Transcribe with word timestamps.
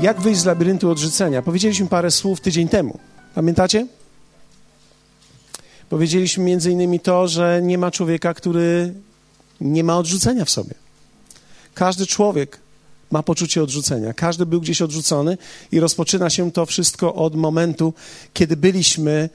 Jak 0.00 0.20
wyjść 0.20 0.40
z 0.40 0.44
labiryntu 0.44 0.90
odrzucenia? 0.90 1.42
Powiedzieliśmy 1.42 1.86
parę 1.86 2.10
słów 2.10 2.40
tydzień 2.40 2.68
temu. 2.68 2.98
Pamiętacie? 3.34 3.86
Powiedzieliśmy 5.88 6.44
między 6.44 6.70
innymi 6.70 7.00
to, 7.00 7.28
że 7.28 7.60
nie 7.62 7.78
ma 7.78 7.90
człowieka, 7.90 8.34
który 8.34 8.94
nie 9.60 9.84
ma 9.84 9.98
odrzucenia 9.98 10.44
w 10.44 10.50
sobie. 10.50 10.74
Każdy 11.74 12.06
człowiek 12.06 12.58
ma 13.10 13.22
poczucie 13.22 13.62
odrzucenia. 13.62 14.14
Każdy 14.14 14.46
był 14.46 14.60
gdzieś 14.60 14.82
odrzucony 14.82 15.38
i 15.72 15.80
rozpoczyna 15.80 16.30
się 16.30 16.52
to 16.52 16.66
wszystko 16.66 17.14
od 17.14 17.34
momentu, 17.34 17.94
kiedy 18.34 18.56
byliśmy 18.56 19.30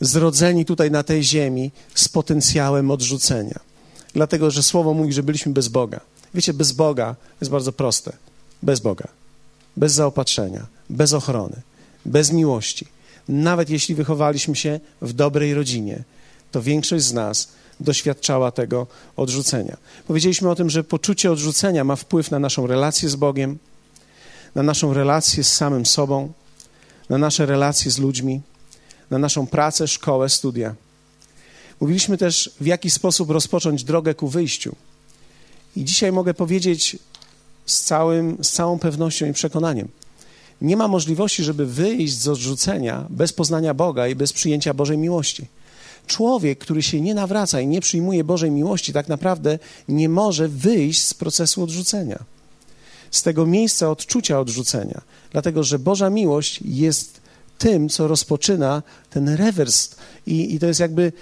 zrodzeni 0.00 0.64
tutaj 0.64 0.90
na 0.90 1.02
tej 1.02 1.24
ziemi 1.24 1.70
z 1.94 2.08
potencjałem 2.08 2.90
odrzucenia. 2.90 3.60
Dlatego, 4.14 4.50
że 4.50 4.62
słowo 4.62 4.94
mówi, 4.94 5.12
że 5.12 5.22
byliśmy 5.22 5.52
bez 5.52 5.68
Boga. 5.68 6.00
Wiecie, 6.34 6.54
bez 6.54 6.72
Boga 6.72 7.16
jest 7.40 7.50
bardzo 7.50 7.72
proste. 7.72 8.12
Bez 8.62 8.80
Boga. 8.80 9.08
Bez 9.76 9.92
zaopatrzenia, 9.92 10.66
bez 10.90 11.12
ochrony, 11.12 11.62
bez 12.04 12.32
miłości. 12.32 12.86
Nawet 13.28 13.70
jeśli 13.70 13.94
wychowaliśmy 13.94 14.56
się 14.56 14.80
w 15.02 15.12
dobrej 15.12 15.54
rodzinie, 15.54 16.02
to 16.52 16.62
większość 16.62 17.04
z 17.04 17.12
nas 17.12 17.48
doświadczała 17.80 18.50
tego 18.50 18.86
odrzucenia. 19.16 19.76
Powiedzieliśmy 20.06 20.50
o 20.50 20.54
tym, 20.54 20.70
że 20.70 20.84
poczucie 20.84 21.32
odrzucenia 21.32 21.84
ma 21.84 21.96
wpływ 21.96 22.30
na 22.30 22.38
naszą 22.38 22.66
relację 22.66 23.08
z 23.08 23.16
Bogiem, 23.16 23.58
na 24.54 24.62
naszą 24.62 24.94
relację 24.94 25.44
z 25.44 25.52
samym 25.52 25.86
sobą, 25.86 26.32
na 27.08 27.18
nasze 27.18 27.46
relacje 27.46 27.90
z 27.90 27.98
ludźmi, 27.98 28.40
na 29.10 29.18
naszą 29.18 29.46
pracę, 29.46 29.88
szkołę, 29.88 30.28
studia. 30.28 30.74
Mówiliśmy 31.80 32.18
też, 32.18 32.50
w 32.60 32.66
jaki 32.66 32.90
sposób 32.90 33.30
rozpocząć 33.30 33.84
drogę 33.84 34.14
ku 34.14 34.28
wyjściu. 34.28 34.76
I 35.76 35.84
dzisiaj 35.84 36.12
mogę 36.12 36.34
powiedzieć 36.34 36.98
z, 37.66 37.80
całym, 37.80 38.38
z 38.42 38.50
całą 38.50 38.78
pewnością 38.78 39.26
i 39.26 39.32
przekonaniem: 39.32 39.88
nie 40.60 40.76
ma 40.76 40.88
możliwości, 40.88 41.44
żeby 41.44 41.66
wyjść 41.66 42.18
z 42.18 42.28
odrzucenia 42.28 43.06
bez 43.10 43.32
poznania 43.32 43.74
Boga 43.74 44.08
i 44.08 44.14
bez 44.14 44.32
przyjęcia 44.32 44.74
Bożej 44.74 44.98
miłości. 44.98 45.46
Człowiek, 46.06 46.58
który 46.58 46.82
się 46.82 47.00
nie 47.00 47.14
nawraca 47.14 47.60
i 47.60 47.66
nie 47.66 47.80
przyjmuje 47.80 48.24
Bożej 48.24 48.50
miłości, 48.50 48.92
tak 48.92 49.08
naprawdę 49.08 49.58
nie 49.88 50.08
może 50.08 50.48
wyjść 50.48 51.04
z 51.04 51.14
procesu 51.14 51.62
odrzucenia, 51.62 52.24
z 53.10 53.22
tego 53.22 53.46
miejsca 53.46 53.90
odczucia 53.90 54.40
odrzucenia, 54.40 55.00
dlatego 55.30 55.62
że 55.62 55.78
Boża 55.78 56.10
miłość 56.10 56.60
jest 56.64 57.20
tym, 57.58 57.88
co 57.88 58.08
rozpoczyna 58.08 58.82
ten 59.10 59.28
rewers. 59.28 59.90
I, 60.26 60.54
I, 60.54 60.58
to 60.58 60.66
jest 60.66 60.80
jakby 60.80 61.12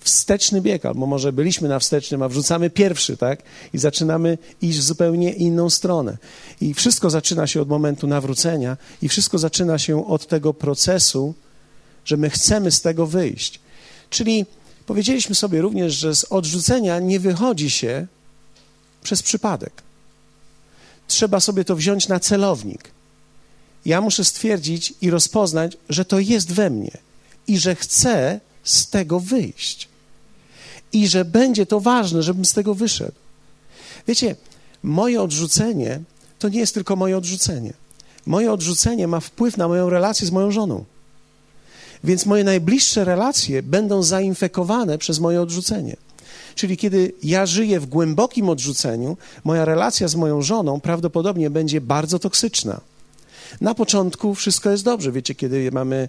wsteczny 0.00 0.60
bieg, 0.60 0.86
albo 0.86 1.06
może 1.06 1.32
byliśmy 1.32 1.68
na 1.68 1.78
wstecznym, 1.78 2.22
a 2.22 2.28
wrzucamy 2.28 2.70
pierwszy, 2.70 3.16
tak? 3.16 3.42
I 3.72 3.78
zaczynamy 3.78 4.38
iść 4.62 4.78
w 4.78 4.82
zupełnie 4.82 5.32
inną 5.32 5.70
stronę. 5.70 6.16
I 6.60 6.74
wszystko 6.74 7.10
zaczyna 7.10 7.46
się 7.46 7.62
od 7.62 7.68
momentu 7.68 8.06
nawrócenia, 8.06 8.76
i 9.02 9.08
wszystko 9.08 9.38
zaczyna 9.38 9.78
się 9.78 10.06
od 10.06 10.26
tego 10.26 10.54
procesu, 10.54 11.34
że 12.04 12.16
my 12.16 12.30
chcemy 12.30 12.70
z 12.70 12.80
tego 12.80 13.06
wyjść. 13.06 13.60
Czyli 14.10 14.46
powiedzieliśmy 14.86 15.34
sobie 15.34 15.60
również, 15.60 15.94
że 15.94 16.14
z 16.14 16.24
odrzucenia 16.24 16.98
nie 16.98 17.20
wychodzi 17.20 17.70
się 17.70 18.06
przez 19.02 19.22
przypadek. 19.22 19.72
Trzeba 21.08 21.40
sobie 21.40 21.64
to 21.64 21.76
wziąć 21.76 22.08
na 22.08 22.20
celownik 22.20 22.90
ja 23.84 24.00
muszę 24.00 24.24
stwierdzić 24.24 24.94
i 25.00 25.10
rozpoznać, 25.10 25.76
że 25.88 26.04
to 26.04 26.18
jest 26.18 26.52
we 26.52 26.70
mnie 26.70 26.98
i 27.46 27.58
że 27.58 27.74
chcę 27.74 28.40
z 28.64 28.90
tego 28.90 29.20
wyjść. 29.20 29.88
I 30.92 31.08
że 31.08 31.24
będzie 31.24 31.66
to 31.66 31.80
ważne, 31.80 32.22
żebym 32.22 32.44
z 32.44 32.52
tego 32.52 32.74
wyszedł. 32.74 33.16
Wiecie, 34.08 34.36
moje 34.82 35.22
odrzucenie 35.22 36.00
to 36.38 36.48
nie 36.48 36.60
jest 36.60 36.74
tylko 36.74 36.96
moje 36.96 37.16
odrzucenie. 37.16 37.72
Moje 38.26 38.52
odrzucenie 38.52 39.08
ma 39.08 39.20
wpływ 39.20 39.56
na 39.56 39.68
moją 39.68 39.90
relację 39.90 40.26
z 40.26 40.30
moją 40.30 40.50
żoną. 40.50 40.84
Więc 42.04 42.26
moje 42.26 42.44
najbliższe 42.44 43.04
relacje 43.04 43.62
będą 43.62 44.02
zainfekowane 44.02 44.98
przez 44.98 45.18
moje 45.18 45.42
odrzucenie. 45.42 45.96
Czyli 46.54 46.76
kiedy 46.76 47.12
ja 47.22 47.46
żyję 47.46 47.80
w 47.80 47.86
głębokim 47.86 48.48
odrzuceniu, 48.48 49.16
moja 49.44 49.64
relacja 49.64 50.08
z 50.08 50.14
moją 50.14 50.42
żoną 50.42 50.80
prawdopodobnie 50.80 51.50
będzie 51.50 51.80
bardzo 51.80 52.18
toksyczna. 52.18 52.80
Na 53.60 53.74
początku 53.74 54.34
wszystko 54.34 54.70
jest 54.70 54.84
dobrze. 54.84 55.12
Wiecie, 55.12 55.34
kiedy 55.34 55.70
mamy 55.72 56.08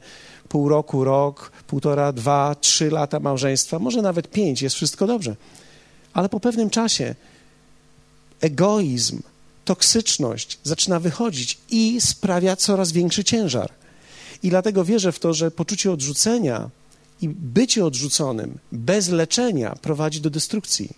pół 0.51 0.69
roku, 0.69 1.03
rok, 1.03 1.51
półtora, 1.67 2.13
dwa, 2.13 2.55
trzy 2.55 2.89
lata 2.89 3.19
małżeństwa, 3.19 3.79
może 3.79 4.01
nawet 4.01 4.27
pięć, 4.27 4.61
jest 4.61 4.75
wszystko 4.75 5.07
dobrze. 5.07 5.35
Ale 6.13 6.29
po 6.29 6.39
pewnym 6.39 6.69
czasie 6.69 7.15
egoizm, 8.41 9.21
toksyczność 9.65 10.59
zaczyna 10.63 10.99
wychodzić 10.99 11.57
i 11.69 12.01
sprawia 12.01 12.55
coraz 12.55 12.91
większy 12.91 13.23
ciężar. 13.23 13.71
I 14.43 14.49
dlatego 14.49 14.85
wierzę 14.85 15.11
w 15.11 15.19
to, 15.19 15.33
że 15.33 15.51
poczucie 15.51 15.91
odrzucenia 15.91 16.69
i 17.21 17.29
bycie 17.29 17.85
odrzuconym 17.85 18.57
bez 18.71 19.09
leczenia 19.09 19.75
prowadzi 19.81 20.21
do 20.21 20.29
destrukcji, 20.29 20.89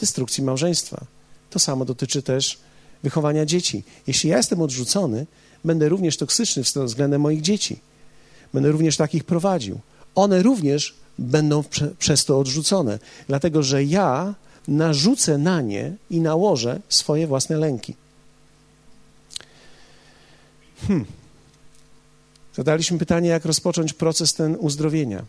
destrukcji 0.00 0.44
małżeństwa. 0.44 1.04
To 1.50 1.58
samo 1.58 1.84
dotyczy 1.84 2.22
też 2.22 2.58
wychowania 3.02 3.46
dzieci. 3.46 3.82
Jeśli 4.06 4.30
ja 4.30 4.36
jestem 4.36 4.60
odrzucony, 4.62 5.26
będę 5.64 5.88
również 5.88 6.16
toksyczny 6.16 6.62
względem 6.62 7.20
moich 7.20 7.40
dzieci. 7.40 7.80
Będę 8.54 8.70
również 8.70 8.96
takich 8.96 9.24
prowadził. 9.24 9.80
One 10.14 10.42
również 10.42 10.94
będą 11.18 11.62
prze, 11.62 11.88
przez 11.98 12.24
to 12.24 12.38
odrzucone, 12.38 12.98
dlatego 13.26 13.62
że 13.62 13.84
ja 13.84 14.34
narzucę 14.68 15.38
na 15.38 15.60
nie 15.60 15.96
i 16.10 16.20
nałożę 16.20 16.80
swoje 16.88 17.26
własne 17.26 17.56
lęki. 17.56 17.94
Hmm. 20.88 21.06
Zadaliśmy 22.54 22.98
pytanie, 22.98 23.28
jak 23.28 23.44
rozpocząć 23.44 23.92
proces 23.92 24.34
ten 24.34 24.56
uzdrowienia. 24.60 25.24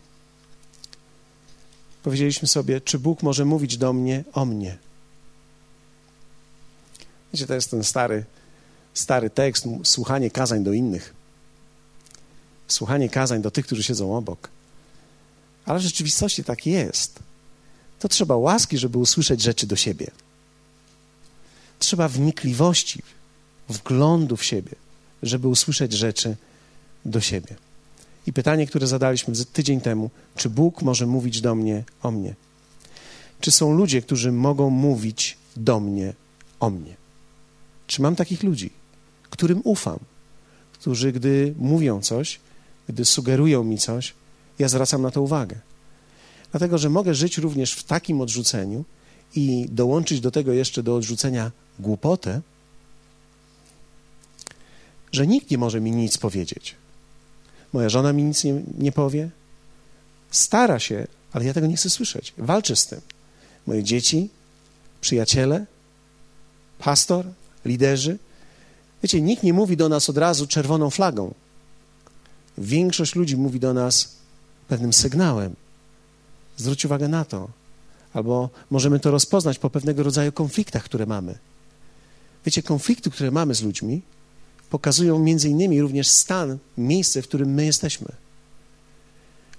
Powiedzieliśmy 2.02 2.48
sobie, 2.48 2.80
czy 2.80 2.98
Bóg 2.98 3.22
może 3.22 3.44
mówić 3.44 3.76
do 3.76 3.92
mnie 3.92 4.24
o 4.32 4.44
mnie. 4.44 4.78
Wiecie, 7.32 7.46
to 7.46 7.54
jest 7.54 7.70
ten 7.70 7.84
stary 7.84 8.24
stary 8.98 9.30
tekst, 9.30 9.64
słuchanie 9.84 10.30
kazań 10.30 10.64
do 10.64 10.72
innych. 10.72 11.14
Słuchanie 12.68 13.08
kazań 13.08 13.42
do 13.42 13.50
tych, 13.50 13.66
którzy 13.66 13.82
siedzą 13.82 14.16
obok. 14.16 14.48
Ale 15.64 15.78
w 15.78 15.82
rzeczywistości 15.82 16.44
tak 16.44 16.66
jest. 16.66 17.18
To 17.98 18.08
trzeba 18.08 18.36
łaski, 18.36 18.78
żeby 18.78 18.98
usłyszeć 18.98 19.42
rzeczy 19.42 19.66
do 19.66 19.76
siebie. 19.76 20.10
Trzeba 21.78 22.08
wnikliwości, 22.08 23.02
wglądu 23.68 24.36
w 24.36 24.44
siebie, 24.44 24.72
żeby 25.22 25.48
usłyszeć 25.48 25.92
rzeczy 25.92 26.36
do 27.04 27.20
siebie. 27.20 27.56
I 28.26 28.32
pytanie, 28.32 28.66
które 28.66 28.86
zadaliśmy 28.86 29.34
tydzień 29.52 29.80
temu, 29.80 30.10
czy 30.36 30.50
Bóg 30.50 30.82
może 30.82 31.06
mówić 31.06 31.40
do 31.40 31.54
mnie 31.54 31.84
o 32.02 32.10
mnie? 32.10 32.34
Czy 33.40 33.50
są 33.50 33.72
ludzie, 33.72 34.02
którzy 34.02 34.32
mogą 34.32 34.70
mówić 34.70 35.38
do 35.56 35.80
mnie 35.80 36.14
o 36.60 36.70
mnie? 36.70 36.96
Czy 37.86 38.02
mam 38.02 38.16
takich 38.16 38.42
ludzi? 38.42 38.70
którym 39.30 39.60
ufam, 39.64 39.98
którzy, 40.72 41.12
gdy 41.12 41.54
mówią 41.58 42.00
coś, 42.00 42.40
gdy 42.88 43.04
sugerują 43.04 43.64
mi 43.64 43.78
coś, 43.78 44.14
ja 44.58 44.68
zwracam 44.68 45.02
na 45.02 45.10
to 45.10 45.22
uwagę. 45.22 45.56
Dlatego, 46.50 46.78
że 46.78 46.90
mogę 46.90 47.14
żyć 47.14 47.38
również 47.38 47.72
w 47.72 47.84
takim 47.84 48.20
odrzuceniu 48.20 48.84
i 49.34 49.66
dołączyć 49.70 50.20
do 50.20 50.30
tego 50.30 50.52
jeszcze 50.52 50.82
do 50.82 50.96
odrzucenia 50.96 51.50
głupotę, 51.78 52.40
że 55.12 55.26
nikt 55.26 55.50
nie 55.50 55.58
może 55.58 55.80
mi 55.80 55.90
nic 55.90 56.18
powiedzieć. 56.18 56.74
Moja 57.72 57.88
żona 57.88 58.12
mi 58.12 58.22
nic 58.22 58.44
nie, 58.44 58.62
nie 58.78 58.92
powie. 58.92 59.30
Stara 60.30 60.78
się, 60.78 61.06
ale 61.32 61.44
ja 61.44 61.54
tego 61.54 61.66
nie 61.66 61.76
chcę 61.76 61.90
słyszeć. 61.90 62.34
Walczę 62.38 62.76
z 62.76 62.86
tym. 62.86 63.00
Moje 63.66 63.84
dzieci, 63.84 64.30
przyjaciele, 65.00 65.66
pastor, 66.78 67.26
liderzy 67.64 68.18
Wiecie, 69.02 69.20
nikt 69.20 69.42
nie 69.42 69.52
mówi 69.52 69.76
do 69.76 69.88
nas 69.88 70.10
od 70.10 70.18
razu 70.18 70.46
czerwoną 70.46 70.90
flagą. 70.90 71.34
Większość 72.58 73.14
ludzi 73.14 73.36
mówi 73.36 73.60
do 73.60 73.74
nas 73.74 74.16
pewnym 74.68 74.92
sygnałem. 74.92 75.56
Zwróć 76.56 76.84
uwagę 76.84 77.08
na 77.08 77.24
to. 77.24 77.48
Albo 78.12 78.50
możemy 78.70 79.00
to 79.00 79.10
rozpoznać 79.10 79.58
po 79.58 79.70
pewnego 79.70 80.02
rodzaju 80.02 80.32
konfliktach, 80.32 80.84
które 80.84 81.06
mamy. 81.06 81.38
Wiecie, 82.46 82.62
konflikty, 82.62 83.10
które 83.10 83.30
mamy 83.30 83.54
z 83.54 83.62
ludźmi, 83.62 84.02
pokazują 84.70 85.18
między 85.18 85.48
innymi 85.48 85.80
również 85.80 86.08
stan, 86.08 86.58
miejsce, 86.78 87.22
w 87.22 87.28
którym 87.28 87.54
my 87.54 87.64
jesteśmy. 87.64 88.08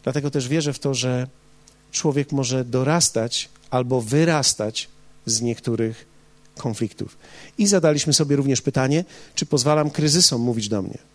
Dlatego 0.04 0.32
też 0.32 0.48
wierzę 0.48 0.74
w 0.74 0.80
to, 0.80 0.94
że 0.94 1.28
człowiek 1.92 2.32
może 2.32 2.66
dorastać 2.66 3.50
albo 3.70 4.02
wyrastać 4.02 4.88
z 5.26 5.42
niektórych 5.42 6.06
konfliktów. 6.58 7.18
I 7.58 7.68
zadaliśmy 7.68 8.14
sobie 8.14 8.36
również 8.36 8.62
pytanie, 8.62 9.06
czy 9.36 9.46
pozwalam 9.46 9.90
kryzysom 9.90 10.42
mówić 10.42 10.70
do 10.70 10.82
mnie. 10.82 11.09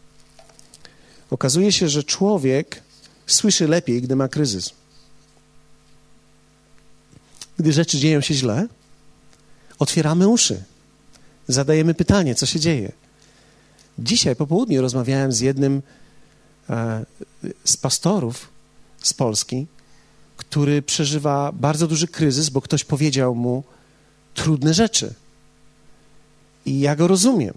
Okazuje 1.35 1.73
się, 1.73 1.89
że 1.89 2.05
człowiek 2.05 2.83
słyszy 3.27 3.69
lepiej, 3.69 4.03
gdy 4.03 4.17
ma 4.17 4.29
kryzys. 4.29 4.71
Gdy 7.59 7.73
rzeczy 7.73 7.99
dzieją 7.99 8.21
się 8.21 8.35
źle, 8.35 8.69
otwieramy 9.79 10.29
uszy, 10.29 10.63
zadajemy 11.49 11.95
pytanie, 11.95 12.35
co 12.35 12.47
się 12.47 12.61
dzieje. 12.61 12.93
Dzisiaj 13.99 14.37
po 14.37 14.47
południu 14.47 14.83
rozmawiałem 14.83 15.33
z 15.33 15.41
jednym 15.41 15.83
e, 16.71 17.05
z 17.65 17.77
pastorów 17.77 18.49
z 19.03 19.15
Polski, 19.15 19.67
który 20.37 20.83
przeżywa 20.83 21.53
bardzo 21.53 21.87
duży 21.87 22.09
kryzys, 22.09 22.49
bo 22.49 22.61
ktoś 22.61 22.85
powiedział 22.85 23.35
mu 23.35 23.65
trudne 24.35 24.75
rzeczy. 24.75 25.15
I 26.67 26.81
ja 26.81 26.97
go 26.97 27.09
rozumiem. 27.09 27.55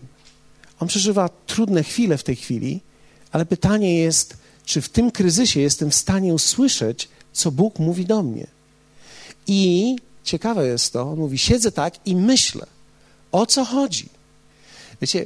On 0.79 0.87
przeżywa 0.87 1.29
trudne 1.29 1.83
chwile 1.83 2.17
w 2.17 2.23
tej 2.23 2.35
chwili, 2.35 2.86
ale 3.37 3.45
pytanie 3.45 3.97
jest, 3.97 4.37
czy 4.65 4.81
w 4.81 4.89
tym 4.89 5.11
kryzysie 5.11 5.59
jestem 5.59 5.91
w 5.91 5.95
stanie 5.95 6.33
usłyszeć, 6.33 7.09
co 7.33 7.51
Bóg 7.51 7.79
mówi 7.79 8.05
do 8.05 8.23
mnie. 8.23 8.47
I 9.47 9.95
ciekawe 10.23 10.67
jest 10.67 10.93
to, 10.93 11.01
on 11.01 11.19
mówi, 11.19 11.37
siedzę 11.37 11.71
tak 11.71 12.07
i 12.07 12.15
myślę, 12.15 12.65
o 13.31 13.45
co 13.45 13.65
chodzi. 13.65 14.09
Wiecie, 15.01 15.25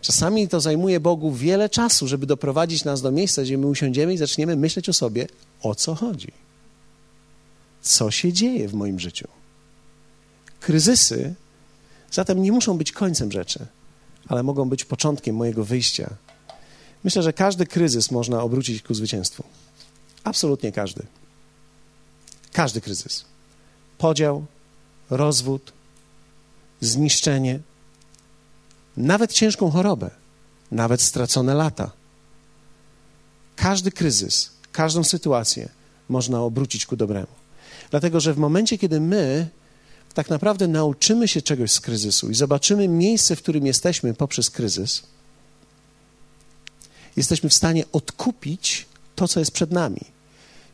czasami 0.00 0.48
to 0.48 0.60
zajmuje 0.60 1.00
Bogu 1.00 1.32
wiele 1.32 1.68
czasu, 1.68 2.08
żeby 2.08 2.26
doprowadzić 2.26 2.84
nas 2.84 3.02
do 3.02 3.12
miejsca, 3.12 3.42
gdzie 3.42 3.58
my 3.58 3.66
usiądziemy 3.66 4.14
i 4.14 4.18
zaczniemy 4.18 4.56
myśleć 4.56 4.88
o 4.88 4.92
sobie, 4.92 5.26
o 5.62 5.74
co 5.74 5.94
chodzi. 5.94 6.32
Co 7.82 8.10
się 8.10 8.32
dzieje 8.32 8.68
w 8.68 8.74
moim 8.74 9.00
życiu. 9.00 9.28
Kryzysy 10.60 11.34
zatem 12.10 12.42
nie 12.42 12.52
muszą 12.52 12.78
być 12.78 12.92
końcem 12.92 13.32
rzeczy, 13.32 13.66
ale 14.28 14.42
mogą 14.42 14.68
być 14.68 14.84
początkiem 14.84 15.36
mojego 15.36 15.64
wyjścia. 15.64 16.16
Myślę, 17.04 17.22
że 17.22 17.32
każdy 17.32 17.66
kryzys 17.66 18.10
można 18.10 18.42
obrócić 18.42 18.82
ku 18.82 18.94
zwycięstwu. 18.94 19.44
Absolutnie 20.24 20.72
każdy. 20.72 21.02
Każdy 22.52 22.80
kryzys. 22.80 23.24
Podział, 23.98 24.44
rozwód, 25.10 25.72
zniszczenie, 26.80 27.60
nawet 28.96 29.32
ciężką 29.32 29.70
chorobę, 29.70 30.10
nawet 30.70 31.02
stracone 31.02 31.54
lata. 31.54 31.90
Każdy 33.56 33.92
kryzys, 33.92 34.50
każdą 34.72 35.04
sytuację 35.04 35.68
można 36.08 36.40
obrócić 36.40 36.86
ku 36.86 36.96
dobremu. 36.96 37.32
Dlatego, 37.90 38.20
że 38.20 38.34
w 38.34 38.38
momencie, 38.38 38.78
kiedy 38.78 39.00
my 39.00 39.48
tak 40.14 40.30
naprawdę 40.30 40.68
nauczymy 40.68 41.28
się 41.28 41.42
czegoś 41.42 41.72
z 41.72 41.80
kryzysu 41.80 42.30
i 42.30 42.34
zobaczymy 42.34 42.88
miejsce, 42.88 43.36
w 43.36 43.42
którym 43.42 43.66
jesteśmy 43.66 44.14
poprzez 44.14 44.50
kryzys, 44.50 45.02
jesteśmy 47.16 47.48
w 47.48 47.54
stanie 47.54 47.84
odkupić 47.92 48.86
to, 49.16 49.28
co 49.28 49.40
jest 49.40 49.52
przed 49.52 49.70
nami. 49.70 50.00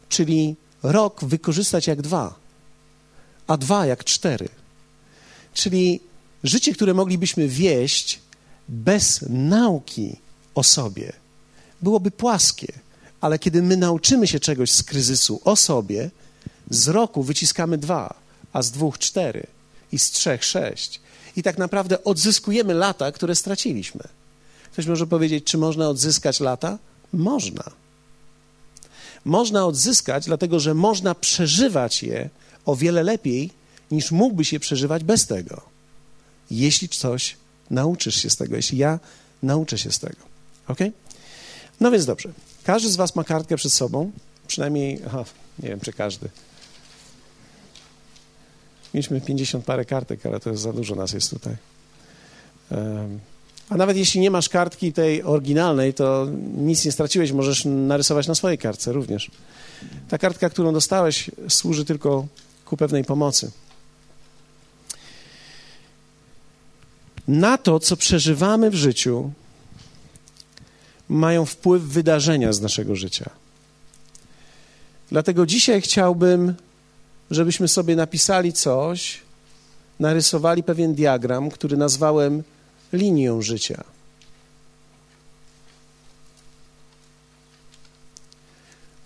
Czyli 0.08 0.56
rok 0.82 1.25
wykorzystać 1.25 1.87
jak 1.87 2.02
dwa, 2.02 2.35
a 3.46 3.56
dwa 3.56 3.87
jak 3.87 4.05
cztery. 4.05 4.49
Czyli 5.55 6.00
życie, 6.44 6.75
które 6.75 6.94
moglibyśmy 6.94 7.49
wieść 7.49 8.20
bez 8.69 9.25
nauki 9.29 10.17
o 10.55 10.62
sobie, 10.62 11.12
byłoby 11.82 12.11
płaskie. 12.11 12.73
Ale 13.20 13.38
kiedy 13.38 13.62
my 13.62 13.76
nauczymy 13.76 14.26
się 14.26 14.40
czegoś 14.40 14.73
z 14.73 14.82
kryzysu 14.82 15.40
o 15.44 15.56
sobie, 15.56 16.11
z 16.70 16.88
roku 16.88 17.23
wyciskamy 17.23 17.79
dwa, 17.79 18.14
a 18.52 18.62
z 18.62 18.70
dwóch 18.70 18.99
cztery 18.99 19.46
i 19.93 19.99
z 19.99 20.11
trzech 20.11 20.44
sześć. 20.44 21.00
I 21.37 21.43
tak 21.43 21.58
naprawdę 21.58 22.05
odzyskujemy 22.05 22.75
lata, 22.75 23.12
które 23.12 23.35
straciliśmy. 23.35 24.00
Ktoś 24.72 24.86
może 24.86 25.06
powiedzieć, 25.06 25.44
czy 25.44 25.58
można 25.58 25.88
odzyskać 25.88 26.40
lata? 26.40 26.78
Można. 27.12 27.64
Można 29.24 29.66
odzyskać, 29.66 30.24
dlatego 30.26 30.60
że 30.60 30.74
można 30.74 31.14
przeżywać 31.14 32.02
je 32.02 32.30
o 32.64 32.76
wiele 32.76 33.02
lepiej, 33.02 33.50
niż 33.90 34.10
mógłbyś 34.10 34.52
je 34.52 34.60
przeżywać 34.60 35.04
bez 35.04 35.26
tego. 35.26 35.62
Jeśli 36.50 36.88
coś 36.88 37.36
nauczysz 37.70 38.16
się 38.16 38.30
z 38.30 38.36
tego, 38.36 38.56
jeśli 38.56 38.78
ja 38.78 38.98
nauczę 39.42 39.78
się 39.78 39.92
z 39.92 39.98
tego. 39.98 40.16
Ok? 40.68 40.78
No 41.80 41.90
więc 41.90 42.06
dobrze. 42.06 42.28
Każdy 42.64 42.90
z 42.90 42.96
Was 42.96 43.16
ma 43.16 43.24
kartkę 43.24 43.56
przed 43.56 43.72
sobą, 43.72 44.10
przynajmniej, 44.46 45.00
aha, 45.06 45.24
nie 45.58 45.68
wiem, 45.68 45.80
czy 45.80 45.92
każdy. 45.92 46.28
Mieliśmy 48.94 49.20
50 49.20 49.64
parę 49.64 49.84
kartek, 49.84 50.26
ale 50.26 50.40
to 50.40 50.50
jest 50.50 50.62
za 50.62 50.72
dużo 50.72 50.94
nas 50.94 51.12
jest 51.12 51.30
tutaj. 51.30 51.56
Um, 52.70 53.20
a 53.68 53.76
nawet 53.76 53.96
jeśli 53.96 54.20
nie 54.20 54.30
masz 54.30 54.48
kartki 54.48 54.92
tej 54.92 55.22
oryginalnej, 55.22 55.94
to 55.94 56.26
nic 56.56 56.84
nie 56.84 56.92
straciłeś, 56.92 57.32
możesz 57.32 57.64
narysować 57.64 58.26
na 58.26 58.34
swojej 58.34 58.58
kartce 58.58 58.92
również. 58.92 59.30
Ta 60.08 60.18
kartka, 60.18 60.50
którą 60.50 60.72
dostałeś, 60.72 61.30
służy 61.48 61.84
tylko 61.84 62.26
ku 62.64 62.76
pewnej 62.76 63.04
pomocy. 63.04 63.50
Na 67.28 67.58
to, 67.58 67.80
co 67.80 67.96
przeżywamy 67.96 68.70
w 68.70 68.74
życiu, 68.74 69.30
mają 71.08 71.44
wpływ 71.44 71.82
wydarzenia 71.82 72.52
z 72.52 72.60
naszego 72.60 72.96
życia. 72.96 73.30
Dlatego 75.10 75.46
dzisiaj 75.46 75.82
chciałbym, 75.82 76.54
żebyśmy 77.30 77.68
sobie 77.68 77.96
napisali 77.96 78.52
coś, 78.52 79.20
narysowali 80.00 80.62
pewien 80.62 80.94
diagram, 80.94 81.50
który 81.50 81.76
nazwałem 81.76 82.42
linią 82.93 83.43
życia. 83.43 83.85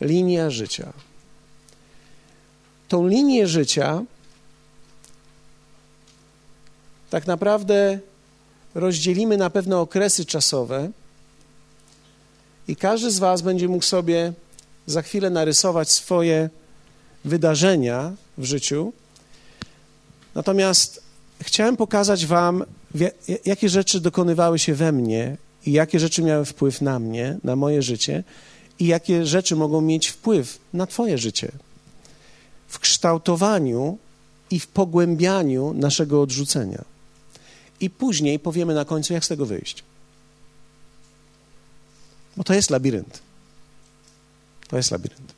Linia 0.01 0.51
życia. 0.51 0.93
Tą 2.89 3.07
linię 3.07 3.47
życia 3.47 4.03
tak 7.11 7.27
naprawdę 7.27 7.99
rozdzielimy 8.75 9.37
na 9.37 9.51
pewne 9.51 9.79
okresy 9.79 10.25
czasowe 10.25 10.91
i 12.69 12.77
każdy 12.77 13.11
z 13.11 13.19
Was 13.19 13.43
będzie 13.43 13.69
mógł 13.69 13.85
sobie 13.85 14.33
za 14.87 15.03
chwilę 15.03 15.31
narysować 15.31 15.91
swoje 15.91 16.51
wydarzenia 17.25 18.13
w 18.39 18.45
życiu. 18.45 18.93
Natomiast 20.35 21.03
chciałem 21.43 21.77
pokazać 21.77 22.27
Wam, 22.27 22.65
jakie 23.45 23.69
rzeczy 23.69 24.01
dokonywały 24.01 24.59
się 24.59 24.75
we 24.75 24.93
mnie 24.93 25.37
i 25.67 25.73
jakie 25.73 26.01
rzeczy 26.01 26.23
miały 26.23 26.45
wpływ 26.45 26.81
na 26.81 26.99
mnie, 26.99 27.39
na 27.45 27.57
moje 27.57 27.83
życie 27.83 28.25
i 28.79 28.87
jakie 28.87 29.27
rzeczy 29.27 29.57
mogą 29.57 29.81
mieć 29.81 30.09
wpływ 30.09 30.59
na 30.73 30.87
Twoje 30.87 31.19
życie. 31.19 31.53
W 32.69 32.79
kształtowaniu 32.79 33.99
i 34.51 34.61
w 34.61 34.67
pogłębianiu 34.67 35.75
naszego 35.75 36.23
odrzucenia. 36.23 36.85
I 37.81 37.91
później 37.91 38.39
powiemy 38.39 38.75
na 38.75 38.85
końcu, 38.85 39.13
jak 39.13 39.25
z 39.25 39.29
tego 39.29 39.47
wyjść. 39.47 39.85
Bo 42.37 42.45
to 42.45 42.55
jest 42.55 42.71
labirynt. 42.71 43.23
To 44.69 44.77
jest 44.77 44.91
labirynt. 44.91 45.33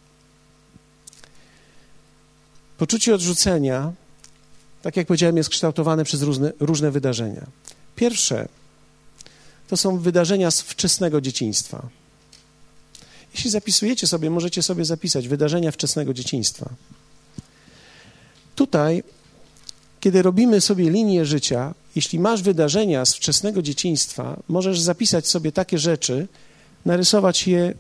Poczucie 2.79 3.15
odrzucenia 3.15 3.93
tak 4.85 4.97
jak 4.97 5.07
powiedziałem, 5.07 5.37
jest 5.37 5.49
kształtowane 5.49 6.05
przez 6.05 6.23
różne, 6.23 6.53
różne 6.61 6.91
wydarzenia. 6.91 7.47
Pierwsze 7.97 8.49
to 9.69 9.77
są 9.77 9.99
wydarzenia 9.99 10.51
z 10.51 10.61
wczesnego 10.61 11.21
dzieciństwa. 11.21 11.89
Jeśli 13.35 13.51
zapisujecie 13.51 14.07
sobie, 14.07 14.31
możecie 14.31 14.63
sobie 14.63 14.85
zapisać 14.85 15.29
wydarzenia 15.29 15.71
wczesnego 15.71 16.15
dzieciństwa. 16.15 16.71
Tutaj, 18.57 19.03
kiedy 20.01 20.23
robimy 20.23 20.61
sobie 20.61 20.91
linię 20.91 21.25
życia, 21.25 21.75
jeśli 21.97 22.19
masz 22.19 22.43
wydarzenia 22.43 23.05
z 23.05 23.15
wczesnego 23.15 23.63
dzieciństwa, 23.63 24.43
możesz 24.49 24.81
zapisać 24.81 25.29
sobie 25.29 25.53
takie 25.53 25.79
rzeczy, 25.79 26.29
narysować 26.85 27.47
je 27.47 27.75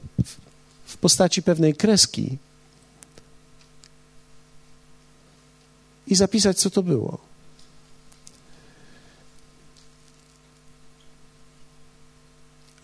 w 0.87 0.97
postaci 0.97 1.43
pewnej 1.43 1.75
kreski 1.75 2.39
i 6.07 6.15
zapisać, 6.15 6.59
co 6.59 6.71
to 6.71 6.83
było. 6.83 7.19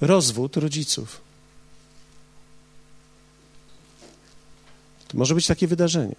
Rozwód 0.01 0.57
rodziców. 0.57 1.21
To 5.09 5.19
może 5.19 5.35
być 5.35 5.47
takie 5.47 5.67
wydarzenie. 5.67 6.17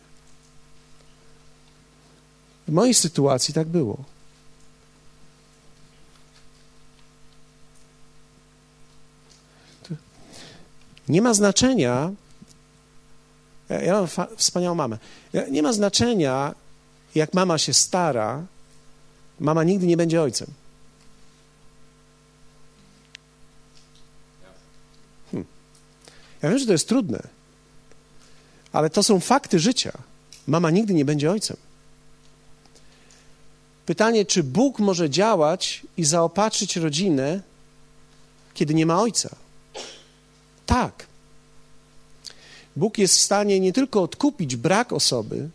W 2.67 2.71
mojej 2.71 2.93
sytuacji 2.93 3.53
tak 3.53 3.67
było. 3.67 4.03
Nie 11.07 11.21
ma 11.21 11.33
znaczenia. 11.33 12.11
Ja 13.69 13.93
mam 13.93 14.07
wspaniałą 14.37 14.75
mamę. 14.75 14.97
Nie 15.51 15.63
ma 15.63 15.73
znaczenia, 15.73 16.55
jak 17.15 17.33
mama 17.33 17.57
się 17.57 17.73
stara, 17.73 18.45
mama 19.39 19.63
nigdy 19.63 19.87
nie 19.87 19.97
będzie 19.97 20.21
ojcem. 20.21 20.47
Hmm. 25.31 25.47
Ja 26.41 26.49
wiem, 26.49 26.59
że 26.59 26.65
to 26.65 26.71
jest 26.71 26.87
trudne, 26.87 27.19
ale 28.71 28.89
to 28.89 29.03
są 29.03 29.19
fakty 29.19 29.59
życia. 29.59 29.91
Mama 30.47 30.71
nigdy 30.71 30.93
nie 30.93 31.05
będzie 31.05 31.31
ojcem. 31.31 31.57
Pytanie, 33.85 34.25
czy 34.25 34.43
Bóg 34.43 34.79
może 34.79 35.09
działać 35.09 35.81
i 35.97 36.03
zaopatrzyć 36.03 36.75
rodzinę 36.75 37.41
kiedy 38.53 38.73
nie 38.73 38.85
ma 38.85 39.01
ojca. 39.01 39.35
Tak. 40.65 41.07
Bóg 42.75 42.97
jest 42.97 43.15
w 43.15 43.21
stanie 43.21 43.59
nie 43.59 43.73
tylko 43.73 44.03
odkupić 44.03 44.55
brak 44.55 44.93
osoby, 44.93 45.49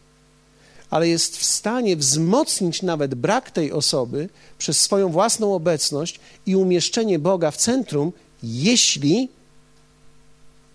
ale 0.91 1.09
jest 1.09 1.37
w 1.37 1.45
stanie 1.45 1.97
wzmocnić 1.97 2.83
nawet 2.83 3.15
brak 3.15 3.51
tej 3.51 3.73
osoby 3.73 4.29
przez 4.59 4.81
swoją 4.81 5.09
własną 5.09 5.55
obecność 5.55 6.21
i 6.47 6.57
umieszczenie 6.57 7.19
Boga 7.19 7.51
w 7.51 7.57
centrum, 7.57 8.13
jeśli 8.43 9.29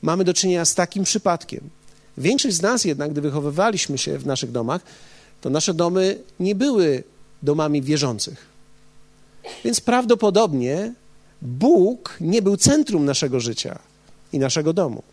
mamy 0.01 0.24
do 0.24 0.34
czynienia 0.34 0.65
z 0.65 0.75
takim 0.75 1.03
przypadkiem. 1.03 1.70
Większość 2.18 2.56
z 2.56 2.62
nas 2.62 2.86
jednak, 2.86 3.12
gdy 3.12 3.22
wychowywaliśmy 3.22 3.98
się 3.98 4.18
w 4.18 4.25
naszych 4.25 4.51
domach, 4.51 4.82
to 5.41 5.50
nasze 5.50 5.74
domy 5.74 6.20
nie 6.39 6.56
były 6.56 7.03
domami 7.44 7.82
wierzących. 7.82 8.46
Więc 9.63 9.82
prawdopodobnie 9.82 10.94
Bóg 11.41 12.18
nie 12.22 12.41
był 12.41 12.58
centrum 12.58 13.06
naszego 13.06 13.39
życia 13.39 13.80
i 14.34 14.39
naszego 14.39 14.74
domu. 14.74 15.03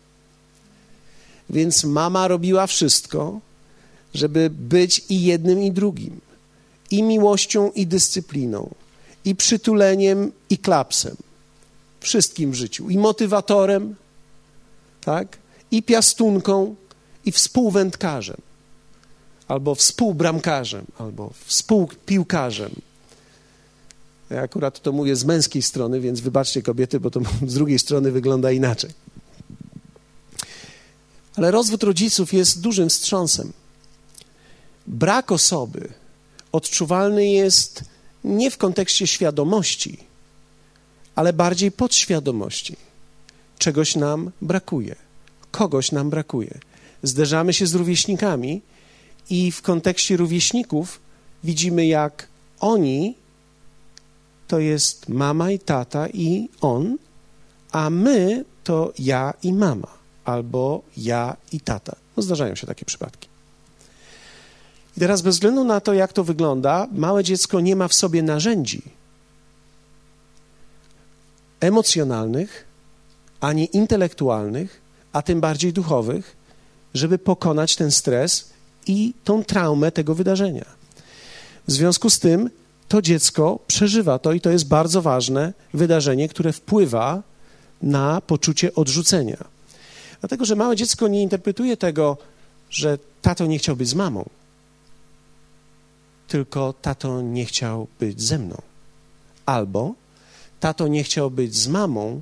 Więc 1.49 1.83
mama 1.83 2.27
robiła 2.27 2.67
wszystko, 2.67 3.39
żeby 4.13 4.49
być 4.49 5.05
i 5.09 5.21
jednym, 5.21 5.63
i 5.63 5.71
drugim. 5.71 6.21
I 6.91 7.03
miłością, 7.03 7.71
i 7.71 7.87
dyscypliną. 7.87 8.69
I 9.25 9.35
przytuleniem, 9.35 10.31
i 10.49 10.57
klapsem. 10.57 11.15
Wszystkim 11.99 12.51
w 12.51 12.55
życiu. 12.55 12.89
I 12.89 12.97
motywatorem, 12.97 13.95
tak? 15.01 15.37
I 15.71 15.83
piastunką, 15.83 16.75
i 17.25 17.31
współwędkarzem. 17.31 18.37
Albo 19.47 19.75
współbramkarzem, 19.75 20.85
albo 20.97 21.33
współpiłkarzem. 21.45 22.71
Ja 24.29 24.41
akurat 24.41 24.81
to 24.81 24.91
mówię 24.91 25.15
z 25.15 25.25
męskiej 25.25 25.61
strony, 25.61 25.99
więc 25.99 26.19
wybaczcie 26.19 26.61
kobiety, 26.61 26.99
bo 26.99 27.11
to 27.11 27.21
z 27.47 27.53
drugiej 27.53 27.79
strony 27.79 28.11
wygląda 28.11 28.51
inaczej. 28.51 28.89
Ale 31.35 31.51
rozwód 31.51 31.83
rodziców 31.83 32.33
jest 32.33 32.61
dużym 32.61 32.89
wstrząsem. 32.89 33.53
Brak 34.89 35.31
osoby 35.31 35.93
odczuwalny 36.51 37.27
jest 37.27 37.83
nie 38.23 38.51
w 38.51 38.57
kontekście 38.57 39.07
świadomości, 39.07 39.97
ale 41.15 41.33
bardziej 41.33 41.71
podświadomości. 41.71 42.75
Czegoś 43.57 43.95
nam 43.95 44.31
brakuje, 44.41 44.95
kogoś 45.51 45.91
nam 45.91 46.09
brakuje. 46.09 46.59
Zderzamy 47.03 47.53
się 47.53 47.67
z 47.67 47.75
rówieśnikami 47.75 48.61
i 49.29 49.51
w 49.51 49.61
kontekście 49.61 50.17
rówieśników 50.17 50.99
widzimy, 51.43 51.87
jak 51.87 52.27
oni 52.59 53.15
to 54.47 54.59
jest 54.59 55.09
mama 55.09 55.51
i 55.51 55.59
tata 55.59 56.07
i 56.07 56.49
on, 56.61 56.97
a 57.71 57.89
my 57.89 58.45
to 58.63 58.93
ja 58.99 59.33
i 59.43 59.53
mama, 59.53 59.87
albo 60.25 60.81
ja 60.97 61.37
i 61.51 61.59
tata. 61.59 61.95
No 62.17 62.23
zdarzają 62.23 62.55
się 62.55 62.67
takie 62.67 62.85
przypadki. 62.85 63.29
I 64.99 65.07
teraz, 65.07 65.21
bez 65.21 65.35
względu 65.35 65.63
na 65.63 65.79
to, 65.79 65.93
jak 65.93 66.13
to 66.13 66.23
wygląda, 66.23 66.87
małe 66.91 67.23
dziecko 67.23 67.59
nie 67.59 67.75
ma 67.75 67.87
w 67.87 67.93
sobie 67.93 68.23
narzędzi 68.23 68.81
emocjonalnych, 71.59 72.65
ani 73.39 73.69
intelektualnych, 73.77 74.81
a 75.13 75.21
tym 75.21 75.41
bardziej 75.41 75.73
duchowych, 75.73 76.35
żeby 76.93 77.17
pokonać 77.17 77.75
ten 77.75 77.91
stres 77.91 78.49
i 78.87 79.13
tą 79.23 79.43
traumę 79.43 79.91
tego 79.91 80.15
wydarzenia. 80.15 80.65
W 81.67 81.71
związku 81.71 82.09
z 82.09 82.19
tym 82.19 82.49
to 82.87 83.01
dziecko 83.01 83.59
przeżywa 83.67 84.19
to 84.19 84.33
i 84.33 84.41
to 84.41 84.49
jest 84.49 84.67
bardzo 84.67 85.01
ważne 85.01 85.53
wydarzenie, 85.73 86.29
które 86.29 86.53
wpływa 86.53 87.23
na 87.81 88.21
poczucie 88.21 88.75
odrzucenia. 88.75 89.37
Dlatego, 90.19 90.45
że 90.45 90.55
małe 90.55 90.75
dziecko 90.75 91.07
nie 91.07 91.21
interpretuje 91.21 91.77
tego, 91.77 92.17
że 92.69 92.97
tato 93.21 93.45
nie 93.45 93.59
chciał 93.59 93.75
być 93.75 93.89
z 93.89 93.93
mamą, 93.93 94.29
tylko 96.29 96.73
tato 96.73 97.21
nie 97.21 97.45
chciał 97.45 97.87
być 97.99 98.21
ze 98.21 98.39
mną. 98.39 98.61
Albo 99.45 99.93
tato 100.59 100.87
nie 100.87 101.03
chciał 101.03 101.31
być 101.31 101.55
z 101.55 101.67
mamą, 101.67 102.21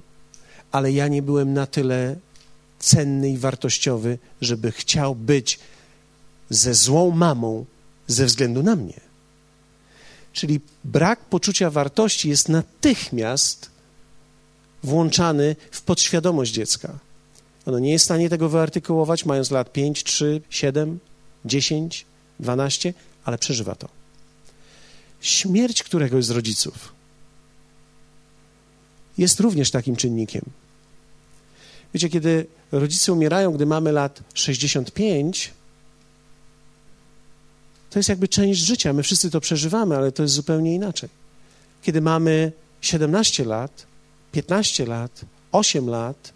ale 0.72 0.92
ja 0.92 1.08
nie 1.08 1.22
byłem 1.22 1.54
na 1.54 1.66
tyle 1.66 2.16
cenny 2.80 3.30
i 3.30 3.38
wartościowy, 3.38 4.18
żeby 4.42 4.72
chciał 4.72 5.16
być 5.16 5.60
ze 6.50 6.74
złą 6.74 7.12
mamą 7.12 7.66
ze 8.08 8.26
względu 8.26 8.64
na 8.64 8.76
mnie. 8.76 9.00
Czyli 10.34 10.62
brak 10.84 11.20
poczucia 11.20 11.70
wartości 11.70 12.30
jest 12.30 12.50
natychmiast 12.50 13.70
włączany 14.84 15.56
w 15.72 15.82
podświadomość 15.82 16.52
dziecka. 16.52 17.00
Ono 17.66 17.80
nie 17.80 17.92
jest 17.92 18.04
w 18.04 18.06
stanie 18.06 18.30
tego 18.30 18.50
wyartykułować, 18.50 19.26
mając 19.26 19.52
lat 19.52 19.74
5, 19.74 20.04
3, 20.04 20.42
7, 20.50 21.00
10, 21.46 22.06
12, 22.40 22.94
ale 23.26 23.38
przeżywa 23.38 23.76
to. 23.76 23.97
Śmierć 25.28 25.84
któregoś 25.84 26.26
z 26.26 26.30
rodziców 26.30 26.94
jest 29.18 29.40
również 29.40 29.72
takim 29.72 29.96
czynnikiem. 29.96 30.42
Wiecie, 31.94 32.10
kiedy 32.10 32.48
rodzice 32.72 33.14
umierają, 33.14 33.52
gdy 33.52 33.66
mamy 33.66 33.92
lat 33.92 34.24
65, 34.34 35.54
to 37.90 38.00
jest 38.00 38.10
jakby 38.10 38.28
część 38.28 38.60
życia. 38.60 38.94
My 38.94 39.04
wszyscy 39.04 39.32
to 39.32 39.42
przeżywamy, 39.42 39.98
ale 39.98 40.12
to 40.12 40.24
jest 40.24 40.36
zupełnie 40.36 40.76
inaczej. 40.76 41.10
Kiedy 41.82 42.02
mamy 42.02 42.52
17 42.82 43.46
lat, 43.46 43.88
15 44.32 44.86
lat, 44.86 45.26
8 45.52 45.90
lat, 45.90 46.34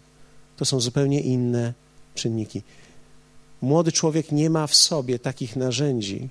to 0.56 0.64
są 0.64 0.80
zupełnie 0.80 1.20
inne 1.20 1.74
czynniki. 2.14 2.62
Młody 3.62 3.92
człowiek 3.92 4.32
nie 4.32 4.50
ma 4.50 4.66
w 4.66 4.74
sobie 4.74 5.18
takich 5.18 5.56
narzędzi, 5.56 6.28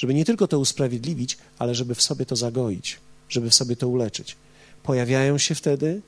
żeby 0.00 0.14
nie 0.14 0.24
tylko 0.24 0.48
to 0.48 0.58
usprawiedliwić, 0.58 1.38
ale 1.58 1.74
żeby 1.74 1.94
w 1.94 2.02
sobie 2.02 2.26
to 2.26 2.36
zagoić, 2.36 2.98
żeby 3.28 3.50
w 3.50 3.54
sobie 3.54 3.76
to 3.76 3.88
uleczyć. 3.88 4.36
Pojawiają 4.82 5.38
się 5.38 5.54
wtedy 5.54 6.00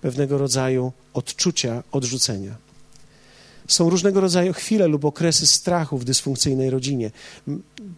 pewnego 0.00 0.38
rodzaju 0.38 0.92
odczucia 1.14 1.82
odrzucenia. 1.92 2.54
Są 3.68 3.90
różnego 3.90 4.20
rodzaju 4.20 4.52
chwile 4.52 4.88
lub 4.88 5.04
okresy 5.04 5.46
strachu 5.46 5.98
w 5.98 6.04
dysfunkcyjnej 6.04 6.70
rodzinie. 6.70 7.10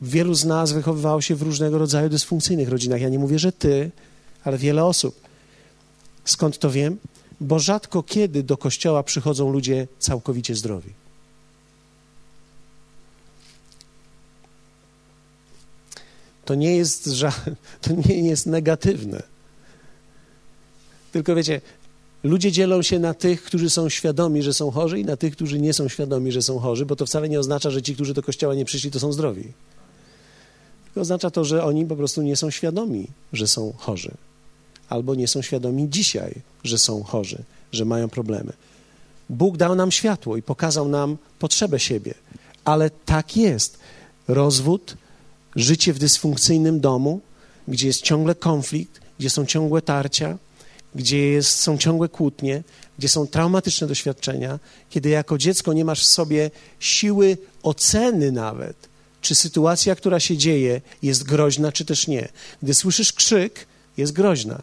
Wielu 0.03 0.35
z 0.35 0.45
nas 0.45 0.73
wychowywało 0.73 1.21
się 1.21 1.35
w 1.35 1.43
różnego 1.43 1.79
rodzaju 1.79 2.09
dysfunkcyjnych 2.09 2.69
rodzinach. 2.69 3.01
Ja 3.01 3.09
nie 3.09 3.19
mówię, 3.19 3.39
że 3.39 3.53
ty, 3.53 3.91
ale 4.45 4.59
wiele 4.59 4.85
osób. 4.85 5.21
Skąd 6.25 6.59
to 6.59 6.71
wiem? 6.71 6.99
Bo 7.41 7.59
rzadko 7.59 8.03
kiedy 8.03 8.43
do 8.43 8.57
kościoła 8.57 9.03
przychodzą 9.03 9.53
ludzie 9.53 9.89
całkowicie 9.99 10.55
zdrowi. 10.55 11.04
To 16.45 16.55
nie 16.55 16.77
jest, 16.77 17.11
to 17.83 17.91
nie 18.09 18.29
jest 18.29 18.47
negatywne. 18.47 19.23
Tylko 21.13 21.35
wiecie, 21.35 21.61
Ludzie 22.25 22.53
dzielą 22.53 22.83
się 22.83 22.99
na 22.99 23.15
tych, 23.15 23.43
którzy 23.43 23.71
są 23.71 23.89
świadomi, 23.89 24.43
że 24.43 24.55
są 24.55 24.71
chorzy, 24.71 25.01
i 25.01 25.05
na 25.05 25.17
tych, 25.17 25.37
którzy 25.37 25.61
nie 25.61 25.73
są 25.73 25.89
świadomi, 25.89 26.33
że 26.33 26.43
są 26.43 26.59
chorzy, 26.59 26.87
bo 26.87 26.97
to 26.97 27.07
wcale 27.07 27.29
nie 27.29 27.41
oznacza, 27.41 27.71
że 27.71 27.83
ci, 27.83 27.95
którzy 27.95 28.15
do 28.15 28.23
kościoła 28.23 28.55
nie 28.55 28.65
przyszli, 28.65 28.91
to 28.91 29.01
są 29.01 29.13
zdrowi. 29.13 29.53
Tylko 30.85 31.01
oznacza 31.01 31.31
to, 31.31 31.45
że 31.45 31.65
oni 31.65 31.87
po 31.87 31.97
prostu 31.97 32.23
nie 32.23 32.37
są 32.37 32.51
świadomi, 32.51 33.09
że 33.33 33.47
są 33.47 33.73
chorzy. 33.77 34.11
Albo 34.89 35.15
nie 35.15 35.29
są 35.29 35.43
świadomi 35.43 35.89
dzisiaj, 35.91 36.35
że 36.65 36.79
są 36.79 37.03
chorzy, 37.03 37.43
że 37.73 37.85
mają 37.85 38.09
problemy. 38.09 38.53
Bóg 39.31 39.57
dał 39.57 39.75
nam 39.75 39.93
światło 39.93 40.37
i 40.37 40.43
pokazał 40.43 40.89
nam 40.89 41.17
potrzebę 41.39 41.81
siebie, 41.81 42.15
ale 42.65 42.91
tak 42.91 43.37
jest. 43.37 43.79
Rozwód, 44.29 44.97
życie 45.57 45.93
w 45.93 45.99
dysfunkcyjnym 45.99 46.81
domu, 46.81 47.21
gdzie 47.69 47.87
jest 47.87 48.03
ciągle 48.03 48.35
konflikt, 48.35 49.01
gdzie 49.19 49.31
są 49.31 49.47
ciągłe 49.47 49.83
tarcia, 49.83 50.39
gdzie 50.95 51.19
jest, 51.19 51.51
są 51.51 51.79
ciągłe 51.79 52.09
kłótnie, 52.09 52.63
gdzie 52.99 53.09
są 53.09 53.27
traumatyczne 53.27 53.87
doświadczenia, 53.87 54.59
kiedy 54.91 55.09
jako 55.09 55.39
dziecko 55.39 55.73
nie 55.73 55.85
masz 55.85 56.03
w 56.03 56.07
sobie 56.07 56.51
siły 56.81 57.39
oceny 57.63 58.33
nawet, 58.33 58.89
czy 59.21 59.35
sytuacja, 59.35 59.95
która 59.95 60.21
się 60.21 60.37
dzieje, 60.37 60.81
jest 61.03 61.23
groźna, 61.23 61.73
czy 61.73 61.85
też 61.85 62.07
nie. 62.07 62.29
Gdy 62.63 62.75
słyszysz 62.75 63.13
krzyk, 63.13 63.67
jest 63.97 64.13
groźna. 64.13 64.63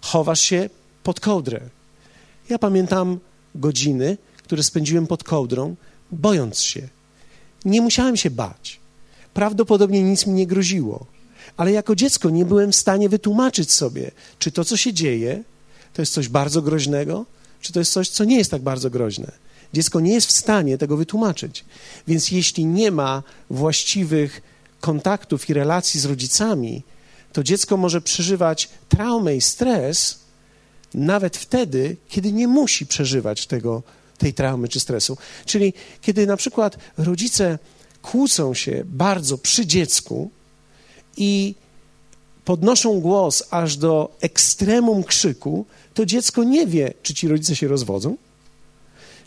Chowasz 0.00 0.40
się 0.40 0.70
pod 1.02 1.20
kołdrę. 1.20 1.60
Ja 2.48 2.58
pamiętam 2.58 3.18
godziny, 3.54 4.18
które 4.36 4.62
spędziłem 4.62 5.06
pod 5.06 5.24
kołdrą, 5.24 5.76
bojąc 6.12 6.60
się. 6.60 6.88
Nie 7.64 7.80
musiałem 7.80 8.16
się 8.16 8.30
bać. 8.30 8.79
Prawdopodobnie 9.34 10.02
nic 10.02 10.26
mi 10.26 10.32
nie 10.32 10.46
groziło 10.46 11.06
ale 11.56 11.72
jako 11.72 11.96
dziecko 11.96 12.30
nie 12.30 12.44
byłem 12.44 12.72
w 12.72 12.76
stanie 12.76 13.08
wytłumaczyć 13.08 13.72
sobie, 13.72 14.10
czy 14.38 14.52
to, 14.52 14.64
co 14.64 14.76
się 14.76 14.92
dzieje, 14.92 15.42
to 15.94 16.02
jest 16.02 16.12
coś 16.12 16.28
bardzo 16.28 16.62
groźnego, 16.62 17.26
czy 17.60 17.72
to 17.72 17.78
jest 17.78 17.92
coś, 17.92 18.08
co 18.08 18.24
nie 18.24 18.38
jest 18.38 18.50
tak 18.50 18.62
bardzo 18.62 18.90
groźne. 18.90 19.32
Dziecko 19.72 20.00
nie 20.00 20.14
jest 20.14 20.26
w 20.26 20.32
stanie 20.32 20.78
tego 20.78 20.96
wytłumaczyć. 20.96 21.64
Więc 22.08 22.30
jeśli 22.30 22.64
nie 22.64 22.90
ma 22.90 23.22
właściwych 23.50 24.42
kontaktów 24.80 25.50
i 25.50 25.54
relacji 25.54 26.00
z 26.00 26.04
rodzicami, 26.04 26.82
to 27.32 27.42
dziecko 27.42 27.76
może 27.76 28.00
przeżywać 28.00 28.68
traumę 28.88 29.36
i 29.36 29.40
stres 29.40 30.18
nawet 30.94 31.36
wtedy, 31.36 31.96
kiedy 32.08 32.32
nie 32.32 32.48
musi 32.48 32.86
przeżywać 32.86 33.46
tego, 33.46 33.82
tej 34.18 34.34
traumy 34.34 34.68
czy 34.68 34.80
stresu. 34.80 35.16
Czyli 35.46 35.72
kiedy 36.00 36.26
na 36.26 36.36
przykład 36.36 36.78
rodzice 36.98 37.58
kłócą 38.02 38.54
się 38.54 38.82
bardzo 38.84 39.38
przy 39.38 39.66
dziecku 39.66 40.30
i 41.16 41.54
podnoszą 42.44 43.00
głos 43.00 43.42
aż 43.50 43.76
do 43.76 44.16
ekstremum 44.20 45.04
krzyku, 45.04 45.66
to 45.94 46.06
dziecko 46.06 46.44
nie 46.44 46.66
wie, 46.66 46.94
czy 47.02 47.14
ci 47.14 47.28
rodzice 47.28 47.56
się 47.56 47.68
rozwodzą, 47.68 48.16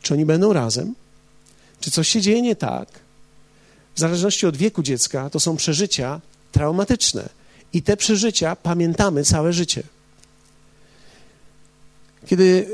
czy 0.02 0.14
oni 0.14 0.26
będą 0.26 0.54
razem, 0.54 0.96
czy 1.80 1.92
coś 1.92 2.10
się 2.10 2.22
dzieje 2.22 2.42
nie 2.42 2.56
tak. 2.56 2.90
W 3.96 4.00
zależności 4.00 4.46
od 4.46 4.58
wieku 4.58 4.84
dziecka 4.84 5.30
to 5.30 5.40
są 5.40 5.56
przeżycia 5.56 6.22
traumatyczne 6.52 7.30
i 7.74 7.82
te 7.82 7.98
przeżycia 7.98 8.56
pamiętamy 8.56 9.24
całe 9.24 9.54
życie. 9.54 9.84
Kiedy 12.26 12.68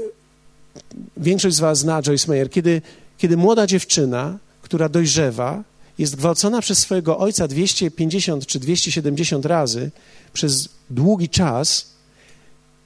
większość 1.18 1.56
z 1.56 1.60
Was 1.60 1.80
zna 1.80 2.02
Joyce 2.02 2.28
Meyer, 2.28 2.50
kiedy, 2.50 2.82
kiedy 3.18 3.38
młoda 3.38 3.68
dziewczyna, 3.68 4.38
która 4.62 4.90
dojrzewa, 4.90 5.64
jest 6.00 6.16
gwałcona 6.16 6.62
przez 6.62 6.80
swojego 6.80 7.18
ojca 7.18 7.48
250 7.48 8.46
czy 8.46 8.60
270 8.60 9.46
razy 9.46 9.92
przez 10.34 10.70
długi 10.90 11.30
czas, 11.30 11.90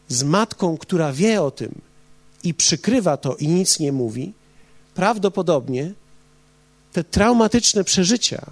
z 0.07 0.23
matką, 0.23 0.77
która 0.77 1.13
wie 1.13 1.41
o 1.41 1.51
tym 1.51 1.81
i 2.43 2.53
przykrywa 2.53 3.17
to 3.17 3.35
i 3.35 3.47
nic 3.47 3.79
nie 3.79 3.91
mówi, 3.91 4.33
prawdopodobnie 4.95 5.93
te 6.93 7.03
traumatyczne 7.03 7.83
przeżycia 7.83 8.45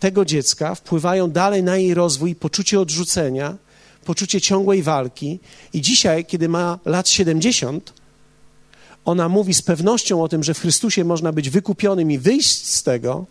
tego 0.00 0.24
dziecka 0.24 0.74
wpływają 0.74 1.30
dalej 1.30 1.62
na 1.62 1.76
jej 1.76 1.94
rozwój, 1.94 2.34
poczucie 2.34 2.80
odrzucenia, 2.80 3.56
poczucie 4.04 4.40
ciągłej 4.40 4.82
walki. 4.82 5.38
I 5.72 5.80
dzisiaj, 5.80 6.24
kiedy 6.24 6.48
ma 6.48 6.78
lat 6.84 7.08
70, 7.08 7.92
ona 9.06 9.28
mówi 9.28 9.54
z 9.54 9.62
pewnością 9.62 10.22
o 10.22 10.28
tym, 10.28 10.44
że 10.44 10.54
w 10.54 10.60
Chrystusie 10.60 11.04
można 11.04 11.32
być 11.32 11.50
wykupionym 11.50 12.10
i 12.10 12.18
wyjść 12.18 12.66
z 12.66 12.82
tego, 12.82 13.26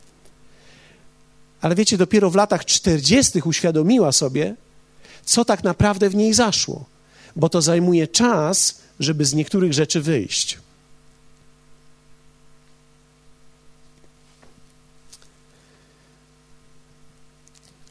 ale 1.62 1.76
wiecie, 1.76 1.98
dopiero 1.98 2.30
w 2.30 2.36
latach 2.36 2.66
40. 2.66 3.42
uświadomiła 3.46 4.12
sobie, 4.12 4.56
co 5.26 5.46
tak 5.46 5.64
naprawdę 5.64 6.10
w 6.10 6.16
niej 6.16 6.34
zaszło, 6.34 6.86
bo 7.36 7.50
to 7.50 7.62
zajmuje 7.62 8.08
czas, 8.08 8.78
żeby 9.00 9.26
z 9.26 9.34
niektórych 9.34 9.74
rzeczy 9.74 10.02
wyjść. 10.02 10.58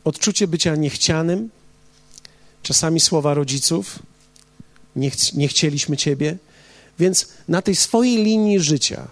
Odczucie 0.05 0.49
bycia 0.49 0.77
niechcianym, 0.77 1.51
czasami 2.63 3.01
słowa 3.01 3.35
rodziców, 3.35 3.99
nie, 4.97 5.11
ch 5.11 5.35
nie 5.35 5.49
chcieliśmy 5.49 5.97
Ciebie, 5.97 6.39
więc 6.99 7.29
na 7.49 7.63
tej 7.63 7.77
swojej 7.77 8.25
linii 8.25 8.61
życia 8.61 9.09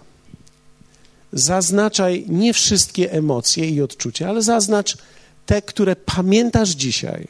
zaznaczaj 1.33 2.25
nie 2.29 2.53
wszystkie 2.53 3.11
emocje 3.11 3.69
i 3.69 3.81
odczucia, 3.81 4.29
ale 4.29 4.41
zaznacz 4.41 4.97
te, 5.45 5.61
które 5.61 5.95
pamiętasz 5.95 6.69
dzisiaj 6.69 7.27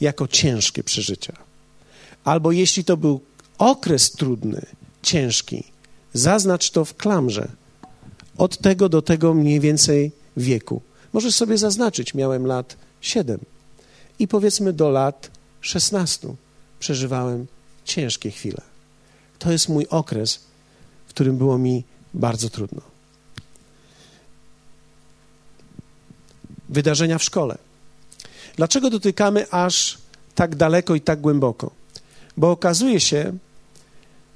jako 0.00 0.28
ciężkie 0.28 0.84
przeżycia. 0.84 1.32
Albo 2.24 2.52
jeśli 2.52 2.84
to 2.84 2.96
był 2.96 3.20
okres 3.58 4.10
trudny, 4.12 4.62
ciężki, 5.02 5.64
zaznacz 6.12 6.70
to 6.70 6.84
w 6.84 6.96
klamrze. 6.96 7.48
Od 8.38 8.58
tego 8.58 8.88
do 8.88 9.02
tego 9.02 9.34
mniej 9.34 9.60
więcej 9.60 10.12
wieku. 10.36 10.82
Możesz 11.12 11.34
sobie 11.34 11.58
zaznaczyć, 11.58 12.14
miałem 12.14 12.46
lat 12.46 12.76
7 13.00 13.40
i 14.18 14.28
powiedzmy 14.28 14.72
do 14.72 14.90
lat 14.90 15.30
16 15.60 16.34
przeżywałem 16.78 17.46
ciężkie 17.84 18.30
chwile. 18.30 18.75
To 19.38 19.52
jest 19.52 19.68
mój 19.68 19.86
okres, 19.86 20.40
w 21.06 21.08
którym 21.08 21.36
było 21.38 21.58
mi 21.58 21.84
bardzo 22.14 22.50
trudno. 22.50 22.82
Wydarzenia 26.68 27.18
w 27.18 27.22
szkole. 27.22 27.58
Dlaczego 28.56 28.90
dotykamy 28.90 29.50
aż 29.50 29.98
tak 30.34 30.56
daleko 30.56 30.94
i 30.94 31.00
tak 31.00 31.20
głęboko? 31.20 31.70
Bo 32.36 32.50
okazuje 32.50 33.00
się, 33.00 33.38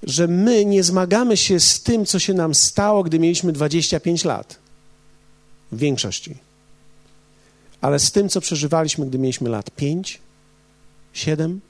że 0.02 0.28
my 0.28 0.64
nie 0.64 0.82
zmagamy 0.82 1.36
się 1.36 1.60
z 1.60 1.82
tym, 1.82 2.06
co 2.06 2.18
się 2.18 2.34
nam 2.34 2.54
stało, 2.54 3.02
gdy 3.02 3.18
mieliśmy 3.18 3.52
25 3.52 4.24
lat. 4.24 4.58
W 5.72 5.78
większości. 5.78 6.36
Ale 7.80 7.98
z 7.98 8.12
tym, 8.12 8.28
co 8.28 8.40
przeżywaliśmy, 8.40 9.06
gdy 9.06 9.18
mieliśmy 9.18 9.50
lat 9.50 9.70
5, 9.70 10.20
7, 11.12 11.60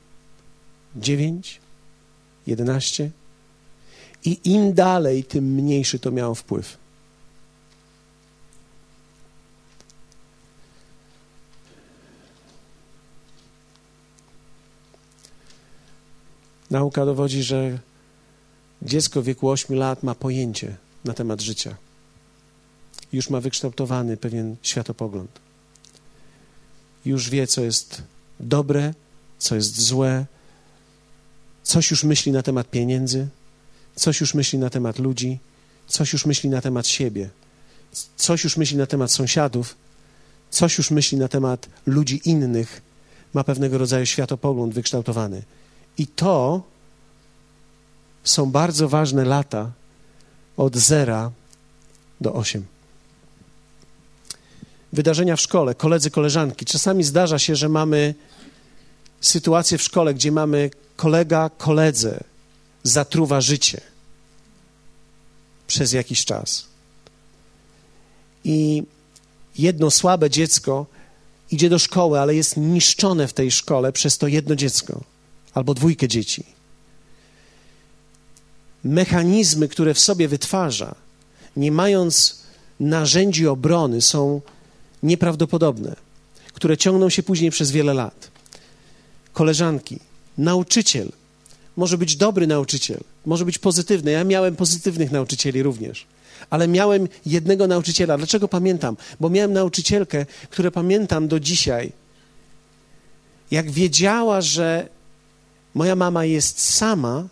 9, 0.96 1.60
11. 2.46 3.10
I 4.24 4.40
im 4.44 4.74
dalej, 4.74 5.24
tym 5.24 5.44
mniejszy 5.44 5.98
to 5.98 6.10
miało 6.10 6.34
wpływ. 6.34 6.76
Nauka 16.70 17.06
dowodzi, 17.06 17.42
że 17.42 17.78
dziecko 18.82 19.22
w 19.22 19.24
wieku 19.24 19.50
8 19.50 19.76
lat 19.76 20.02
ma 20.02 20.14
pojęcie 20.14 20.76
na 21.04 21.14
temat 21.14 21.40
życia. 21.40 21.76
Już 23.12 23.30
ma 23.30 23.40
wykształtowany 23.40 24.16
pewien 24.16 24.56
światopogląd. 24.62 25.40
Już 27.04 27.30
wie, 27.30 27.46
co 27.46 27.62
jest 27.62 28.02
dobre, 28.40 28.94
co 29.38 29.54
jest 29.54 29.80
złe. 29.80 30.26
Coś 31.62 31.90
już 31.90 32.04
myśli 32.04 32.32
na 32.32 32.42
temat 32.42 32.70
pieniędzy, 32.70 33.28
coś 34.00 34.20
już 34.20 34.34
myśli 34.34 34.58
na 34.58 34.70
temat 34.70 34.98
ludzi, 34.98 35.38
coś 35.86 36.12
już 36.12 36.26
myśli 36.26 36.50
na 36.50 36.60
temat 36.60 36.86
siebie, 36.86 37.30
coś 38.16 38.44
już 38.44 38.56
myśli 38.56 38.76
na 38.76 38.86
temat 38.86 39.12
sąsiadów, 39.12 39.76
coś 40.50 40.78
już 40.78 40.90
myśli 40.90 41.18
na 41.18 41.28
temat 41.28 41.68
ludzi 41.86 42.20
innych. 42.24 42.82
Ma 43.34 43.44
pewnego 43.44 43.78
rodzaju 43.78 44.06
światopogląd 44.06 44.74
wykształtowany. 44.74 45.42
I 45.98 46.06
to 46.06 46.62
są 48.24 48.50
bardzo 48.50 48.88
ważne 48.88 49.24
lata 49.24 49.70
od 50.56 50.76
zera 50.76 51.30
do 52.20 52.34
osiem. 52.34 52.64
Wydarzenia 54.92 55.36
w 55.36 55.40
szkole, 55.40 55.74
koledzy, 55.74 56.10
koleżanki. 56.10 56.64
Czasami 56.64 57.04
zdarza 57.04 57.38
się, 57.38 57.56
że 57.56 57.68
mamy 57.68 58.14
sytuację 59.20 59.78
w 59.78 59.82
szkole, 59.82 60.14
gdzie 60.14 60.32
mamy 60.32 60.70
kolega, 60.96 61.50
koledze 61.58 62.24
zatruwa 62.82 63.40
życie 63.40 63.89
przez 65.70 65.92
jakiś 65.92 66.24
czas. 66.24 66.64
I 68.44 68.82
jedno 69.58 69.90
słabe 69.90 70.30
dziecko 70.30 70.86
idzie 71.50 71.68
do 71.68 71.78
szkoły, 71.78 72.20
ale 72.20 72.34
jest 72.34 72.56
niszczone 72.56 73.28
w 73.28 73.32
tej 73.32 73.50
szkole 73.50 73.92
przez 73.92 74.18
to 74.18 74.26
jedno 74.26 74.56
dziecko 74.56 75.00
albo 75.54 75.74
dwójkę 75.74 76.08
dzieci. 76.08 76.44
Mechanizmy, 78.84 79.68
które 79.68 79.94
w 79.94 79.98
sobie 79.98 80.28
wytwarza, 80.28 80.94
nie 81.56 81.72
mając 81.72 82.40
narzędzi 82.80 83.46
obrony, 83.46 84.02
są 84.02 84.40
nieprawdopodobne, 85.02 85.96
które 86.52 86.76
ciągną 86.76 87.10
się 87.10 87.22
później 87.22 87.50
przez 87.50 87.70
wiele 87.70 87.94
lat. 87.94 88.30
Koleżanki, 89.32 89.98
nauczyciel, 90.38 91.12
może 91.76 91.98
być 91.98 92.16
dobry 92.16 92.46
nauczyciel, 92.46 93.00
może 93.26 93.44
być 93.44 93.58
pozytywny. 93.58 94.10
Ja 94.10 94.24
miałem 94.24 94.56
pozytywnych 94.56 95.10
nauczycieli 95.10 95.62
również, 95.62 96.06
ale 96.50 96.68
miałem 96.68 97.08
jednego 97.26 97.66
nauczyciela. 97.66 98.16
Dlaczego 98.16 98.48
pamiętam? 98.48 98.96
Bo 99.20 99.30
miałem 99.30 99.52
nauczycielkę, 99.52 100.26
którą 100.50 100.70
pamiętam 100.70 101.28
do 101.28 101.40
dzisiaj. 101.40 101.92
Jak 103.50 103.70
wiedziała, 103.70 104.40
że 104.40 104.88
Moja 105.74 105.96
mama 105.96 106.24
jest 106.24 106.60
sama 106.60 107.28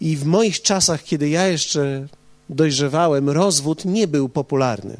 i 0.00 0.16
w 0.16 0.24
moich 0.24 0.62
czasach, 0.62 1.02
kiedy 1.02 1.28
ja 1.28 1.46
jeszcze 1.46 2.06
dojrzewałem, 2.50 3.30
rozwód 3.30 3.84
nie 3.84 4.08
był 4.08 4.28
popularny. 4.28 4.96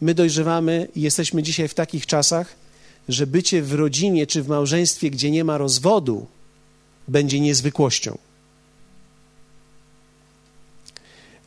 My 0.00 0.14
dojrzewamy 0.14 0.88
i 0.96 1.00
jesteśmy 1.00 1.42
dzisiaj 1.42 1.68
w 1.68 1.74
takich 1.74 2.06
czasach, 2.06 2.54
że 3.08 3.26
bycie 3.26 3.62
w 3.62 3.74
rodzinie 3.74 4.26
czy 4.26 4.42
w 4.42 4.48
małżeństwie, 4.48 5.10
gdzie 5.10 5.30
nie 5.30 5.44
ma 5.44 5.58
rozwodu, 5.58 6.26
będzie 7.08 7.40
niezwykłością. 7.40 8.18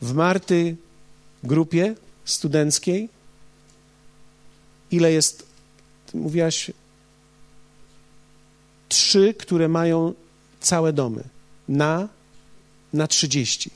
W 0.02 0.14
Marty 0.14 0.76
grupie 1.44 1.94
studenckiej 2.24 3.08
ile 4.90 5.12
jest, 5.12 5.46
mówiłaś, 6.14 6.70
trzy, 8.88 9.34
które 9.34 9.68
mają 9.68 10.14
całe 10.60 10.92
domy. 10.92 11.24
Na, 11.68 12.08
na 12.92 13.06
trzydzieści. 13.06 13.70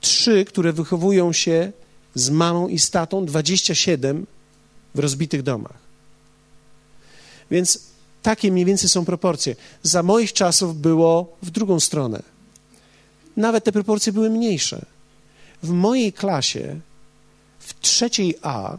Trzy, 0.00 0.44
które 0.44 0.72
wychowują 0.72 1.32
się 1.32 1.72
z 2.14 2.30
mamą 2.30 2.68
i 2.68 2.78
z 2.78 2.90
tatą, 2.90 3.26
dwadzieścia 3.26 3.74
siedem 3.74 4.26
w 4.94 4.98
rozbitych 4.98 5.42
domach. 5.42 5.89
Więc 7.50 7.80
takie 8.22 8.52
mniej 8.52 8.64
więcej 8.64 8.88
są 8.88 9.04
proporcje. 9.04 9.56
Za 9.82 10.02
moich 10.02 10.32
czasów 10.32 10.80
było 10.80 11.36
w 11.42 11.50
drugą 11.50 11.80
stronę. 11.80 12.22
Nawet 13.36 13.64
te 13.64 13.72
proporcje 13.72 14.12
były 14.12 14.30
mniejsze. 14.30 14.86
W 15.62 15.70
mojej 15.70 16.12
klasie, 16.12 16.80
w 17.58 17.80
trzeciej 17.80 18.34
A, 18.42 18.78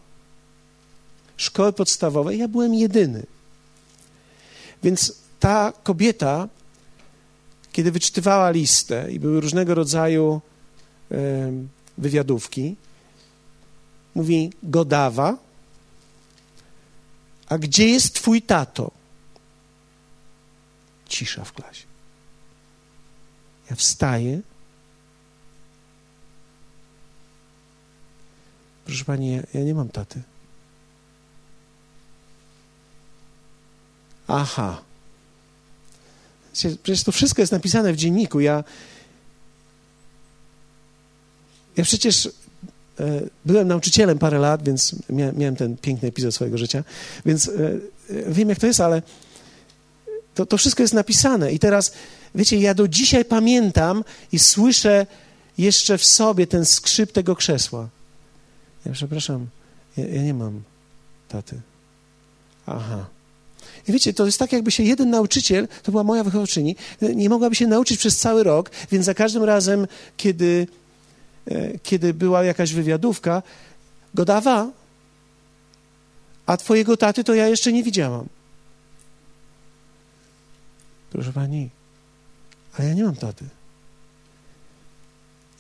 szkoły 1.38 1.73
podstawowej, 1.73 2.39
ja 2.39 2.47
byłem 2.47 2.73
jedyny. 2.73 3.23
Więc 4.84 5.15
ta 5.39 5.73
kobieta, 5.84 6.47
kiedy 7.71 7.91
wyczytywała 7.91 8.51
listę 8.51 9.12
i 9.12 9.19
były 9.19 9.41
różnego 9.41 9.75
rodzaju 9.75 10.41
wywiadówki, 11.97 12.75
mówi 14.15 14.51
Godawa, 14.63 15.38
a 17.51 17.57
gdzie 17.57 17.89
jest 17.89 18.13
twój 18.13 18.41
tato? 18.41 18.91
Cisza 21.07 21.43
w 21.43 21.53
klasie. 21.53 21.85
Ja 23.69 23.75
wstaję. 23.75 24.41
Proszę 28.85 29.05
pani, 29.05 29.31
ja, 29.31 29.41
ja 29.53 29.63
nie 29.63 29.73
mam 29.73 29.89
taty. 29.89 30.21
Aha. 34.27 34.81
Przecież 36.53 37.03
to 37.03 37.11
wszystko 37.11 37.41
jest 37.41 37.51
napisane 37.51 37.93
w 37.93 37.97
dzienniku. 37.97 38.39
Ja, 38.39 38.63
ja 41.77 41.83
przecież 41.83 42.29
byłem 43.45 43.67
nauczycielem 43.67 44.19
parę 44.19 44.39
lat, 44.39 44.63
więc 44.63 44.95
miałem 45.09 45.55
ten 45.55 45.77
piękny 45.77 46.09
epizod 46.09 46.35
swojego 46.35 46.57
życia, 46.57 46.83
więc 47.25 47.47
e, 47.47 47.51
wiem, 48.27 48.49
jak 48.49 48.59
to 48.59 48.67
jest, 48.67 48.79
ale 48.79 49.01
to, 50.35 50.45
to 50.45 50.57
wszystko 50.57 50.83
jest 50.83 50.93
napisane. 50.93 51.51
I 51.51 51.59
teraz, 51.59 51.93
wiecie, 52.35 52.57
ja 52.57 52.73
do 52.73 52.87
dzisiaj 52.87 53.25
pamiętam 53.25 54.03
i 54.31 54.39
słyszę 54.39 55.05
jeszcze 55.57 55.97
w 55.97 56.05
sobie 56.05 56.47
ten 56.47 56.65
skrzyp 56.65 57.11
tego 57.11 57.35
krzesła. 57.35 57.89
Ja 58.85 58.91
przepraszam, 58.91 59.47
ja, 59.97 60.07
ja 60.07 60.21
nie 60.21 60.33
mam 60.33 60.61
taty. 61.29 61.61
Aha. 62.65 63.05
I 63.87 63.91
wiecie, 63.91 64.13
to 64.13 64.25
jest 64.25 64.39
tak, 64.39 64.51
jakby 64.51 64.71
się 64.71 64.83
jeden 64.83 65.09
nauczyciel, 65.09 65.67
to 65.83 65.91
była 65.91 66.03
moja 66.03 66.23
wychowczyni, 66.23 66.75
nie 67.01 67.29
mogłaby 67.29 67.55
się 67.55 67.67
nauczyć 67.67 67.97
przez 67.97 68.17
cały 68.17 68.43
rok, 68.43 68.71
więc 68.91 69.05
za 69.05 69.13
każdym 69.13 69.43
razem, 69.43 69.87
kiedy, 70.17 70.67
e, 70.67 70.81
kiedy 71.84 72.13
była 72.13 72.43
jakaś 72.43 72.73
wywiadówka, 72.73 73.43
go 74.13 74.25
dawa, 74.25 74.69
a 76.45 76.58
twojego 76.58 76.97
taty 76.97 77.23
to 77.23 77.34
ja 77.34 77.47
jeszcze 77.47 77.73
nie 77.73 77.84
widziałam. 77.84 78.27
Proszę 81.10 81.34
pani, 81.34 81.69
ale 82.77 82.88
ja 82.88 82.93
nie 82.93 83.04
mam 83.04 83.15
taty. 83.15 83.45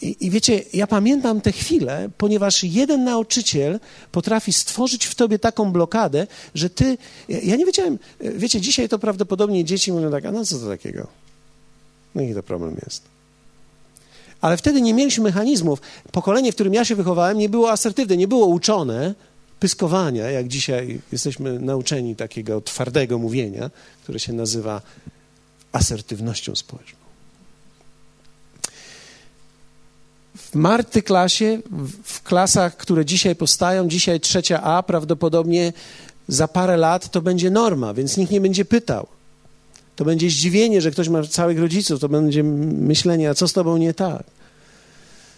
I, 0.01 0.25
I, 0.25 0.29
wiecie, 0.29 0.63
ja 0.73 0.87
pamiętam 0.87 1.41
te 1.41 1.51
chwile, 1.51 2.09
ponieważ 2.17 2.63
jeden 2.63 3.03
nauczyciel 3.03 3.79
potrafi 4.11 4.53
stworzyć 4.53 5.05
w 5.05 5.15
tobie 5.15 5.39
taką 5.39 5.71
blokadę, 5.71 6.27
że 6.55 6.69
ty. 6.69 6.97
Ja 7.29 7.55
nie 7.55 7.65
wiedziałem, 7.65 7.99
wiecie, 8.19 8.61
dzisiaj 8.61 8.89
to 8.89 8.99
prawdopodobnie 8.99 9.65
dzieci 9.65 9.91
mówią 9.91 10.11
tak, 10.11 10.25
a 10.25 10.31
no 10.31 10.45
co 10.45 10.59
to 10.59 10.67
takiego? 10.67 11.07
No 12.15 12.21
i 12.21 12.33
to 12.33 12.43
problem 12.43 12.75
jest. 12.85 13.03
Ale 14.41 14.57
wtedy 14.57 14.81
nie 14.81 14.93
mieliśmy 14.93 15.23
mechanizmów. 15.23 15.81
Pokolenie, 16.11 16.51
w 16.51 16.55
którym 16.55 16.73
ja 16.73 16.85
się 16.85 16.95
wychowałem, 16.95 17.37
nie 17.37 17.49
było 17.49 17.71
asertywne, 17.71 18.17
nie 18.17 18.27
było 18.27 18.45
uczone 18.45 19.15
pyskowania, 19.59 20.29
jak 20.29 20.47
dzisiaj 20.47 21.01
jesteśmy 21.11 21.59
nauczeni 21.59 22.15
takiego 22.15 22.61
twardego 22.61 23.19
mówienia, 23.19 23.69
które 24.03 24.19
się 24.19 24.33
nazywa 24.33 24.81
asertywnością 25.71 26.55
społeczną. 26.55 27.01
w 30.51 30.55
Marty 30.55 31.01
klasie, 31.01 31.59
w 32.03 32.23
klasach, 32.23 32.77
które 32.77 33.05
dzisiaj 33.05 33.35
powstają, 33.35 33.87
dzisiaj 33.87 34.19
trzecia 34.19 34.61
A, 34.63 34.83
prawdopodobnie 34.83 35.73
za 36.27 36.47
parę 36.47 36.77
lat 36.77 37.11
to 37.11 37.21
będzie 37.21 37.49
norma, 37.49 37.93
więc 37.93 38.17
nikt 38.17 38.31
nie 38.31 38.41
będzie 38.41 38.65
pytał. 38.65 39.07
To 40.01 40.05
będzie 40.05 40.29
zdziwienie, 40.29 40.81
że 40.81 40.91
ktoś 40.91 41.09
ma 41.09 41.23
całych 41.23 41.59
rodziców, 41.59 41.99
to 41.99 42.09
będzie 42.09 42.43
myślenie, 42.43 43.29
a 43.29 43.33
co 43.33 43.47
z 43.47 43.53
tobą 43.53 43.77
nie 43.77 43.93
tak? 43.93 44.23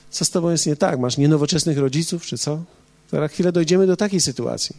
Co 0.10 0.26
z 0.26 0.30
tobą 0.30 0.50
jest 0.50 0.66
nie 0.68 0.76
tak? 0.76 1.00
Masz 1.00 1.18
nienowoczesnych 1.18 1.78
rodziców, 1.78 2.26
czy 2.26 2.38
co? 2.38 2.64
Za 3.12 3.28
chwilę 3.28 3.52
dojdziemy 3.52 3.88
do 3.88 3.98
takiej 3.98 4.22
sytuacji. 4.22 4.76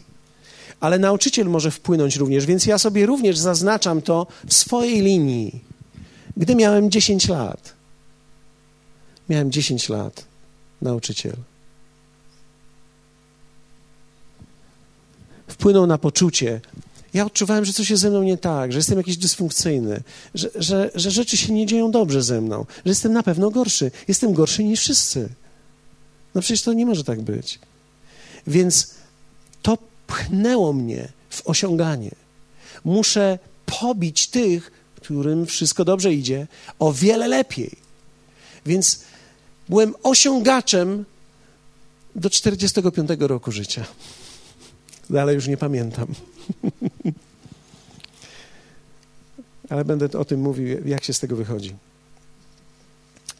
Ale 0.79 0.99
nauczyciel 0.99 1.47
może 1.47 1.71
wpłynąć 1.71 2.15
również, 2.15 2.45
więc 2.45 2.65
ja 2.65 2.77
sobie 2.77 3.05
również 3.05 3.37
zaznaczam 3.37 4.01
to 4.01 4.27
w 4.47 4.53
swojej 4.53 5.01
linii. 5.01 5.63
Gdy 6.37 6.55
miałem 6.55 6.91
10 6.91 7.27
lat, 7.27 7.73
Miałem 9.29 9.51
10 9.51 9.89
lat, 9.89 10.25
nauczyciel. 10.81 11.35
Wpłynął 15.47 15.87
na 15.87 15.97
poczucie. 15.97 16.61
Ja 17.15 17.25
odczuwałem, 17.25 17.65
że 17.65 17.73
coś 17.73 17.89
jest 17.89 18.01
ze 18.01 18.09
mną 18.09 18.23
nie 18.23 18.37
tak, 18.37 18.71
że 18.71 18.79
jestem 18.79 18.97
jakiś 18.97 19.17
dysfunkcyjny, 19.17 20.03
że, 20.33 20.49
że, 20.55 20.91
że 20.95 21.11
rzeczy 21.11 21.37
się 21.37 21.53
nie 21.53 21.65
dzieją 21.65 21.91
dobrze 21.91 22.21
ze 22.21 22.41
mną, 22.41 22.65
że 22.85 22.91
jestem 22.91 23.13
na 23.13 23.23
pewno 23.23 23.51
gorszy. 23.51 23.91
Jestem 24.07 24.33
gorszy 24.33 24.63
niż 24.63 24.79
wszyscy. 24.79 25.29
No 26.35 26.41
przecież 26.41 26.61
to 26.61 26.73
nie 26.73 26.85
może 26.85 27.03
tak 27.03 27.21
być. 27.21 27.59
Więc 28.47 28.93
to 29.61 29.77
pchnęło 30.07 30.73
mnie 30.73 31.11
w 31.29 31.47
osiąganie. 31.47 32.11
Muszę 32.83 33.39
pobić 33.65 34.27
tych, 34.27 34.71
którym 34.95 35.45
wszystko 35.45 35.85
dobrze 35.85 36.13
idzie, 36.13 36.47
o 36.79 36.93
wiele 36.93 37.27
lepiej. 37.27 37.71
Więc 38.65 38.99
Byłem 39.69 39.95
osiągaczem 40.03 41.05
do 42.15 42.29
45 42.29 43.09
roku 43.19 43.51
życia. 43.51 43.85
Dalej 45.09 45.35
już 45.35 45.47
nie 45.47 45.57
pamiętam. 45.57 46.07
Ale 49.69 49.85
będę 49.85 50.19
o 50.19 50.25
tym 50.25 50.41
mówił, 50.41 50.87
jak 50.87 51.03
się 51.03 51.13
z 51.13 51.19
tego 51.19 51.35
wychodzi. 51.35 51.75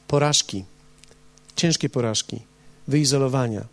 Porażki, 0.08 0.66
ciężkie 1.56 1.90
porażki, 1.90 2.42
wyizolowania. 2.88 3.66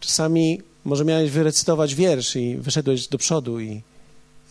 Czasami 0.00 0.62
może 0.84 1.04
miałeś 1.04 1.30
wyrecytować 1.30 1.94
wiersz 1.94 2.36
i 2.36 2.56
wyszedłeś 2.56 3.08
do 3.08 3.18
przodu 3.18 3.60
i, 3.60 3.82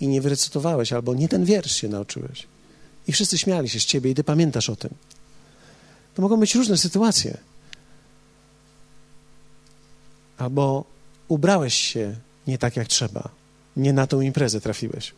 i 0.01 0.07
nie 0.07 0.21
wyrecytowałeś, 0.21 0.93
albo 0.93 1.13
nie 1.13 1.29
ten 1.29 1.45
wiersz 1.45 1.75
się 1.75 1.87
nauczyłeś. 1.87 2.47
I 3.07 3.11
wszyscy 3.11 3.37
śmiali 3.37 3.69
się 3.69 3.79
z 3.79 3.85
ciebie 3.85 4.11
i 4.11 4.15
ty 4.15 4.23
pamiętasz 4.23 4.69
o 4.69 4.75
tym. 4.75 4.93
To 6.15 6.21
mogą 6.21 6.39
być 6.39 6.55
różne 6.55 6.77
sytuacje. 6.77 7.37
Albo 10.37 10.85
ubrałeś 11.27 11.73
się 11.73 12.15
nie 12.47 12.57
tak 12.57 12.75
jak 12.75 12.87
trzeba, 12.87 13.29
nie 13.77 13.93
na 13.93 14.07
tą 14.07 14.21
imprezę 14.21 14.61
trafiłeś. 14.61 15.13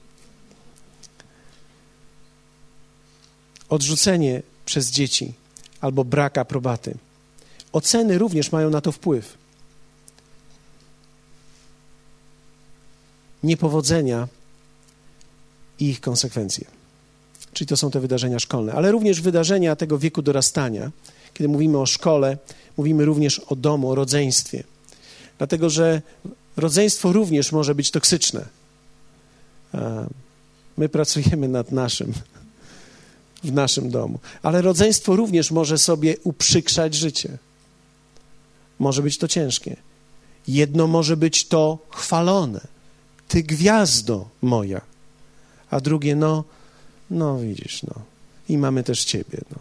Odrzucenie 3.70 4.42
przez 4.66 4.92
dzieci 4.92 5.34
albo 5.82 6.04
brak 6.04 6.38
aprobaty. 6.38 6.98
Oceny 7.72 8.18
również 8.18 8.52
mają 8.52 8.70
na 8.70 8.82
to 8.82 8.92
wpływ. 8.92 9.38
Niepowodzenia 13.44 14.28
i 15.80 15.90
ich 15.90 16.02
konsekwencje 16.02 16.66
czyli 17.56 17.68
to 17.68 17.78
są 17.78 17.92
te 17.92 18.00
wydarzenia 18.00 18.40
szkolne, 18.40 18.74
ale 18.74 18.92
również 18.92 19.22
wydarzenia 19.22 19.76
tego 19.76 20.00
wieku 20.00 20.22
dorastania. 20.22 20.92
Kiedy 21.34 21.48
mówimy 21.48 21.78
o 21.78 21.86
szkole, 21.86 22.38
mówimy 22.78 23.06
również 23.06 23.40
o 23.40 23.56
domu, 23.56 23.90
o 23.92 23.96
rodzeństwie. 23.96 24.64
Dlatego, 25.38 25.70
że 25.70 26.02
rodzeństwo 26.58 27.14
również 27.14 27.52
może 27.52 27.76
być 27.76 27.92
toksyczne. 27.92 28.46
My 30.78 30.90
pracujemy 30.90 31.48
nad 31.48 31.72
naszym, 31.72 32.14
w 33.44 33.52
naszym 33.52 33.90
domu, 33.90 34.20
ale 34.44 34.62
rodzeństwo 34.62 35.16
również 35.16 35.52
może 35.52 35.78
sobie 35.78 36.18
uprzykrzać 36.24 36.94
życie. 36.94 37.38
Może 38.80 39.02
być 39.02 39.18
to 39.18 39.28
ciężkie. 39.28 39.76
Jedno 40.48 40.88
może 40.88 41.18
być 41.18 41.48
to 41.48 41.78
chwalone. 41.90 42.62
Ty 43.28 43.44
gwiazdo 43.44 44.30
moja. 44.42 44.82
A 45.70 45.82
drugie, 45.82 46.16
no, 46.16 46.44
no 47.10 47.40
widzisz, 47.40 47.84
no. 47.84 47.94
I 48.50 48.58
mamy 48.58 48.84
też 48.84 49.06
ciebie, 49.06 49.42
no. 49.52 49.60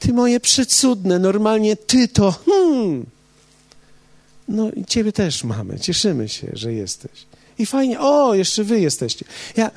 Ty 0.00 0.12
moje 0.12 0.40
przecudne, 0.40 1.18
normalnie 1.18 1.76
ty 1.76 2.08
to, 2.08 2.34
hmm. 2.46 3.06
No 4.50 4.70
i 4.70 4.84
ciebie 4.84 5.12
też 5.12 5.44
mamy, 5.44 5.80
cieszymy 5.80 6.28
się, 6.28 6.50
że 6.52 6.72
jesteś. 6.72 7.26
I 7.58 7.66
fajnie, 7.66 8.00
o, 8.00 8.34
jeszcze 8.34 8.64
wy 8.64 8.80
jesteście. 8.80 9.24
Ja... 9.56 9.70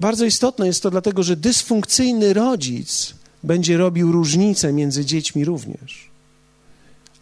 Bardzo 0.00 0.24
istotne 0.24 0.66
jest 0.66 0.82
to 0.82 0.90
dlatego, 0.90 1.22
że 1.22 1.36
dysfunkcyjny 1.36 2.32
rodzic 2.32 3.14
będzie 3.42 3.76
robił 3.76 4.12
różnicę 4.12 4.72
między 4.72 5.04
dziećmi 5.04 5.44
również. 5.44 6.10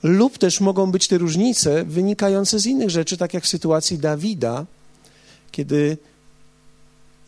Lub 0.02 0.38
też 0.38 0.60
mogą 0.60 0.90
być 0.90 1.08
te 1.08 1.18
różnice 1.18 1.84
wynikające 1.84 2.58
z 2.58 2.66
innych 2.66 2.90
rzeczy, 2.90 3.16
tak 3.16 3.34
jak 3.34 3.44
w 3.44 3.48
sytuacji 3.48 3.98
Dawida, 3.98 4.66
kiedy 5.50 5.98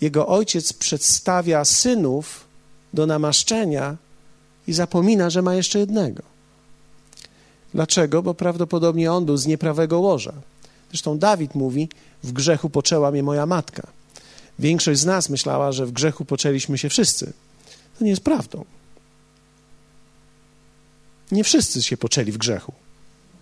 jego 0.00 0.28
ojciec 0.28 0.72
przedstawia 0.72 1.64
synów 1.64 2.44
do 2.94 3.06
namaszczenia 3.06 3.96
i 4.66 4.72
zapomina, 4.72 5.30
że 5.30 5.42
ma 5.42 5.54
jeszcze 5.54 5.78
jednego. 5.78 6.31
Dlaczego? 7.74 8.22
Bo 8.22 8.34
prawdopodobnie 8.34 9.12
on 9.12 9.24
był 9.24 9.36
z 9.36 9.46
nieprawego 9.46 10.00
łoża. 10.00 10.32
Zresztą 10.90 11.18
Dawid 11.18 11.54
mówi: 11.54 11.88
W 12.22 12.32
grzechu 12.32 12.70
poczęła 12.70 13.10
mnie 13.10 13.22
moja 13.22 13.46
matka. 13.46 13.86
Większość 14.58 15.00
z 15.00 15.04
nas 15.04 15.28
myślała, 15.28 15.72
że 15.72 15.86
w 15.86 15.92
grzechu 15.92 16.24
poczęliśmy 16.24 16.78
się 16.78 16.88
wszyscy. 16.88 17.32
To 17.98 18.04
nie 18.04 18.10
jest 18.10 18.24
prawdą. 18.24 18.64
Nie 21.32 21.44
wszyscy 21.44 21.82
się 21.82 21.96
poczęli 21.96 22.32
w 22.32 22.38
grzechu 22.38 22.72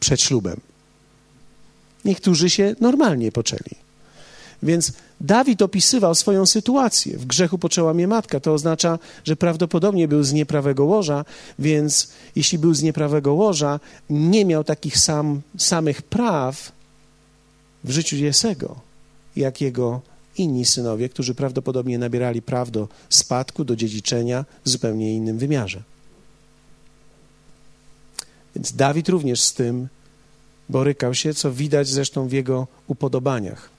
przed 0.01 0.21
ślubem. 0.21 0.61
Niektórzy 2.05 2.51
się 2.51 2.75
normalnie 2.81 3.33
poczęli. 3.33 3.90
Więc 4.63 4.93
Dawid 5.21 5.63
opisywał 5.63 6.15
swoją 6.15 6.47
sytuację. 6.47 7.19
W 7.19 7.27
grzechu 7.27 7.59
poczęła 7.59 7.95
mnie 7.95 8.09
matka. 8.09 8.41
To 8.41 8.53
oznacza, 8.53 8.99
że 9.25 9.37
prawdopodobnie 9.37 10.09
był 10.09 10.23
z 10.23 10.33
nieprawego 10.33 10.85
łoża, 10.85 11.25
więc 11.59 12.13
jeśli 12.37 12.59
był 12.59 12.75
z 12.75 12.83
nieprawego 12.83 13.35
łoża, 13.35 13.81
nie 14.11 14.45
miał 14.45 14.65
takich 14.65 14.99
sam, 14.99 15.41
samych 15.59 16.03
praw 16.03 16.73
w 17.85 17.91
życiu 17.91 18.17
Jesego, 18.17 18.77
jak 19.37 19.61
jego 19.61 20.01
inni 20.37 20.65
synowie, 20.65 21.09
którzy 21.09 21.35
prawdopodobnie 21.35 21.99
nabierali 21.99 22.43
praw 22.43 22.71
do 22.71 22.89
spadku, 23.09 23.65
do 23.65 23.77
dziedziczenia 23.77 24.45
w 24.65 24.69
zupełnie 24.69 25.15
innym 25.15 25.39
wymiarze. 25.39 25.83
Więc 28.57 28.73
Dawid 28.73 29.09
również 29.09 29.41
z 29.41 29.55
tym 29.55 29.89
borykał 30.69 31.15
się, 31.15 31.35
co 31.35 31.53
widać 31.53 31.89
zresztą 31.89 32.29
w 32.29 32.33
jego 32.33 32.67
upodobaniach. 32.87 33.70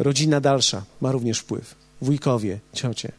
Rodzina 0.00 0.40
dalsza 0.40 0.84
ma 1.00 1.12
również 1.12 1.38
wpływ. 1.38 1.74
Wujkowie, 2.00 2.58
ciocie. 2.72 3.12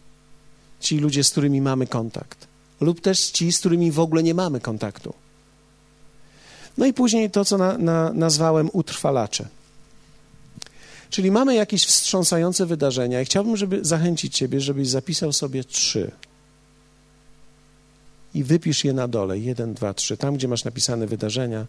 Ci 0.80 0.98
ludzie, 0.98 1.24
z 1.24 1.30
którymi 1.30 1.62
mamy 1.62 1.88
kontakt. 1.88 2.48
Lub 2.80 3.02
też 3.02 3.30
ci, 3.30 3.52
z 3.52 3.60
którymi 3.60 3.92
w 3.92 4.00
ogóle 4.00 4.24
nie 4.24 4.34
mamy 4.34 4.60
kontaktu. 4.60 5.14
No 6.78 6.86
i 6.86 6.94
później 6.94 7.32
to, 7.32 7.46
co 7.46 7.58
na, 7.58 7.78
na, 7.78 8.14
nazwałem 8.14 8.70
utrwalacze. 8.74 9.48
Czyli 11.10 11.32
mamy 11.32 11.56
jakieś 11.56 11.86
wstrząsające 11.86 12.66
wydarzenia 12.66 13.22
i 13.22 13.26
chciałbym, 13.26 13.58
żeby 13.58 13.86
zachęcić 13.86 14.38
Ciebie, 14.38 14.62
żebyś 14.62 14.88
zapisał 14.88 15.34
sobie 15.34 15.64
trzy. 15.64 16.12
I 18.34 18.44
wypisz 18.44 18.86
je 18.86 18.94
na 18.94 19.08
dole. 19.08 19.40
Jeden, 19.40 19.74
dwa, 19.74 19.94
trzy. 19.94 20.18
Tam, 20.18 20.36
gdzie 20.36 20.48
masz 20.48 20.64
napisane 20.64 21.08
wydarzenia. 21.08 21.66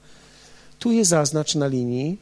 Tu 0.78 0.92
je 0.92 1.04
zaznacz 1.04 1.54
na 1.54 1.66
linii 1.66 2.18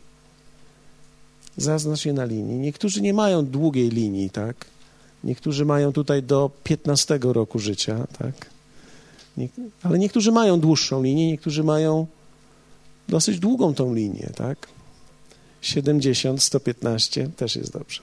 zaznacz 1.61 2.05
je 2.05 2.13
na 2.13 2.25
linii. 2.25 2.59
Niektórzy 2.59 3.03
nie 3.03 3.15
mają 3.15 3.47
długiej 3.47 3.89
linii, 3.89 4.31
tak? 4.31 4.57
Niektórzy 5.25 5.65
mają 5.65 5.93
tutaj 5.93 6.23
do 6.23 6.51
15 6.65 7.19
roku 7.23 7.59
życia, 7.59 8.07
tak? 8.19 8.35
Ale 9.83 9.99
niektórzy 9.99 10.33
mają 10.33 10.61
dłuższą 10.61 11.03
linię, 11.03 11.27
niektórzy 11.27 11.65
mają 11.65 12.07
dosyć 13.09 13.39
długą 13.39 13.75
tą 13.75 13.95
linię, 13.95 14.31
tak? 14.37 14.69
70, 15.61 16.43
115 16.43 17.29
też 17.37 17.57
jest 17.57 17.73
dobrze. 17.73 18.01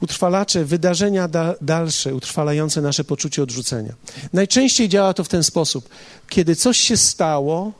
Utrwalacze, 0.00 0.64
wydarzenia 0.64 1.28
da, 1.28 1.54
dalsze, 1.60 2.14
utrwalające 2.14 2.82
nasze 2.82 3.04
poczucie 3.04 3.42
odrzucenia. 3.42 3.94
Najczęściej 4.32 4.88
działa 4.88 5.14
to 5.14 5.24
w 5.24 5.28
ten 5.28 5.44
sposób. 5.44 5.88
Kiedy 6.28 6.56
coś 6.56 6.78
się 6.78 6.96
stało 6.96 7.72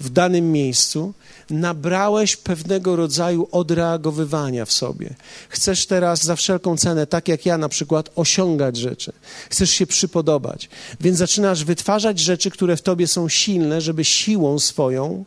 w 0.00 0.10
danym 0.10 0.52
miejscu, 0.52 1.14
nabrałeś 1.50 2.36
pewnego 2.36 2.96
rodzaju 2.96 3.48
odreagowywania 3.52 4.64
w 4.64 4.72
sobie. 4.72 5.14
Chcesz 5.48 5.86
teraz 5.86 6.22
za 6.22 6.36
wszelką 6.36 6.76
cenę, 6.76 7.06
tak 7.06 7.28
jak 7.28 7.46
ja 7.46 7.58
na 7.58 7.68
przykład, 7.68 8.10
osiągać 8.16 8.76
rzeczy. 8.76 9.12
Chcesz 9.50 9.70
się 9.70 9.86
przypodobać. 9.86 10.68
Więc 11.00 11.18
zaczynasz 11.18 11.64
wytwarzać 11.64 12.18
rzeczy, 12.18 12.50
które 12.50 12.76
w 12.76 12.82
tobie 12.82 13.06
są 13.06 13.28
silne, 13.28 13.80
żeby 13.80 14.04
siłą 14.04 14.58
swoją 14.58 15.24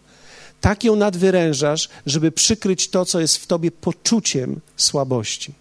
tak 0.62 0.84
ją 0.84 0.95
nadwyrężasz, 0.95 1.89
żeby 2.06 2.32
przykryć 2.32 2.89
to, 2.89 3.06
co 3.06 3.19
jest 3.19 3.38
w 3.38 3.47
tobie 3.47 3.71
poczuciem 3.71 4.60
słabości. 4.77 5.53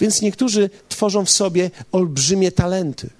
Więc 0.00 0.22
niektórzy 0.22 0.70
tworzą 0.88 1.24
w 1.24 1.30
sobie 1.30 1.70
olbrzymie 1.92 2.52
talenty 2.52 3.10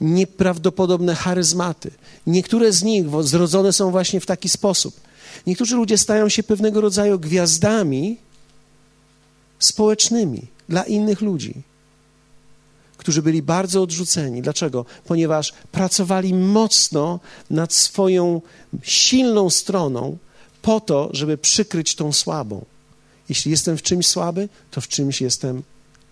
nieprawdopodobne 0.00 1.14
charyzmaty. 1.14 1.90
Niektóre 2.26 2.72
z 2.72 2.82
nich 2.82 3.04
zrodzone 3.20 3.72
są 3.72 3.90
właśnie 3.90 4.20
w 4.20 4.26
taki 4.26 4.48
sposób. 4.48 5.00
Niektórzy 5.46 5.76
ludzie 5.76 5.98
stają 5.98 6.28
się 6.28 6.42
pewnego 6.42 6.80
rodzaju 6.80 7.18
gwiazdami 7.18 8.18
społecznymi 9.58 10.46
dla 10.68 10.82
innych 10.82 11.20
ludzi, 11.20 11.54
którzy 12.96 13.22
byli 13.22 13.42
bardzo 13.42 13.82
odrzuceni. 13.82 14.42
Dlaczego? 14.42 14.84
Ponieważ 15.04 15.52
pracowali 15.72 16.34
mocno 16.34 17.20
nad 17.50 17.72
swoją 17.72 18.42
silną 18.82 19.50
stroną 19.50 20.18
po 20.62 20.80
to, 20.80 21.10
żeby 21.12 21.38
przykryć 21.38 21.94
tą 21.94 22.12
słabą. 22.12 22.64
Jeśli 23.28 23.50
jestem 23.50 23.76
w 23.76 23.82
czymś 23.82 24.06
słaby, 24.06 24.48
to 24.70 24.80
w 24.80 24.88
czymś 24.88 25.20
jestem 25.20 25.62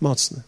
mocny. 0.01 0.41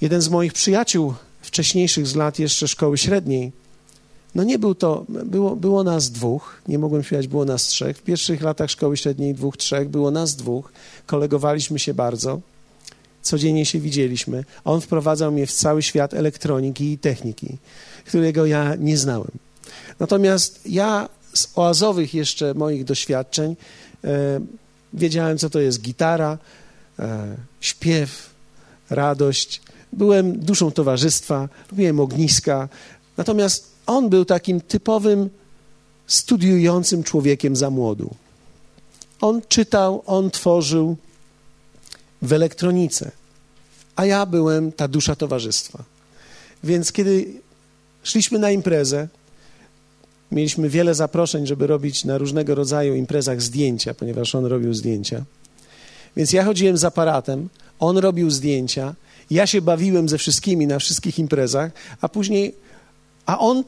Jeden 0.00 0.20
z 0.20 0.28
moich 0.28 0.52
przyjaciół 0.52 1.14
wcześniejszych 1.50 2.06
z 2.06 2.14
lat 2.14 2.38
jeszcze 2.38 2.68
szkoły 2.68 2.98
średniej 2.98 3.52
no 4.34 4.44
nie 4.44 4.58
był 4.58 4.74
to, 4.74 5.04
było, 5.08 5.56
było 5.56 5.84
nas 5.84 6.10
dwóch, 6.10 6.62
nie 6.68 6.78
mogłem 6.78 7.02
śpiewać, 7.02 7.28
było 7.28 7.44
nas 7.44 7.62
trzech. 7.66 7.98
W 7.98 8.02
pierwszych 8.02 8.42
latach 8.42 8.70
szkoły 8.70 8.96
średniej 8.96 9.34
dwóch, 9.34 9.56
trzech, 9.56 9.88
było 9.88 10.10
nas 10.10 10.36
dwóch, 10.36 10.72
kolegowaliśmy 11.06 11.78
się 11.78 11.94
bardzo, 11.94 12.40
codziennie 13.22 13.66
się 13.66 13.80
widzieliśmy. 13.80 14.44
On 14.64 14.80
wprowadzał 14.80 15.32
mnie 15.32 15.46
w 15.46 15.52
cały 15.52 15.82
świat 15.82 16.14
elektroniki 16.14 16.92
i 16.92 16.98
techniki, 16.98 17.56
którego 18.06 18.46
ja 18.46 18.74
nie 18.74 18.96
znałem. 18.96 19.30
Natomiast 20.00 20.60
ja 20.66 21.08
z 21.34 21.48
oazowych 21.54 22.14
jeszcze 22.14 22.54
moich 22.54 22.84
doświadczeń 22.84 23.56
e, 24.04 24.40
wiedziałem, 24.92 25.38
co 25.38 25.50
to 25.50 25.60
jest 25.60 25.80
gitara, 25.80 26.38
e, 26.98 27.36
śpiew, 27.60 28.30
radość. 28.90 29.62
Byłem 29.92 30.38
duszą 30.38 30.70
towarzystwa, 30.70 31.48
lubiłem 31.70 32.00
ogniska. 32.00 32.68
Natomiast 33.16 33.70
on 33.86 34.08
był 34.08 34.24
takim 34.24 34.60
typowym 34.60 35.30
studiującym 36.06 37.02
człowiekiem 37.02 37.56
za 37.56 37.70
młodu. 37.70 38.10
On 39.20 39.42
czytał, 39.48 40.02
on 40.06 40.30
tworzył 40.30 40.96
w 42.22 42.32
elektronice, 42.32 43.10
a 43.96 44.06
ja 44.06 44.26
byłem 44.26 44.72
ta 44.72 44.88
dusza 44.88 45.16
towarzystwa. 45.16 45.84
Więc 46.64 46.92
kiedy 46.92 47.32
szliśmy 48.02 48.38
na 48.38 48.50
imprezę, 48.50 49.08
mieliśmy 50.32 50.68
wiele 50.68 50.94
zaproszeń, 50.94 51.46
żeby 51.46 51.66
robić 51.66 52.04
na 52.04 52.18
różnego 52.18 52.54
rodzaju 52.54 52.94
imprezach 52.94 53.42
zdjęcia, 53.42 53.94
ponieważ 53.94 54.34
on 54.34 54.44
robił 54.44 54.74
zdjęcia. 54.74 55.24
Więc 56.16 56.32
ja 56.32 56.44
chodziłem 56.44 56.76
z 56.76 56.84
aparatem, 56.84 57.48
on 57.80 57.98
robił 57.98 58.30
zdjęcia, 58.30 58.94
ja 59.30 59.46
się 59.46 59.62
bawiłem 59.62 60.08
ze 60.08 60.18
wszystkimi 60.18 60.66
na 60.66 60.78
wszystkich 60.78 61.18
imprezach, 61.18 61.72
a 62.00 62.08
później 62.08 62.54
a 63.26 63.38
on 63.38 63.64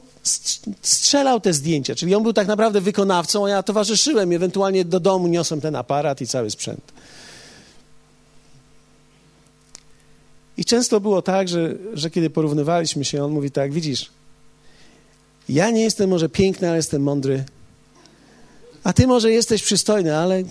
strzelał 0.81 1.39
te 1.39 1.53
zdjęcia, 1.53 1.95
czyli 1.95 2.15
on 2.15 2.23
był 2.23 2.33
tak 2.33 2.47
naprawdę 2.47 2.81
wykonawcą, 2.81 3.45
a 3.45 3.49
ja 3.49 3.63
towarzyszyłem, 3.63 4.31
ewentualnie 4.31 4.85
do 4.85 4.99
domu 4.99 5.27
niosłem 5.27 5.61
ten 5.61 5.75
aparat 5.75 6.21
i 6.21 6.27
cały 6.27 6.51
sprzęt. 6.51 6.93
I 10.57 10.65
często 10.65 10.99
było 10.99 11.21
tak, 11.21 11.47
że, 11.47 11.75
że 11.93 12.09
kiedy 12.09 12.29
porównywaliśmy 12.29 13.05
się, 13.05 13.23
on 13.23 13.31
mówi 13.31 13.51
tak, 13.51 13.73
widzisz, 13.73 14.11
ja 15.49 15.69
nie 15.69 15.83
jestem 15.83 16.09
może 16.09 16.29
piękny, 16.29 16.67
ale 16.67 16.77
jestem 16.77 17.01
mądry, 17.01 17.43
a 18.83 18.93
ty 18.93 19.07
może 19.07 19.31
jesteś 19.31 19.63
przystojny, 19.63 20.17
ale... 20.17 20.43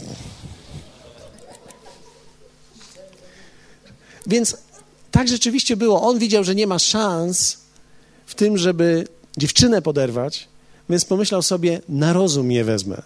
Więc 4.26 4.56
tak 5.12 5.28
rzeczywiście 5.28 5.76
było. 5.76 6.02
On 6.02 6.18
widział, 6.18 6.44
że 6.44 6.54
nie 6.54 6.66
ma 6.66 6.78
szans 6.78 7.58
w 8.26 8.34
tym, 8.34 8.58
żeby 8.58 9.04
dziewczynę 9.36 9.82
poderwać, 9.82 10.48
więc 10.90 11.04
pomyślał 11.04 11.42
sobie, 11.42 11.80
na 11.88 12.12
rozum 12.12 12.52
je 12.52 12.64
wezmę. 12.64 13.02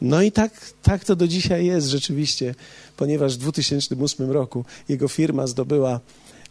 No 0.00 0.22
i 0.22 0.32
tak, 0.32 0.72
tak 0.82 1.04
to 1.04 1.16
do 1.16 1.28
dzisiaj 1.28 1.66
jest 1.66 1.86
rzeczywiście, 1.88 2.54
ponieważ 2.96 3.34
w 3.34 3.38
2008 3.38 4.30
roku 4.30 4.64
jego 4.88 5.08
firma 5.08 5.46
zdobyła 5.46 6.00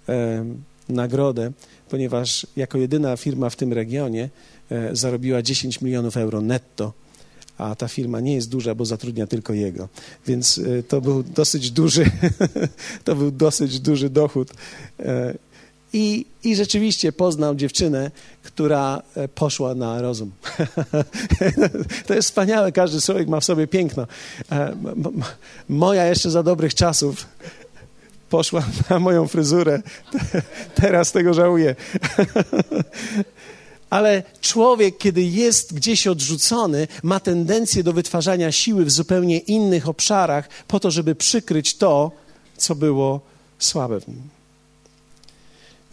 e, 0.09 0.45
nagrodę, 0.89 1.51
ponieważ 1.89 2.47
jako 2.55 2.77
jedyna 2.77 3.17
firma 3.17 3.49
w 3.49 3.55
tym 3.55 3.73
regionie 3.73 4.29
e, 4.71 4.95
zarobiła 4.95 5.41
10 5.41 5.81
milionów 5.81 6.17
euro 6.17 6.41
netto, 6.41 6.93
a 7.57 7.75
ta 7.75 7.87
firma 7.87 8.19
nie 8.19 8.35
jest 8.35 8.49
duża, 8.49 8.75
bo 8.75 8.85
zatrudnia 8.85 9.27
tylko 9.27 9.53
jego. 9.53 9.87
Więc 10.27 10.57
e, 10.57 10.83
to 10.83 11.01
był 11.01 11.23
dosyć 11.23 11.71
duży, 11.71 12.05
to 13.05 13.15
był 13.15 13.31
dosyć 13.31 13.79
duży 13.79 14.09
dochód. 14.09 14.51
E, 14.99 15.33
I, 15.93 16.25
I 16.43 16.55
rzeczywiście 16.55 17.11
poznał 17.11 17.55
dziewczynę, 17.55 18.11
która 18.43 19.01
e, 19.15 19.27
poszła 19.27 19.75
na 19.75 20.01
rozum. 20.01 20.31
to 22.07 22.13
jest 22.13 22.29
wspaniałe, 22.29 22.71
każdy 22.71 23.01
człowiek 23.01 23.27
ma 23.27 23.39
w 23.39 23.45
sobie 23.45 23.67
piękno. 23.67 24.07
E, 24.51 24.75
moja 25.69 26.05
jeszcze 26.05 26.31
za 26.31 26.43
dobrych 26.43 26.75
czasów 26.75 27.25
poszła 28.29 28.63
na 28.89 28.99
moją 28.99 29.27
fryzurę. 29.27 29.81
Teraz 30.81 31.11
tego 31.11 31.33
żałuję. 31.33 31.75
Ale 33.93 34.23
człowiek, 34.41 34.97
kiedy 34.97 35.23
jest 35.23 35.73
gdzieś 35.73 36.07
odrzucony, 36.07 36.87
ma 37.03 37.19
tendencję 37.19 37.83
do 37.83 37.93
wytwarzania 37.93 38.51
siły 38.51 38.85
w 38.85 38.91
zupełnie 38.91 39.37
innych 39.37 39.89
obszarach, 39.89 40.49
po 40.67 40.79
to, 40.79 40.91
żeby 40.91 41.15
przykryć 41.15 41.77
to, 41.77 42.11
co 42.57 42.75
było 42.75 43.21
słabe 43.59 44.01
w 44.01 44.07
nim. 44.07 44.21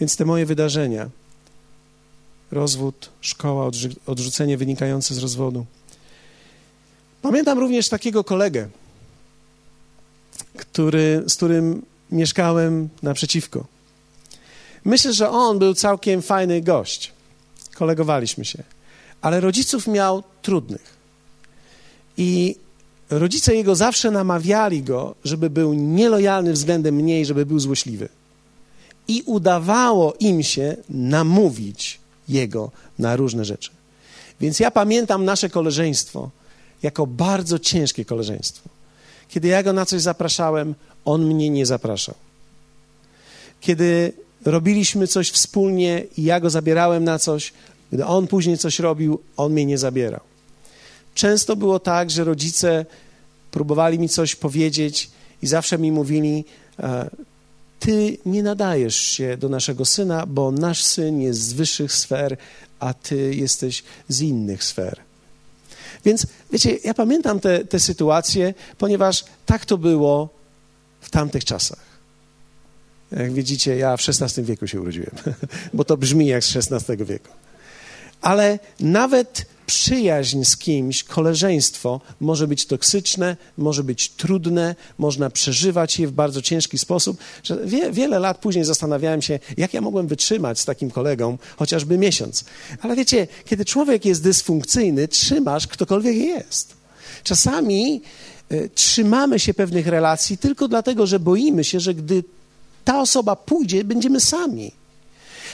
Więc 0.00 0.16
te 0.16 0.24
moje 0.24 0.46
wydarzenia, 0.46 1.10
rozwód, 2.50 3.10
szkoła, 3.20 3.70
odrzucenie 4.06 4.56
wynikające 4.56 5.14
z 5.14 5.18
rozwodu. 5.18 5.66
Pamiętam 7.22 7.58
również 7.58 7.88
takiego 7.88 8.24
kolegę, 8.24 8.68
który, 10.56 11.22
z 11.26 11.36
którym 11.36 11.82
mieszkałem 12.10 12.88
naprzeciwko. 13.02 13.66
Myślę, 14.84 15.12
że 15.12 15.30
on 15.30 15.58
był 15.58 15.74
całkiem 15.74 16.22
fajny 16.22 16.60
gość. 16.60 17.19
Kolegowaliśmy 17.80 18.44
się. 18.44 18.62
Ale 19.20 19.40
rodziców 19.40 19.86
miał 19.86 20.22
trudnych. 20.42 20.96
I 22.16 22.56
rodzice 23.10 23.54
jego 23.54 23.74
zawsze 23.74 24.10
namawiali 24.10 24.82
go, 24.82 25.14
żeby 25.24 25.50
był 25.50 25.74
nielojalny 25.74 26.52
względem 26.52 26.94
mnie 26.94 27.20
i 27.20 27.24
żeby 27.24 27.46
był 27.46 27.60
złośliwy. 27.60 28.08
I 29.08 29.22
udawało 29.26 30.14
im 30.20 30.42
się 30.42 30.76
namówić 30.90 32.00
jego 32.28 32.70
na 32.98 33.16
różne 33.16 33.44
rzeczy. 33.44 33.70
Więc 34.40 34.60
ja 34.60 34.70
pamiętam 34.70 35.24
nasze 35.24 35.50
koleżeństwo 35.50 36.30
jako 36.82 37.06
bardzo 37.06 37.58
ciężkie 37.58 38.04
koleżeństwo. 38.04 38.68
Kiedy 39.28 39.48
ja 39.48 39.62
go 39.62 39.72
na 39.72 39.86
coś 39.86 40.00
zapraszałem, 40.02 40.74
on 41.04 41.24
mnie 41.24 41.50
nie 41.50 41.66
zapraszał. 41.66 42.14
Kiedy 43.60 44.12
robiliśmy 44.44 45.06
coś 45.06 45.30
wspólnie 45.30 46.04
i 46.16 46.22
ja 46.22 46.40
go 46.40 46.50
zabierałem 46.50 47.04
na 47.04 47.18
coś, 47.18 47.52
gdy 47.92 48.06
on 48.06 48.26
później 48.26 48.58
coś 48.58 48.78
robił, 48.78 49.20
on 49.36 49.52
mnie 49.52 49.66
nie 49.66 49.78
zabierał. 49.78 50.20
Często 51.14 51.56
było 51.56 51.78
tak, 51.78 52.10
że 52.10 52.24
rodzice 52.24 52.86
próbowali 53.50 53.98
mi 53.98 54.08
coś 54.08 54.36
powiedzieć 54.36 55.10
i 55.42 55.46
zawsze 55.46 55.78
mi 55.78 55.92
mówili: 55.92 56.44
e, 56.78 57.10
Ty 57.80 58.18
nie 58.26 58.42
nadajesz 58.42 58.96
się 58.96 59.36
do 59.36 59.48
naszego 59.48 59.84
syna, 59.84 60.26
bo 60.26 60.50
nasz 60.50 60.84
syn 60.84 61.20
jest 61.20 61.40
z 61.40 61.52
wyższych 61.52 61.92
sfer, 61.92 62.36
a 62.80 62.94
ty 62.94 63.34
jesteś 63.34 63.82
z 64.08 64.20
innych 64.20 64.64
sfer. 64.64 65.00
Więc 66.04 66.26
wiecie, 66.52 66.78
ja 66.84 66.94
pamiętam 66.94 67.40
te, 67.40 67.64
te 67.64 67.80
sytuacje, 67.80 68.54
ponieważ 68.78 69.24
tak 69.46 69.66
to 69.66 69.78
było 69.78 70.28
w 71.00 71.10
tamtych 71.10 71.44
czasach. 71.44 71.90
Jak 73.12 73.32
widzicie, 73.32 73.76
ja 73.76 73.96
w 73.96 74.00
XVI 74.08 74.42
wieku 74.42 74.66
się 74.66 74.80
urodziłem, 74.80 75.10
bo 75.74 75.84
to 75.84 75.96
brzmi 75.96 76.26
jak 76.26 76.44
z 76.44 76.56
XVI 76.56 77.04
wieku. 77.04 77.28
Ale 78.20 78.58
nawet 78.80 79.46
przyjaźń 79.70 80.44
z 80.44 80.56
kimś, 80.56 81.04
koleżeństwo 81.04 82.00
może 82.20 82.48
być 82.48 82.66
toksyczne, 82.66 83.36
może 83.58 83.84
być 83.84 84.08
trudne, 84.08 84.74
można 84.98 85.30
przeżywać 85.30 85.98
je 85.98 86.06
w 86.06 86.12
bardzo 86.12 86.42
ciężki 86.42 86.78
sposób. 86.78 87.18
Wie, 87.64 87.92
wiele 87.92 88.18
lat 88.18 88.38
później 88.38 88.64
zastanawiałem 88.64 89.22
się, 89.22 89.38
jak 89.56 89.74
ja 89.74 89.80
mogłem 89.80 90.06
wytrzymać 90.06 90.58
z 90.58 90.64
takim 90.64 90.90
kolegą 90.90 91.38
chociażby 91.56 91.98
miesiąc. 91.98 92.44
Ale 92.80 92.96
wiecie, 92.96 93.26
kiedy 93.44 93.64
człowiek 93.64 94.04
jest 94.04 94.22
dysfunkcyjny, 94.22 95.08
trzymasz 95.08 95.66
ktokolwiek 95.66 96.16
jest. 96.16 96.74
Czasami 97.24 98.02
y, 98.52 98.70
trzymamy 98.74 99.38
się 99.38 99.54
pewnych 99.54 99.86
relacji 99.86 100.38
tylko 100.38 100.68
dlatego, 100.68 101.06
że 101.06 101.20
boimy 101.20 101.64
się, 101.64 101.80
że 101.80 101.94
gdy 101.94 102.24
ta 102.84 103.00
osoba 103.00 103.36
pójdzie, 103.36 103.84
będziemy 103.84 104.20
sami. 104.20 104.79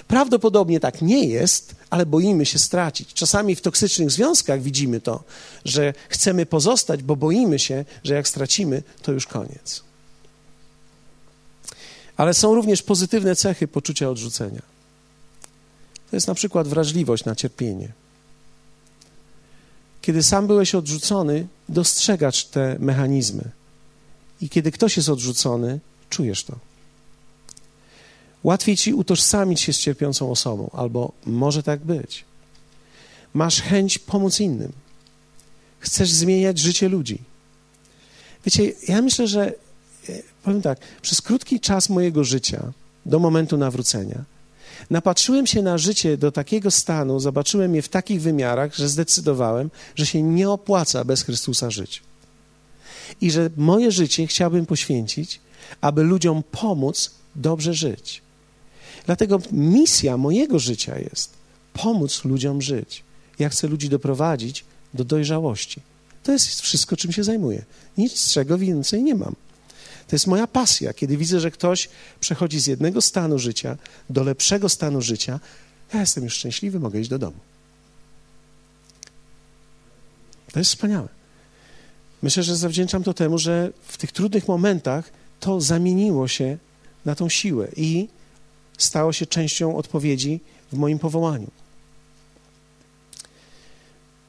Prawdopodobnie 0.09 0.81
tak 0.81 1.03
nie 1.03 1.25
jest, 1.25 1.75
ale 1.91 2.07
boimy 2.07 2.47
się 2.47 2.59
stracić. 2.59 3.15
Czasami 3.15 3.57
w 3.57 3.61
toksycznych 3.61 4.11
związkach 4.11 4.63
widzimy 4.63 5.01
to, 5.01 5.25
że 5.65 5.95
chcemy 6.09 6.47
pozostać, 6.47 7.03
bo 7.03 7.17
boimy 7.17 7.59
się, 7.59 7.85
że 8.05 8.15
jak 8.15 8.29
stracimy, 8.29 8.83
to 9.03 9.13
już 9.13 9.27
koniec. 9.27 9.83
Ale 12.17 12.35
są 12.35 12.55
również 12.55 12.83
pozytywne 12.83 13.37
cechy 13.37 13.69
poczucia 13.69 14.11
odrzucenia. 14.11 14.63
To 16.11 16.17
jest 16.17 16.29
na 16.29 16.35
przykład 16.35 16.69
wrażliwość 16.69 17.25
na 17.25 17.35
cierpienie. 17.35 17.93
Kiedy 20.03 20.23
sam 20.23 20.47
byłeś 20.47 20.75
odrzucony, 20.75 21.47
dostrzegasz 21.69 22.45
te 22.45 22.77
mechanizmy. 22.79 23.51
I 24.41 24.49
kiedy 24.49 24.73
ktoś 24.73 24.97
jest 24.97 25.09
odrzucony, 25.09 25.81
czujesz 26.11 26.45
to. 26.45 26.59
Łatwiej 28.47 28.77
ci 28.77 28.95
utożsamić 28.95 29.61
się 29.61 29.73
z 29.73 29.79
cierpiącą 29.79 30.31
osobą, 30.31 30.71
albo 30.73 31.13
może 31.25 31.63
tak 31.63 31.81
być. 31.81 32.25
Masz 33.35 33.63
chęć 33.63 33.99
pomóc 33.99 34.41
innym. 34.41 34.73
Chcesz 35.79 36.11
zmieniać 36.11 36.59
życie 36.59 36.89
ludzi. 36.89 37.19
Wiecie, 38.45 38.73
ja 38.89 39.03
myślę, 39.03 39.29
że 39.29 39.47
e, 40.09 40.23
powiem 40.43 40.63
tak, 40.63 40.79
przez 41.03 41.23
krótki 41.23 41.61
czas 41.61 41.89
mojego 41.89 42.25
życia, 42.25 42.73
do 43.07 43.19
momentu 43.19 43.57
nawrócenia, 43.57 44.25
napatrzyłem 44.91 45.47
się 45.47 45.63
na 45.63 45.79
życie 45.79 46.17
do 46.17 46.33
takiego 46.33 46.71
stanu, 46.71 47.21
zobaczyłem 47.21 47.75
je 47.75 47.83
w 47.83 47.89
takich 47.89 48.21
wymiarach, 48.21 48.75
że 48.75 48.89
zdecydowałem, 48.89 49.71
że 49.95 50.07
się 50.07 50.23
nie 50.23 50.51
opłaca 50.51 51.05
bez 51.05 51.23
Chrystusa 51.23 51.71
żyć. 51.71 52.03
I 53.21 53.31
że 53.31 53.51
moje 53.57 53.91
życie 53.93 54.27
chciałbym 54.27 54.67
poświęcić, 54.67 55.41
aby 55.81 56.03
ludziom 56.03 56.43
pomóc 56.51 57.11
dobrze 57.37 57.75
żyć. 57.75 58.26
Dlatego 59.07 59.41
misja 59.53 60.17
mojego 60.17 60.59
życia 60.59 60.99
jest 60.99 61.33
pomóc 61.73 62.25
ludziom 62.25 62.63
żyć. 62.63 63.03
Ja 63.39 63.49
chcę 63.49 63.69
ludzi 63.69 63.89
doprowadzić 63.89 64.65
do 64.95 65.05
dojrzałości. 65.05 65.81
To 66.23 66.33
jest 66.33 66.61
wszystko, 66.61 66.97
czym 66.97 67.13
się 67.13 67.25
zajmuję. 67.25 67.65
Nic 67.99 68.19
z 68.21 68.33
czego 68.33 68.59
więcej 68.59 69.03
nie 69.03 69.15
mam. 69.15 69.35
To 70.09 70.17
jest 70.17 70.27
moja 70.27 70.47
pasja, 70.47 70.95
kiedy 70.95 71.17
widzę, 71.17 71.41
że 71.41 71.51
ktoś 71.51 71.89
przechodzi 72.21 72.61
z 72.61 72.67
jednego 72.67 73.03
stanu 73.03 73.39
życia 73.39 73.77
do 74.11 74.23
lepszego 74.23 74.69
stanu 74.69 75.03
życia. 75.03 75.41
Ja 75.95 76.01
jestem 76.01 76.25
już 76.25 76.35
szczęśliwy, 76.35 76.81
mogę 76.81 77.01
iść 77.01 77.11
do 77.11 77.19
domu. 77.19 77.37
To 80.53 80.61
jest 80.61 80.71
wspaniałe. 80.71 81.09
Myślę, 82.23 82.43
że 82.43 82.57
zawdzięczam 82.57 83.03
to 83.03 83.15
temu, 83.15 83.39
że 83.39 83.73
w 83.83 83.97
tych 83.99 84.13
trudnych 84.13 84.49
momentach 84.49 85.11
to 85.41 85.61
zamieniło 85.61 86.29
się 86.29 86.59
na 87.05 87.15
tą 87.15 87.29
siłę 87.29 87.69
i 87.77 88.09
stało 88.79 89.13
się 89.13 89.27
częścią 89.27 89.77
odpowiedzi 89.77 90.41
w 90.73 90.77
moim 90.77 90.99
powołaniu. 90.99 91.51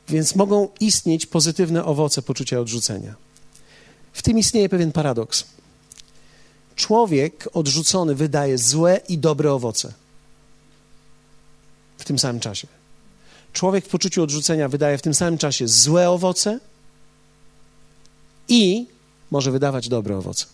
Więc 0.10 0.36
mogą 0.36 0.69
istnieć 0.79 1.25
pozytywne 1.25 1.86
owoce 1.86 2.21
poczucia 2.21 2.60
odrzucenia. 2.60 3.15
W 4.13 4.21
tym 4.21 4.39
istnieje 4.39 4.69
pewien 4.69 4.91
paradoks. 4.91 5.45
Człowiek 6.75 7.49
odrzucony 7.53 8.15
wydaje 8.15 8.57
złe 8.57 9.01
i 9.10 9.17
dobre 9.17 9.53
owoce 9.53 9.93
w 11.97 12.05
tym 12.05 12.19
samym 12.19 12.39
czasie. 12.39 12.67
Człowiek 13.53 13.86
w 13.86 13.89
poczuciu 13.89 14.24
odrzucenia 14.24 14.69
wydaje 14.69 14.97
w 14.97 15.01
tym 15.01 15.13
samym 15.13 15.38
czasie 15.38 15.67
złe 15.67 16.09
owoce 16.09 16.59
i 18.47 18.88
może 19.32 19.51
wydawać 19.51 19.89
dobre 19.89 20.17
owoce. 20.17 20.45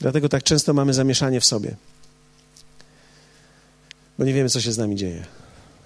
Dlatego 0.00 0.28
tak 0.28 0.42
często 0.42 0.74
mamy 0.74 0.94
zamieszanie 0.94 1.40
w 1.40 1.44
sobie, 1.44 1.76
bo 4.18 4.24
nie 4.24 4.32
wiemy, 4.34 4.48
co 4.48 4.60
się 4.60 4.72
z 4.72 4.78
nami 4.78 4.96
dzieje. 4.96 5.24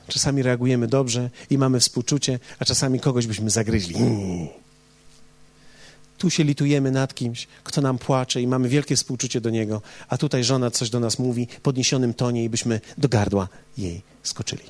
Czasami 0.08 0.42
reagujemy 0.42 0.86
dobrze 0.86 1.30
i 1.50 1.58
mamy 1.58 1.80
współczucie, 1.80 2.38
a 2.58 2.64
czasami 2.64 3.00
kogoś 3.00 3.26
byśmy 3.26 3.50
zagryźli. 3.50 3.94
Tu 6.18 6.30
się 6.30 6.44
litujemy 6.44 6.90
nad 6.90 7.14
kimś, 7.14 7.48
kto 7.64 7.80
nam 7.80 7.98
płacze 7.98 8.42
i 8.42 8.46
mamy 8.46 8.68
wielkie 8.68 8.96
współczucie 8.96 9.40
do 9.40 9.50
niego, 9.50 9.82
a 10.08 10.18
tutaj 10.18 10.44
żona 10.44 10.70
coś 10.70 10.90
do 10.90 11.00
nas 11.00 11.18
mówi 11.18 11.48
podniesionym 11.62 12.14
tonie 12.14 12.44
i 12.44 12.48
byśmy 12.48 12.80
do 12.98 13.08
gardła 13.08 13.48
jej 13.78 14.02
skoczyli. 14.22 14.62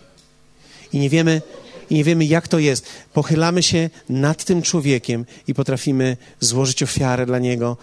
I 0.93 0.99
nie 0.99 1.11
wiemy, 1.11 1.43
i 1.91 1.95
nie 1.95 2.05
wiemy, 2.05 2.25
jak 2.25 2.49
to 2.49 2.59
jest. 2.59 2.87
Pochylamy 3.13 3.63
się 3.63 3.91
nad 4.09 4.45
tym 4.45 4.63
człowiekiem 4.63 5.27
i 5.47 5.55
potrafimy 5.55 6.17
złożyć 6.41 6.83
ofiarę 6.83 7.27
dla 7.27 7.39
niego, 7.39 7.77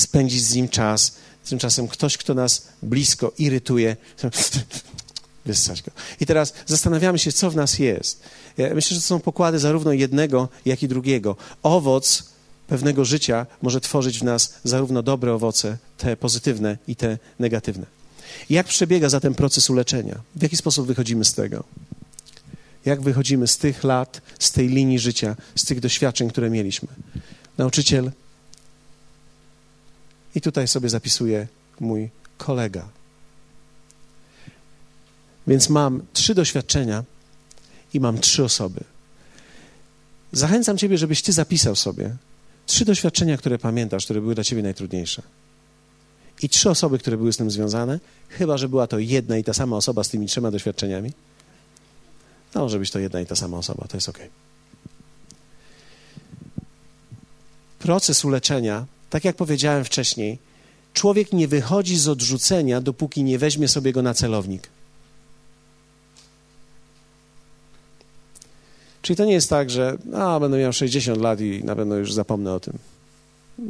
spędzić 0.00 0.44
z 0.44 0.54
nim 0.54 0.68
czas. 0.68 1.12
Tymczasem 1.48 1.88
ktoś, 1.88 2.16
kto 2.16 2.34
nas 2.34 2.68
blisko 2.82 3.32
irytuje, 3.38 3.96
wyssać 5.46 5.82
go. 5.82 5.90
I 6.20 6.26
teraz 6.26 6.54
zastanawiamy 6.66 7.18
się, 7.18 7.32
co 7.32 7.50
w 7.50 7.56
nas 7.56 7.78
jest. 7.78 8.22
Ja 8.56 8.74
myślę, 8.74 8.94
że 8.94 9.00
to 9.00 9.06
są 9.06 9.20
pokłady 9.20 9.58
zarówno 9.58 9.92
jednego, 9.92 10.48
jak 10.64 10.82
i 10.82 10.88
drugiego. 10.88 11.36
Owoc 11.62 12.24
pewnego 12.66 13.04
życia 13.04 13.46
może 13.62 13.80
tworzyć 13.80 14.18
w 14.18 14.22
nas 14.22 14.54
zarówno 14.64 15.02
dobre 15.02 15.34
owoce, 15.34 15.78
te 15.98 16.16
pozytywne 16.16 16.78
i 16.88 16.96
te 16.96 17.18
negatywne. 17.38 17.86
Jak 18.50 18.66
przebiega 18.66 19.08
zatem 19.08 19.34
proces 19.34 19.70
uleczenia? 19.70 20.20
W 20.36 20.42
jaki 20.42 20.56
sposób 20.56 20.86
wychodzimy 20.86 21.24
z 21.24 21.34
tego? 21.34 21.64
Jak 22.84 23.00
wychodzimy 23.00 23.46
z 23.46 23.56
tych 23.56 23.84
lat, 23.84 24.20
z 24.38 24.52
tej 24.52 24.68
linii 24.68 24.98
życia, 24.98 25.36
z 25.54 25.64
tych 25.64 25.80
doświadczeń, 25.80 26.30
które 26.30 26.50
mieliśmy? 26.50 26.88
Nauczyciel, 27.58 28.10
i 30.38 30.40
tutaj 30.40 30.68
sobie 30.68 30.88
zapisuje 30.88 31.46
mój 31.80 32.10
kolega. 32.36 32.88
Więc 35.46 35.68
mam 35.68 36.02
trzy 36.12 36.34
doświadczenia 36.34 37.04
i 37.94 38.00
mam 38.00 38.18
trzy 38.18 38.44
osoby. 38.44 38.80
Zachęcam 40.32 40.78
Ciebie, 40.78 40.98
żebyś 40.98 41.22
Ty 41.22 41.32
zapisał 41.32 41.76
sobie 41.76 42.16
trzy 42.66 42.84
doświadczenia, 42.84 43.36
które 43.36 43.58
pamiętasz, 43.58 44.04
które 44.04 44.20
były 44.20 44.34
dla 44.34 44.44
Ciebie 44.44 44.62
najtrudniejsze. 44.62 45.22
I 46.42 46.48
trzy 46.48 46.70
osoby, 46.70 46.98
które 46.98 47.16
były 47.16 47.32
z 47.32 47.36
tym 47.36 47.50
związane, 47.50 48.00
chyba 48.28 48.56
że 48.56 48.68
była 48.68 48.86
to 48.86 48.98
jedna 48.98 49.38
i 49.38 49.44
ta 49.44 49.54
sama 49.54 49.76
osoba 49.76 50.04
z 50.04 50.08
tymi 50.08 50.26
trzema 50.26 50.50
doświadczeniami. 50.50 51.12
No, 52.54 52.60
może 52.60 52.78
być 52.78 52.90
to 52.90 52.98
jedna 52.98 53.20
i 53.20 53.26
ta 53.26 53.36
sama 53.36 53.58
osoba, 53.58 53.86
to 53.88 53.96
jest 53.96 54.08
ok. 54.08 54.18
Proces 57.78 58.24
uleczenia, 58.24 58.86
tak 59.10 59.24
jak 59.24 59.36
powiedziałem 59.36 59.84
wcześniej, 59.84 60.38
człowiek 60.92 61.32
nie 61.32 61.48
wychodzi 61.48 61.98
z 61.98 62.08
odrzucenia, 62.08 62.80
dopóki 62.80 63.24
nie 63.24 63.38
weźmie 63.38 63.68
sobie 63.68 63.92
go 63.92 64.02
na 64.02 64.14
celownik. 64.14 64.68
Czyli 69.02 69.16
to 69.16 69.24
nie 69.24 69.32
jest 69.32 69.50
tak, 69.50 69.70
że 69.70 69.98
a, 70.14 70.40
będę 70.40 70.58
miał 70.58 70.72
60 70.72 71.20
lat 71.20 71.40
i 71.40 71.64
na 71.64 71.76
pewno 71.76 71.94
już 71.94 72.12
zapomnę 72.12 72.52
o 72.52 72.60
tym. 72.60 72.78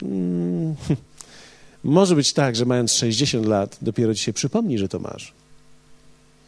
Hmm. 0.00 0.76
Może 1.84 2.14
być 2.14 2.32
tak, 2.32 2.56
że 2.56 2.64
mając 2.64 2.92
60 2.92 3.46
lat 3.46 3.78
dopiero 3.82 4.14
ci 4.14 4.24
się 4.24 4.32
przypomni, 4.32 4.78
że 4.78 4.88
to 4.88 4.98
masz. 4.98 5.32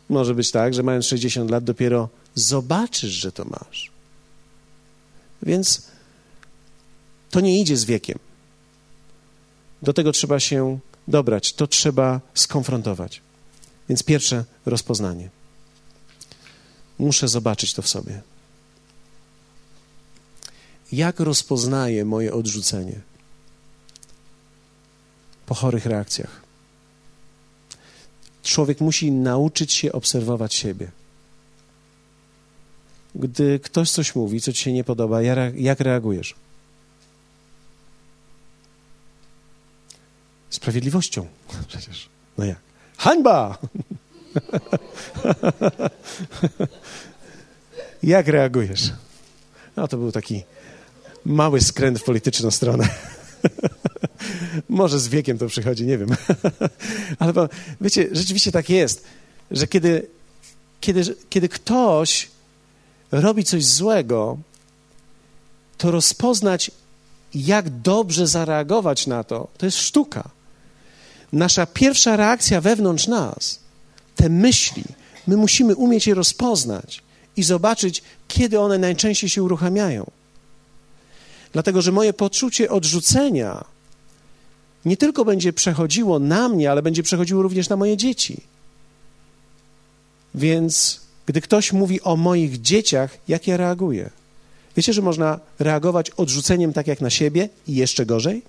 Może 0.09 0.34
być 0.34 0.51
tak, 0.51 0.74
że 0.74 0.82
mając 0.82 1.07
60 1.07 1.51
lat 1.51 1.64
dopiero 1.64 2.09
zobaczysz, 2.34 3.12
że 3.12 3.32
to 3.32 3.45
masz. 3.45 3.91
Więc 5.43 5.82
to 7.30 7.41
nie 7.41 7.61
idzie 7.61 7.76
z 7.76 7.84
wiekiem. 7.84 8.18
Do 9.83 9.93
tego 9.93 10.12
trzeba 10.12 10.41
się 10.41 10.78
dobrać, 11.09 11.53
to 11.53 11.66
trzeba 11.66 12.20
skonfrontować. 12.35 13.20
Więc 13.89 14.03
pierwsze 14.03 14.45
rozpoznanie. 14.66 15.31
Muszę 16.99 17.28
zobaczyć 17.28 17.74
to 17.74 17.83
w 17.83 17.89
sobie. 17.89 18.22
Jak 20.93 21.20
rozpoznaję 21.20 22.05
moje 22.05 22.33
odrzucenie? 22.33 23.01
Po 25.47 25.55
chorych 25.55 25.87
reakcjach. 25.87 26.43
Człowiek 28.43 28.81
musi 28.81 29.12
nauczyć 29.12 29.72
się 29.72 29.93
obserwować 29.93 30.55
siebie. 30.55 30.91
Gdy 33.14 33.61
ktoś 33.61 33.91
coś 33.91 34.14
mówi, 34.14 34.41
co 34.41 34.53
ci 34.53 34.62
się 34.62 34.72
nie 34.72 34.85
podoba, 34.85 35.22
jak 35.55 35.81
reagujesz? 35.81 36.35
Sprawiedliwością. 40.51 41.26
Przecież. 41.68 42.09
No 42.38 42.44
jak? 42.44 42.59
Hańba! 42.96 43.59
jak 48.03 48.28
reagujesz? 48.28 48.92
No 49.76 49.88
to 49.88 49.96
był 49.96 50.12
taki 50.12 50.42
mały 51.24 51.61
skręt 51.61 51.98
w 51.98 52.05
polityczną 52.05 52.51
stronę. 52.51 52.88
Może 54.68 55.01
z 55.01 55.09
wiekiem 55.09 55.38
to 55.38 55.46
przychodzi, 55.46 55.86
nie 55.86 55.98
wiem. 55.98 56.09
Ale 57.18 57.32
wiecie, 57.80 58.09
rzeczywiście 58.12 58.53
tak 58.53 58.70
jest, 58.70 59.05
że 59.51 59.66
kiedy, 59.66 60.07
kiedy, 60.80 61.16
kiedy 61.30 61.48
ktoś 61.48 62.28
robi 63.12 63.44
coś 63.44 63.64
złego, 63.64 64.38
to 65.78 65.90
rozpoznać, 65.90 66.70
jak 67.34 67.80
dobrze 67.80 68.26
zareagować 68.26 69.07
na 69.07 69.24
to, 69.24 69.48
to 69.59 69.66
jest 69.66 69.78
sztuka. 69.78 70.30
Nasza 71.33 71.66
pierwsza 71.66 72.16
reakcja 72.16 72.61
wewnątrz 72.61 73.07
nas, 73.07 73.61
te 74.16 74.28
myśli, 74.28 74.85
my 75.26 75.37
musimy 75.37 75.76
umieć 75.76 76.07
je 76.07 76.14
rozpoznać 76.14 77.03
i 77.37 77.43
zobaczyć, 77.43 78.03
kiedy 78.28 78.61
one 78.61 78.78
najczęściej 78.78 79.31
się 79.31 79.43
uruchamiają. 79.43 80.11
Dlatego, 81.53 81.83
że 81.83 81.93
moje 81.93 82.12
poczucie 82.12 82.70
odrzucenia 82.70 83.64
nie 84.85 84.97
tylko 84.97 85.24
będzie 85.24 85.53
przechodziło 85.53 86.18
na 86.18 86.49
mnie, 86.49 86.70
ale 86.70 86.83
będzie 86.83 87.03
przechodziło 87.03 87.43
również 87.43 87.68
na 87.68 87.76
moje 87.76 87.97
dzieci. 87.97 88.43
Więc 90.35 91.01
gdy 91.26 91.41
ktoś 91.41 91.72
mówi 91.72 92.01
o 92.01 92.16
moich 92.16 92.61
dzieciach, 92.61 93.18
jak 93.28 93.47
ja 93.47 93.57
reaguję? 93.57 94.11
Wiecie, 94.76 94.93
że 94.93 95.03
można 95.03 95.41
reagować 95.59 96.11
odrzuceniem 96.11 96.72
tak 96.72 96.87
jak 96.87 97.01
na 97.01 97.11
siebie 97.11 97.49
i 97.68 97.74
jeszcze 97.74 98.07
gorzej? 98.07 98.43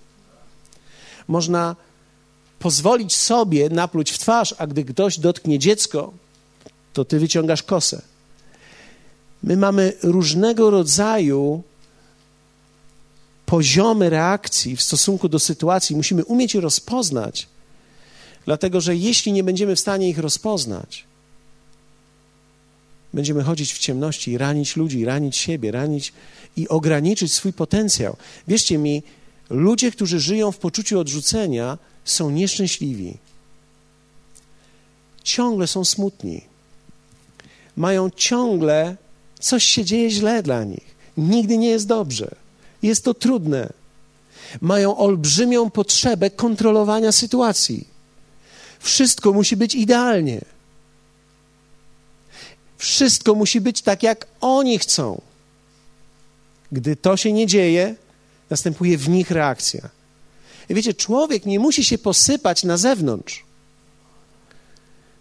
Można 1.27 1.75
pozwolić 2.61 3.15
sobie 3.15 3.69
napluć 3.69 4.11
w 4.11 4.17
twarz, 4.17 4.55
a 4.57 4.67
gdy 4.67 4.85
ktoś 4.85 5.19
dotknie 5.19 5.59
dziecko, 5.59 6.13
to 6.93 7.05
ty 7.05 7.19
wyciągasz 7.19 7.63
kosę. 7.63 8.01
My 9.43 9.57
mamy 9.57 9.93
różnego 10.03 10.69
rodzaju 10.69 11.63
poziomy 13.45 14.09
reakcji 14.09 14.75
w 14.75 14.81
stosunku 14.81 15.29
do 15.29 15.39
sytuacji. 15.39 15.95
Musimy 15.95 16.25
umieć 16.25 16.53
je 16.53 16.61
rozpoznać, 16.61 17.47
dlatego 18.45 18.81
że 18.81 18.95
jeśli 18.95 19.31
nie 19.31 19.43
będziemy 19.43 19.75
w 19.75 19.79
stanie 19.79 20.09
ich 20.09 20.19
rozpoznać, 20.19 21.05
będziemy 23.13 23.43
chodzić 23.43 23.73
w 23.73 23.79
ciemności 23.79 24.31
i 24.31 24.37
ranić 24.37 24.75
ludzi, 24.75 25.05
ranić 25.05 25.37
siebie, 25.37 25.71
ranić 25.71 26.13
i 26.57 26.67
ograniczyć 26.67 27.33
swój 27.33 27.53
potencjał. 27.53 28.15
Wierzcie 28.47 28.77
mi, 28.77 29.03
ludzie, 29.49 29.91
którzy 29.91 30.19
żyją 30.19 30.51
w 30.51 30.57
poczuciu 30.57 30.99
odrzucenia, 30.99 31.77
są 32.05 32.29
nieszczęśliwi. 32.29 33.17
Ciągle 35.23 35.67
są 35.67 35.85
smutni. 35.85 36.41
Mają 37.75 38.09
ciągle 38.09 38.95
coś 39.39 39.63
się 39.63 39.85
dzieje 39.85 40.09
źle 40.09 40.43
dla 40.43 40.63
nich. 40.63 40.95
Nigdy 41.17 41.57
nie 41.57 41.69
jest 41.69 41.87
dobrze. 41.87 42.35
Jest 42.81 43.03
to 43.03 43.13
trudne. 43.13 43.73
Mają 44.61 44.97
olbrzymią 44.97 45.69
potrzebę 45.69 46.29
kontrolowania 46.29 47.11
sytuacji. 47.11 47.87
Wszystko 48.79 49.33
musi 49.33 49.57
być 49.57 49.75
idealnie. 49.75 50.41
Wszystko 52.77 53.35
musi 53.35 53.61
być 53.61 53.81
tak, 53.81 54.03
jak 54.03 54.27
oni 54.41 54.79
chcą. 54.79 55.21
Gdy 56.71 56.95
to 56.95 57.17
się 57.17 57.33
nie 57.33 57.47
dzieje, 57.47 57.95
następuje 58.49 58.97
w 58.97 59.09
nich 59.09 59.31
reakcja. 59.31 59.89
I 60.69 60.73
wiecie, 60.73 60.93
człowiek 60.93 61.45
nie 61.45 61.59
musi 61.59 61.83
się 61.83 61.97
posypać 61.97 62.63
na 62.63 62.77
zewnątrz. 62.77 63.43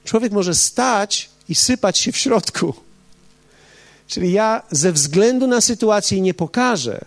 Człowiek 0.04 0.32
może 0.32 0.54
stać 0.54 1.30
i 1.48 1.54
sypać 1.54 1.98
się 1.98 2.12
w 2.12 2.16
środku. 2.16 2.74
Czyli 4.06 4.32
ja 4.32 4.62
ze 4.70 4.92
względu 4.92 5.46
na 5.46 5.60
sytuację 5.60 6.20
nie 6.20 6.34
pokażę, 6.34 7.04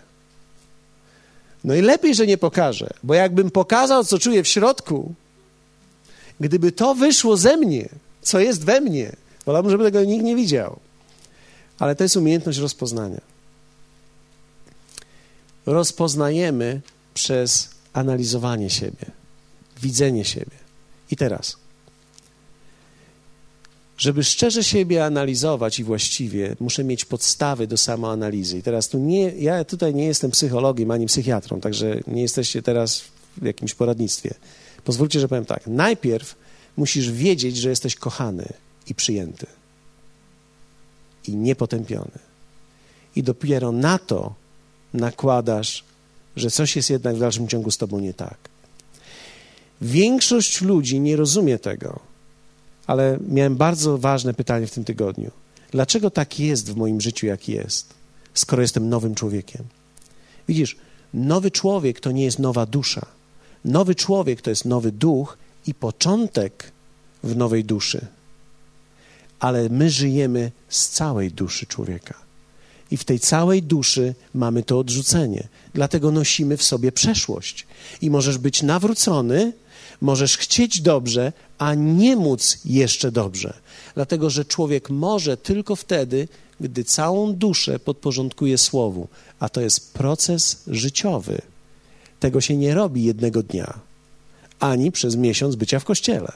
no 1.64 1.74
i 1.74 1.80
lepiej, 1.80 2.14
że 2.14 2.26
nie 2.26 2.38
pokażę, 2.38 2.90
bo 3.02 3.14
jakbym 3.14 3.50
pokazał, 3.50 4.04
co 4.04 4.18
czuję 4.18 4.42
w 4.42 4.48
środku, 4.48 5.14
gdyby 6.40 6.72
to 6.72 6.94
wyszło 6.94 7.36
ze 7.36 7.56
mnie, 7.56 7.88
co 8.22 8.40
jest 8.40 8.64
we 8.64 8.80
mnie, 8.80 9.16
wolałbym, 9.46 9.70
żeby 9.70 9.84
tego 9.84 10.04
nikt 10.04 10.24
nie 10.24 10.36
widział. 10.36 10.78
Ale 11.78 11.96
to 11.96 12.02
jest 12.02 12.16
umiejętność 12.16 12.58
rozpoznania. 12.58 13.20
Rozpoznajemy 15.66 16.80
przez 17.14 17.73
analizowanie 17.94 18.70
siebie, 18.70 19.06
widzenie 19.82 20.24
siebie. 20.24 20.56
I 21.10 21.16
teraz 21.16 21.56
żeby 23.98 24.24
szczerze 24.24 24.64
siebie 24.64 25.04
analizować 25.04 25.78
i 25.78 25.84
właściwie, 25.84 26.56
muszę 26.60 26.84
mieć 26.84 27.04
podstawy 27.04 27.66
do 27.66 27.76
samoanalizy. 27.76 28.58
I 28.58 28.62
teraz 28.62 28.88
tu 28.88 28.98
nie, 28.98 29.28
ja 29.28 29.64
tutaj 29.64 29.94
nie 29.94 30.06
jestem 30.06 30.30
psychologiem 30.30 30.90
ani 30.90 31.06
psychiatrą, 31.06 31.60
także 31.60 32.00
nie 32.06 32.22
jesteście 32.22 32.62
teraz 32.62 33.02
w 33.36 33.44
jakimś 33.44 33.74
poradnictwie. 33.74 34.34
Pozwólcie, 34.84 35.20
że 35.20 35.28
powiem 35.28 35.44
tak. 35.44 35.66
Najpierw 35.66 36.36
musisz 36.76 37.10
wiedzieć, 37.10 37.56
że 37.56 37.70
jesteś 37.70 37.96
kochany 37.96 38.48
i 38.86 38.94
przyjęty. 38.94 39.46
I 41.28 41.36
niepotępiony. 41.36 42.18
I 43.16 43.22
dopiero 43.22 43.72
na 43.72 43.98
to 43.98 44.34
nakładasz, 44.94 45.84
że 46.36 46.50
coś 46.50 46.76
jest 46.76 46.90
jednak 46.90 47.16
w 47.16 47.20
dalszym 47.20 47.48
ciągu 47.48 47.70
z 47.70 47.78
tobą 47.78 48.00
nie 48.00 48.14
tak. 48.14 48.36
Większość 49.80 50.62
ludzi 50.62 51.00
nie 51.00 51.16
rozumie 51.16 51.58
tego 51.58 52.14
ale 52.86 53.18
miałem 53.28 53.56
bardzo 53.56 53.98
ważne 53.98 54.34
pytanie 54.34 54.66
w 54.66 54.70
tym 54.70 54.84
tygodniu. 54.84 55.30
Dlaczego 55.70 56.10
tak 56.10 56.40
jest 56.40 56.72
w 56.72 56.76
moim 56.76 57.00
życiu, 57.00 57.26
jak 57.26 57.48
jest, 57.48 57.94
skoro 58.34 58.62
jestem 58.62 58.88
nowym 58.88 59.14
człowiekiem? 59.14 59.64
Widzisz, 60.48 60.76
Nowy 61.14 61.50
człowiek 61.50 62.00
to 62.00 62.12
nie 62.12 62.24
jest 62.24 62.38
nowa 62.38 62.66
dusza. 62.66 63.06
Nowy 63.64 63.94
człowiek 63.94 64.42
to 64.42 64.50
jest 64.50 64.64
nowy 64.64 64.92
duch 64.92 65.38
i 65.66 65.74
początek 65.74 66.72
w 67.22 67.36
nowej 67.36 67.64
duszy. 67.64 68.06
Ale 69.40 69.68
my 69.68 69.90
żyjemy 69.90 70.52
z 70.68 70.88
całej 70.88 71.30
duszy 71.30 71.66
człowieka. 71.66 72.14
I 72.94 72.96
w 72.96 73.04
tej 73.04 73.20
całej 73.20 73.62
duszy 73.62 74.14
mamy 74.34 74.62
to 74.62 74.78
odrzucenie. 74.78 75.48
Dlatego 75.74 76.10
nosimy 76.10 76.56
w 76.56 76.62
sobie 76.62 76.92
przeszłość. 76.92 77.66
I 78.00 78.10
możesz 78.10 78.38
być 78.38 78.62
nawrócony, 78.62 79.52
możesz 80.00 80.36
chcieć 80.36 80.80
dobrze, 80.80 81.32
a 81.58 81.74
nie 81.74 82.16
móc 82.16 82.58
jeszcze 82.64 83.12
dobrze. 83.12 83.54
Dlatego, 83.94 84.30
że 84.30 84.44
człowiek 84.44 84.90
może 84.90 85.36
tylko 85.36 85.76
wtedy, 85.76 86.28
gdy 86.60 86.84
całą 86.84 87.32
duszę 87.32 87.78
podporządkuje 87.78 88.58
Słowu, 88.58 89.08
a 89.38 89.48
to 89.48 89.60
jest 89.60 89.92
proces 89.92 90.62
życiowy. 90.66 91.42
Tego 92.20 92.40
się 92.40 92.56
nie 92.56 92.74
robi 92.74 93.04
jednego 93.04 93.42
dnia, 93.42 93.78
ani 94.60 94.92
przez 94.92 95.16
miesiąc 95.16 95.56
bycia 95.56 95.78
w 95.80 95.84
kościele, 95.84 96.32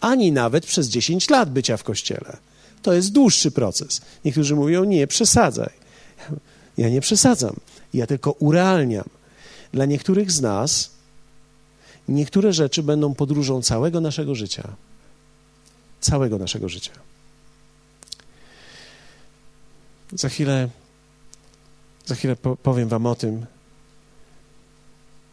ani 0.00 0.32
nawet 0.32 0.66
przez 0.66 0.88
10 0.88 1.30
lat 1.30 1.52
bycia 1.52 1.76
w 1.76 1.84
kościele. 1.84 2.36
To 2.82 2.92
jest 2.92 3.12
dłuższy 3.12 3.50
proces. 3.50 4.00
Niektórzy 4.24 4.56
mówią: 4.56 4.84
Nie 4.84 5.06
przesadzaj. 5.06 5.85
Ja 6.76 6.88
nie 6.88 7.00
przesadzam, 7.00 7.56
ja 7.94 8.06
tylko 8.06 8.30
urealniam. 8.30 9.08
Dla 9.72 9.84
niektórych 9.84 10.32
z 10.32 10.40
nas 10.40 10.90
niektóre 12.08 12.52
rzeczy 12.52 12.82
będą 12.82 13.14
podróżą 13.14 13.62
całego 13.62 14.00
naszego 14.00 14.34
życia. 14.34 14.68
Całego 16.00 16.38
naszego 16.38 16.68
życia. 16.68 16.92
Za 20.12 20.28
chwilę, 20.28 20.68
za 22.06 22.14
chwilę 22.14 22.36
powiem 22.62 22.88
Wam 22.88 23.06
o 23.06 23.14
tym, 23.14 23.46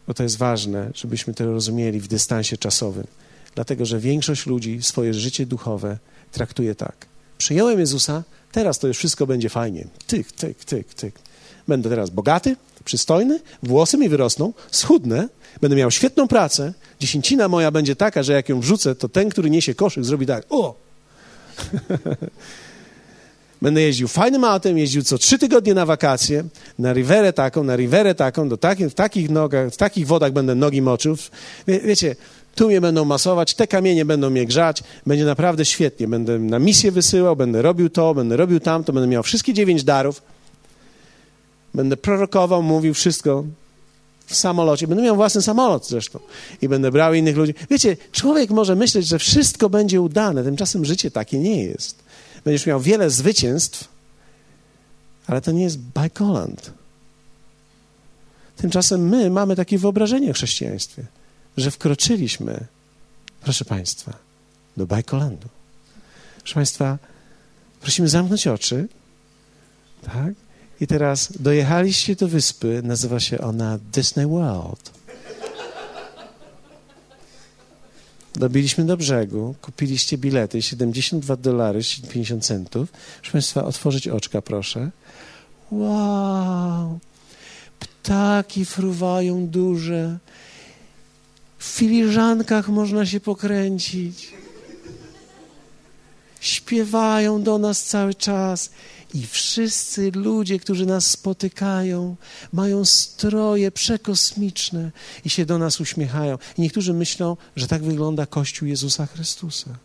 bo 0.08 0.14
to 0.14 0.24
jest 0.24 0.38
ważne, 0.38 0.92
żebyśmy 0.96 1.34
to 1.34 1.46
rozumieli 1.46 2.00
w 2.00 2.08
dystansie 2.08 2.58
czasowym. 2.58 3.08
Dlatego, 3.56 3.86
że 3.86 4.00
większość 4.00 4.46
ludzi 4.46 4.82
swoje 4.82 5.14
życie 5.14 5.46
duchowe 5.46 5.98
traktuje 6.32 6.76
tak. 6.76 7.06
Przyjąłem 7.38 7.80
Jezusa, 7.80 8.24
teraz 8.54 8.80
to 8.80 8.88
już 8.88 8.98
wszystko 8.98 9.28
będzie 9.28 9.50
fajnie. 9.50 9.88
Tyk, 10.08 10.32
tyk, 10.32 10.66
tyk, 10.66 10.94
tyk. 10.94 11.16
Będę 11.68 11.90
teraz 11.90 12.10
bogaty, 12.10 12.56
przystojny, 12.86 13.40
włosy 13.64 13.98
mi 13.98 14.10
wyrosną, 14.10 14.54
schudnę, 14.72 15.30
będę 15.62 15.76
miał 15.76 15.92
świetną 15.92 16.28
pracę, 16.28 16.74
dziesięcina 17.00 17.48
moja 17.48 17.72
będzie 17.72 17.96
taka, 17.96 18.24
że 18.24 18.34
jak 18.34 18.50
ją 18.50 18.60
wrzucę, 18.60 18.96
to 18.96 19.10
ten, 19.10 19.30
który 19.30 19.50
niesie 19.50 19.76
koszyk, 19.76 20.06
zrobi 20.06 20.26
tak. 20.26 20.46
O! 20.50 20.76
Będę 23.62 23.82
jeździł 23.82 24.08
fajnym 24.08 24.44
autem, 24.44 24.78
jeździł 24.78 25.04
co 25.04 25.18
trzy 25.18 25.38
tygodnie 25.38 25.74
na 25.74 25.86
wakacje, 25.86 26.44
na 26.80 26.94
riverę 26.94 27.34
taką, 27.34 27.64
na 27.64 27.76
riverę 27.76 28.16
taką, 28.16 28.50
do 28.50 28.58
taki, 28.58 28.90
w, 28.90 28.94
takich 28.94 29.30
nogach, 29.30 29.70
w 29.70 29.78
takich 29.78 30.08
wodach 30.08 30.32
będę 30.32 30.56
nogi 30.56 30.82
moczył. 30.82 31.18
Wie, 31.68 31.80
wiecie, 31.80 32.16
tu 32.56 32.68
mnie 32.68 32.82
będą 32.82 33.06
masować, 33.06 33.54
te 33.54 33.68
kamienie 33.68 34.06
będą 34.06 34.30
mnie 34.30 34.46
grzać, 34.46 34.84
będzie 35.06 35.26
naprawdę 35.26 35.66
świetnie. 35.66 36.08
Będę 36.08 36.40
na 36.40 36.60
misję 36.60 36.92
wysyłał, 36.92 37.36
będę 37.36 37.62
robił 37.62 37.90
to, 37.90 38.14
będę 38.14 38.38
robił 38.38 38.60
tamto, 38.60 38.94
będę 38.94 39.08
miał 39.08 39.24
wszystkie 39.24 39.54
dziewięć 39.54 39.84
darów. 39.84 40.22
Będę 41.74 41.98
prorokował, 41.98 42.64
mówił 42.64 42.94
wszystko 42.94 43.44
w 44.26 44.36
samolocie. 44.36 44.88
Będę 44.88 45.04
miał 45.04 45.16
własny 45.16 45.42
samolot 45.42 45.88
zresztą 45.88 46.20
i 46.62 46.70
będę 46.70 46.92
brał 46.92 47.14
innych 47.14 47.38
ludzi. 47.38 47.54
Wiecie, 47.70 47.98
człowiek 48.12 48.50
może 48.50 48.76
myśleć, 48.76 49.08
że 49.08 49.20
wszystko 49.20 49.70
będzie 49.70 50.02
udane, 50.02 50.44
tymczasem 50.44 50.86
życie 50.86 51.12
takie 51.12 51.40
nie 51.40 51.64
jest. 51.64 52.04
Będziesz 52.46 52.66
miał 52.66 52.80
wiele 52.80 53.10
zwycięstw, 53.10 53.88
ale 55.28 55.42
to 55.42 55.52
nie 55.52 55.64
jest 55.64 55.80
bajkoland. 55.80 56.72
Tymczasem 58.58 59.10
my 59.10 59.30
mamy 59.30 59.56
takie 59.56 59.78
wyobrażenie 59.78 60.32
o 60.32 60.34
chrześcijaństwie, 60.34 61.06
że 61.58 61.72
wkroczyliśmy, 61.72 62.66
proszę 63.42 63.66
Państwa, 63.66 64.14
do 64.78 64.86
bajkolandu. 64.86 65.48
Proszę 66.38 66.56
Państwa, 66.56 66.98
prosimy 67.82 68.10
zamknąć 68.10 68.48
oczy, 68.48 68.88
tak? 70.06 70.34
I 70.82 70.88
teraz 70.88 71.32
dojechaliście 71.40 72.16
do 72.16 72.28
wyspy, 72.28 72.82
nazywa 72.84 73.20
się 73.20 73.42
ona 73.42 73.80
Disney 73.94 74.26
World. 74.28 74.92
Dobiliśmy 78.36 78.86
do 78.86 78.98
brzegu, 78.98 79.56
kupiliście 79.62 80.18
bilety, 80.18 80.62
72 80.62 81.36
dolary, 81.36 81.80
50 82.10 82.46
centów. 82.46 82.92
Proszę 83.22 83.32
Państwa, 83.32 83.64
otworzyć 83.64 84.08
oczka, 84.08 84.42
proszę. 84.42 84.92
Wow! 85.72 87.00
Ptaki 87.80 88.66
fruwają 88.66 89.48
duże. 89.48 90.18
W 91.64 91.66
filiżankach 91.66 92.70
można 92.70 93.06
się 93.06 93.20
pokręcić. 93.20 94.34
Śpiewają 96.40 97.44
do 97.44 97.58
nas 97.58 97.84
cały 97.84 98.14
czas. 98.14 98.70
I 99.14 99.28
wszyscy 99.28 100.12
ludzie, 100.12 100.60
którzy 100.60 100.86
nas 100.86 101.12
spotykają, 101.12 102.16
mają 102.54 102.86
stroje 102.86 103.72
przekosmiczne 103.72 104.92
i 105.26 105.30
się 105.30 105.46
do 105.46 105.58
nas 105.58 105.82
uśmiechają. 105.82 106.38
I 106.58 106.62
niektórzy 106.62 106.94
myślą, 106.94 107.38
że 107.56 107.68
tak 107.68 107.84
wygląda 107.84 108.26
Kościół 108.26 108.68
Jezusa 108.68 109.06
Chrystusa. 109.06 109.78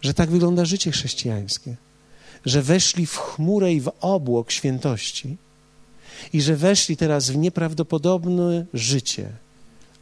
Że 0.00 0.14
tak 0.14 0.30
wygląda 0.30 0.64
życie 0.64 0.90
chrześcijańskie. 0.90 1.76
Że 2.46 2.62
weszli 2.62 3.06
w 3.06 3.16
chmurę 3.16 3.72
i 3.72 3.80
w 3.80 3.92
obłok 4.00 4.50
świętości 4.50 5.36
i 6.32 6.42
że 6.42 6.56
weszli 6.56 6.96
teraz 6.96 7.30
w 7.30 7.36
nieprawdopodobne 7.36 8.66
życie. 8.74 9.41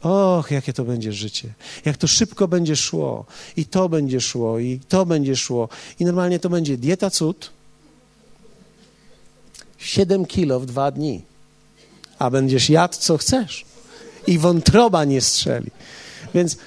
Och, 0.01 0.51
jakie 0.51 0.73
to 0.73 0.83
będzie 0.83 1.13
życie. 1.13 1.53
Jak 1.85 1.97
to 1.97 2.07
szybko 2.07 2.47
będzie 2.47 2.75
szło. 2.75 3.25
I 3.57 3.65
to 3.65 3.89
będzie 3.89 4.21
szło, 4.21 4.59
i 4.59 4.79
to 4.89 5.05
będzie 5.05 5.35
szło. 5.35 5.69
I 5.99 6.05
normalnie 6.05 6.39
to 6.39 6.49
będzie 6.49 6.77
dieta 6.77 7.09
cud. 7.09 7.49
7 9.77 10.25
kilo 10.25 10.59
w 10.59 10.65
dwa 10.65 10.91
dni. 10.91 11.21
A 12.19 12.29
będziesz 12.29 12.69
jadł, 12.69 12.97
co 12.99 13.17
chcesz. 13.17 13.65
I 14.27 14.39
wątroba 14.39 15.05
nie 15.05 15.21
strzeli. 15.21 15.71
Więc 16.33 16.57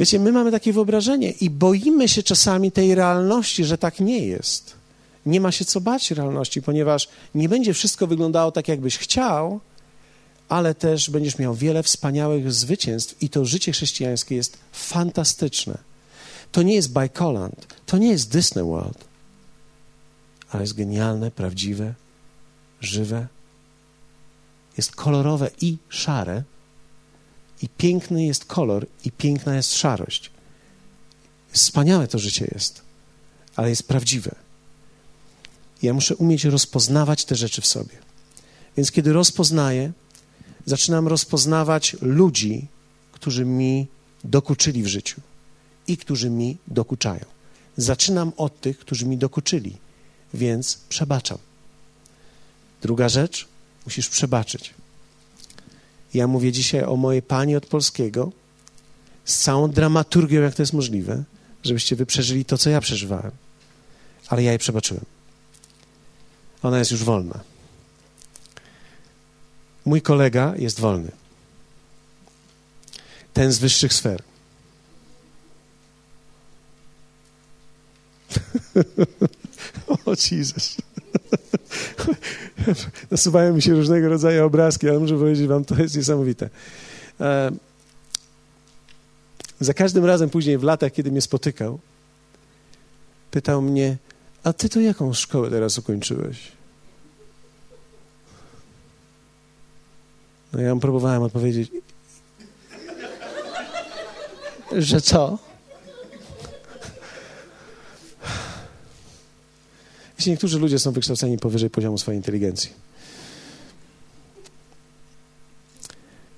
wiecie, 0.00 0.20
my 0.20 0.32
mamy 0.32 0.50
takie 0.50 0.72
wyobrażenie 0.72 1.30
i 1.30 1.50
boimy 1.50 2.08
się 2.08 2.22
czasami 2.22 2.72
tej 2.72 2.94
realności, 2.94 3.64
że 3.64 3.78
tak 3.78 4.00
nie 4.00 4.26
jest. 4.26 4.74
Nie 5.26 5.40
ma 5.40 5.52
się 5.52 5.64
co 5.64 5.80
bać 5.80 6.10
realności, 6.10 6.62
ponieważ 6.62 7.08
nie 7.34 7.48
będzie 7.48 7.74
wszystko 7.74 8.06
wyglądało 8.06 8.52
tak, 8.52 8.68
jakbyś 8.68 8.98
chciał, 8.98 9.60
ale 10.48 10.74
też 10.74 11.10
będziesz 11.10 11.38
miał 11.38 11.54
wiele 11.54 11.82
wspaniałych 11.82 12.52
zwycięstw 12.52 13.22
i 13.22 13.28
to 13.28 13.44
życie 13.44 13.72
chrześcijańskie 13.72 14.36
jest 14.36 14.58
fantastyczne. 14.72 15.78
To 16.52 16.62
nie 16.62 16.74
jest 16.74 16.92
Bajkoland, 16.92 17.74
to 17.86 17.98
nie 17.98 18.08
jest 18.08 18.32
Disney 18.32 18.64
World, 18.64 19.04
ale 20.50 20.62
jest 20.62 20.74
genialne, 20.74 21.30
prawdziwe, 21.30 21.94
żywe. 22.80 23.26
Jest 24.76 24.96
kolorowe 24.96 25.50
i 25.60 25.76
szare. 25.88 26.42
I 27.62 27.68
piękny 27.68 28.24
jest 28.24 28.44
kolor, 28.44 28.86
i 29.04 29.12
piękna 29.12 29.56
jest 29.56 29.74
szarość. 29.74 30.30
Wspaniałe 31.48 32.08
to 32.08 32.18
życie 32.18 32.48
jest, 32.54 32.82
ale 33.56 33.70
jest 33.70 33.88
prawdziwe. 33.88 34.34
Ja 35.82 35.94
muszę 35.94 36.16
umieć 36.16 36.44
rozpoznawać 36.44 37.24
te 37.24 37.34
rzeczy 37.34 37.60
w 37.60 37.66
sobie. 37.66 37.98
Więc 38.76 38.92
kiedy 38.92 39.12
rozpoznaję, 39.12 39.92
zaczynam 40.68 41.08
rozpoznawać 41.08 41.96
ludzi, 42.00 42.66
którzy 43.12 43.44
mi 43.44 43.86
dokuczyli 44.24 44.82
w 44.82 44.86
życiu 44.86 45.20
i 45.86 45.96
którzy 45.96 46.30
mi 46.30 46.56
dokuczają. 46.66 47.24
Zaczynam 47.76 48.32
od 48.36 48.60
tych, 48.60 48.78
którzy 48.78 49.06
mi 49.06 49.16
dokuczyli, 49.16 49.76
więc 50.34 50.78
przebaczam. 50.88 51.38
Druga 52.82 53.08
rzecz, 53.08 53.48
musisz 53.84 54.08
przebaczyć. 54.08 54.74
Ja 56.14 56.26
mówię 56.26 56.52
dzisiaj 56.52 56.84
o 56.84 56.96
mojej 56.96 57.22
pani 57.22 57.56
od 57.56 57.66
polskiego, 57.66 58.32
z 59.24 59.38
całą 59.38 59.70
dramaturgią, 59.70 60.40
jak 60.40 60.54
to 60.54 60.62
jest 60.62 60.72
możliwe, 60.72 61.24
żebyście 61.64 61.96
wy 61.96 62.06
przeżyli 62.06 62.44
to, 62.44 62.58
co 62.58 62.70
ja 62.70 62.80
przeżywałem. 62.80 63.32
Ale 64.28 64.42
ja 64.42 64.50
jej 64.50 64.58
przebaczyłem. 64.58 65.04
Ona 66.62 66.78
jest 66.78 66.90
już 66.90 67.04
wolna. 67.04 67.40
Mój 69.88 70.02
kolega 70.02 70.54
jest 70.56 70.80
wolny. 70.80 71.10
Ten 73.32 73.52
z 73.52 73.58
wyższych 73.58 73.92
sfer. 73.92 74.22
o 80.06 80.14
Jezus. 80.30 80.76
Nasuwają 83.10 83.54
mi 83.54 83.62
się 83.62 83.74
różnego 83.74 84.08
rodzaju 84.08 84.46
obrazki, 84.46 84.88
ale 84.88 84.98
muszę 84.98 85.18
powiedzieć 85.18 85.46
wam, 85.46 85.64
to 85.64 85.82
jest 85.82 85.96
niesamowite. 85.96 86.50
E, 87.20 87.50
za 89.60 89.74
każdym 89.74 90.04
razem 90.04 90.30
później 90.30 90.58
w 90.58 90.62
latach, 90.62 90.92
kiedy 90.92 91.10
mnie 91.10 91.20
spotykał, 91.20 91.78
pytał 93.30 93.62
mnie, 93.62 93.96
a 94.44 94.52
ty 94.52 94.68
to 94.68 94.80
jaką 94.80 95.14
szkołę 95.14 95.50
teraz 95.50 95.78
ukończyłeś? 95.78 96.57
No 100.52 100.60
ja 100.60 100.74
mu 100.74 100.80
próbowałem 100.80 101.22
odpowiedzieć, 101.22 101.70
że 104.72 105.00
co? 105.00 105.38
Wiecie, 110.18 110.30
niektórzy 110.30 110.58
ludzie 110.58 110.78
są 110.78 110.92
wykształceni 110.92 111.38
powyżej 111.38 111.70
poziomu 111.70 111.98
swojej 111.98 112.18
inteligencji. 112.18 112.70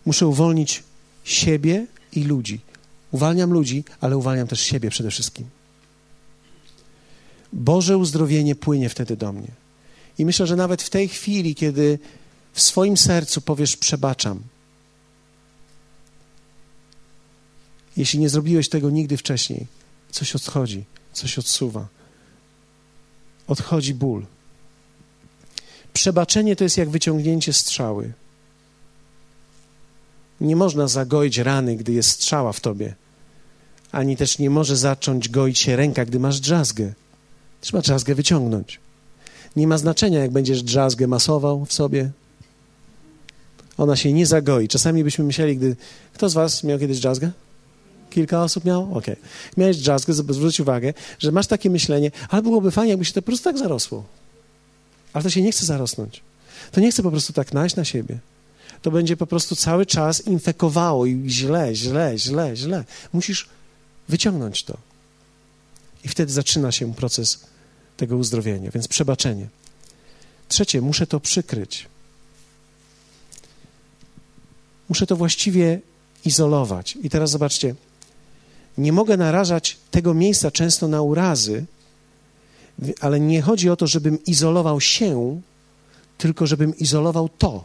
Muszę 0.07 0.27
uwolnić 0.27 0.83
siebie 1.25 1.87
i 2.13 2.25
ludzi. 2.25 2.61
Uwalniam 3.11 3.53
ludzi, 3.53 3.85
ale 4.01 4.17
uwalniam 4.17 4.47
też 4.47 4.61
siebie 4.61 4.91
przede 4.91 5.11
wszystkim. 5.11 5.47
Boże 7.53 7.99
uzdrowienie 7.99 8.55
płynie 8.55 8.89
wtedy 8.89 9.17
do 9.17 9.33
mnie. 9.33 9.49
I 10.19 10.25
myślę, 10.25 10.47
że 10.47 10.57
nawet 10.57 10.83
w 10.83 10.91
tej 10.91 11.09
chwili, 11.09 11.55
kiedy 11.55 11.99
w 12.61 12.63
swoim 12.63 12.97
sercu 12.97 13.41
powiesz 13.41 13.77
przebaczam, 13.77 14.43
jeśli 17.97 18.19
nie 18.19 18.29
zrobiłeś 18.29 18.69
tego 18.69 18.91
nigdy 18.91 19.17
wcześniej, 19.17 19.67
coś 20.11 20.37
odchodzi, 20.37 20.85
coś 21.13 21.39
odsuwa. 21.39 21.89
Odchodzi 23.47 23.95
ból. 23.95 24.27
Przebaczenie 25.93 26.57
to 26.57 26.65
jest 26.65 26.77
jak 26.77 26.91
wyciągnięcie 26.91 27.53
strzały. 27.53 28.13
Nie 30.41 30.57
można 30.57 30.89
zagoić 30.89 31.39
rany, 31.39 31.77
gdy 31.77 31.93
jest 31.93 32.11
strzała 32.11 32.53
w 32.53 32.61
tobie, 32.61 32.95
ani 33.93 34.17
też 34.17 34.39
nie 34.39 34.51
może 34.51 34.77
zacząć 34.77 35.29
goić 35.29 35.59
się 35.59 35.77
ręka, 35.77 36.05
gdy 36.05 36.19
masz 36.21 36.41
drzazgę. 36.41 36.93
Trzeba 37.61 37.83
drzazgę 37.83 38.15
wyciągnąć. 38.15 38.81
Nie 39.57 39.67
ma 39.67 39.79
znaczenia, 39.79 40.19
jak 40.19 40.31
będziesz 40.31 40.63
drzazgę 40.63 41.07
masował 41.07 41.65
w 41.65 41.73
sobie. 41.73 42.11
Ona 43.79 43.97
się 43.97 44.13
nie 44.13 44.27
zagoi. 44.27 44.69
Czasami 44.69 45.05
byśmy 45.05 45.25
myśleli, 45.25 45.57
gdy... 45.57 45.77
Kto 46.15 46.29
z 46.29 46.35
was 46.35 46.65
miał 46.65 46.79
kiedyś 46.79 46.99
drzazgę? 46.99 47.31
Kilka 48.11 48.43
osób 48.43 48.65
miało? 48.65 48.85
Okej. 48.85 48.99
Okay. 48.99 49.17
Miałeś 49.57 49.77
drzazgę, 49.77 50.13
zwróć 50.13 50.61
uwagę, 50.61 50.95
że 51.19 51.33
masz 51.33 51.47
takie 51.47 51.71
myślenie, 51.71 52.11
ale 52.29 52.43
byłoby 52.43 52.71
fajnie, 52.71 52.91
jakby 52.91 53.05
się 53.05 53.13
to 53.13 53.23
po 53.23 53.27
prostu 53.27 53.45
tak 53.45 53.59
zarosło. 53.59 54.05
Ale 55.13 55.25
to 55.25 55.31
się 55.31 55.43
nie 55.43 55.53
chce 55.53 55.67
zarosnąć. 55.67 56.23
To 56.73 56.81
nie 56.81 56.91
chce 56.91 57.03
po 57.03 57.11
prostu 57.11 57.33
tak 57.33 57.53
naść 57.53 57.77
na 57.77 57.85
siebie. 57.85 58.19
To 58.83 58.91
będzie 58.91 59.17
po 59.17 59.27
prostu 59.27 59.57
cały 59.57 59.87
czas 59.87 60.27
infekowało 60.27 61.07
i 61.07 61.25
źle, 61.29 61.75
źle, 61.75 62.19
źle, 62.19 62.57
źle. 62.57 62.85
Musisz 63.13 63.49
wyciągnąć 64.09 64.65
to. 64.65 64.77
I 66.05 66.09
wtedy 66.09 66.33
zaczyna 66.33 66.73
się 66.73 66.95
proces 66.95 67.41
tego 67.97 68.17
uzdrowienia, 68.17 68.71
więc 68.71 68.89
przebaczenie. 68.89 69.49
Trzecie, 70.49 70.81
muszę 70.81 71.07
to 71.07 71.21
przykryć. 71.21 71.89
Muszę 74.91 75.07
to 75.07 75.17
właściwie 75.17 75.81
izolować. 76.25 76.99
I 77.03 77.11
teraz 77.11 77.31
zobaczcie, 77.31 77.75
nie 78.79 78.93
mogę 78.93 79.17
narażać 79.17 79.77
tego 79.91 80.15
miejsca 80.15 80.51
często 80.51 80.89
na 80.89 81.03
urazy, 81.03 81.65
ale 83.01 83.21
nie 83.21 83.43
chodzi 83.43 83.71
o 83.71 83.77
to, 83.77 83.87
żebym 83.87 84.25
izolował 84.25 84.81
się, 84.81 85.41
tylko 86.19 86.47
żebym 86.47 86.77
izolował 86.79 87.29
to. 87.29 87.65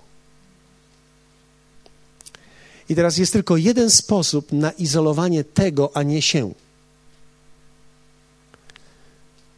I 2.90 2.96
teraz 2.96 3.18
jest 3.18 3.34
tylko 3.34 3.58
jeden 3.58 3.90
sposób 3.90 4.52
na 4.52 4.72
izolowanie 4.72 5.44
tego, 5.44 5.92
a 5.94 6.04
nie 6.04 6.22
się. 6.22 6.54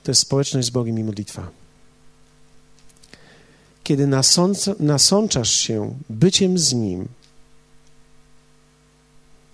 To 0.03 0.11
jest 0.11 0.21
społeczność 0.21 0.67
z 0.67 0.71
Bogiem 0.71 0.99
i 0.99 1.03
modlitwa. 1.03 1.49
Kiedy 3.83 4.07
nasączasz 4.79 5.51
się 5.51 5.95
byciem 6.09 6.57
z 6.57 6.73
Nim, 6.73 7.07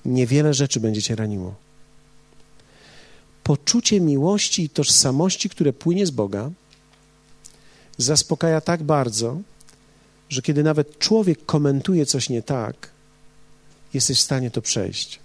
niewiele 0.06 0.54
rzeczy 0.54 0.80
będzie 0.80 1.02
cię 1.02 1.16
raniło. 1.16 1.56
Poczucie 3.44 4.02
miłości 4.02 4.64
i 4.64 4.70
tożsamości, 4.70 5.50
które 5.50 5.74
płynie 5.74 6.06
z 6.06 6.12
Boga, 6.12 6.52
zaspokaja 7.98 8.62
tak 8.62 8.84
bardzo, 8.84 9.38
że 10.30 10.42
kiedy 10.42 10.64
nawet 10.64 11.00
człowiek 11.00 11.46
komentuje 11.46 12.06
coś 12.06 12.30
nie 12.30 12.42
tak, 12.42 12.90
jesteś 13.94 14.18
w 14.20 14.22
stanie 14.22 14.52
to 14.52 14.62
przejść. 14.62 15.20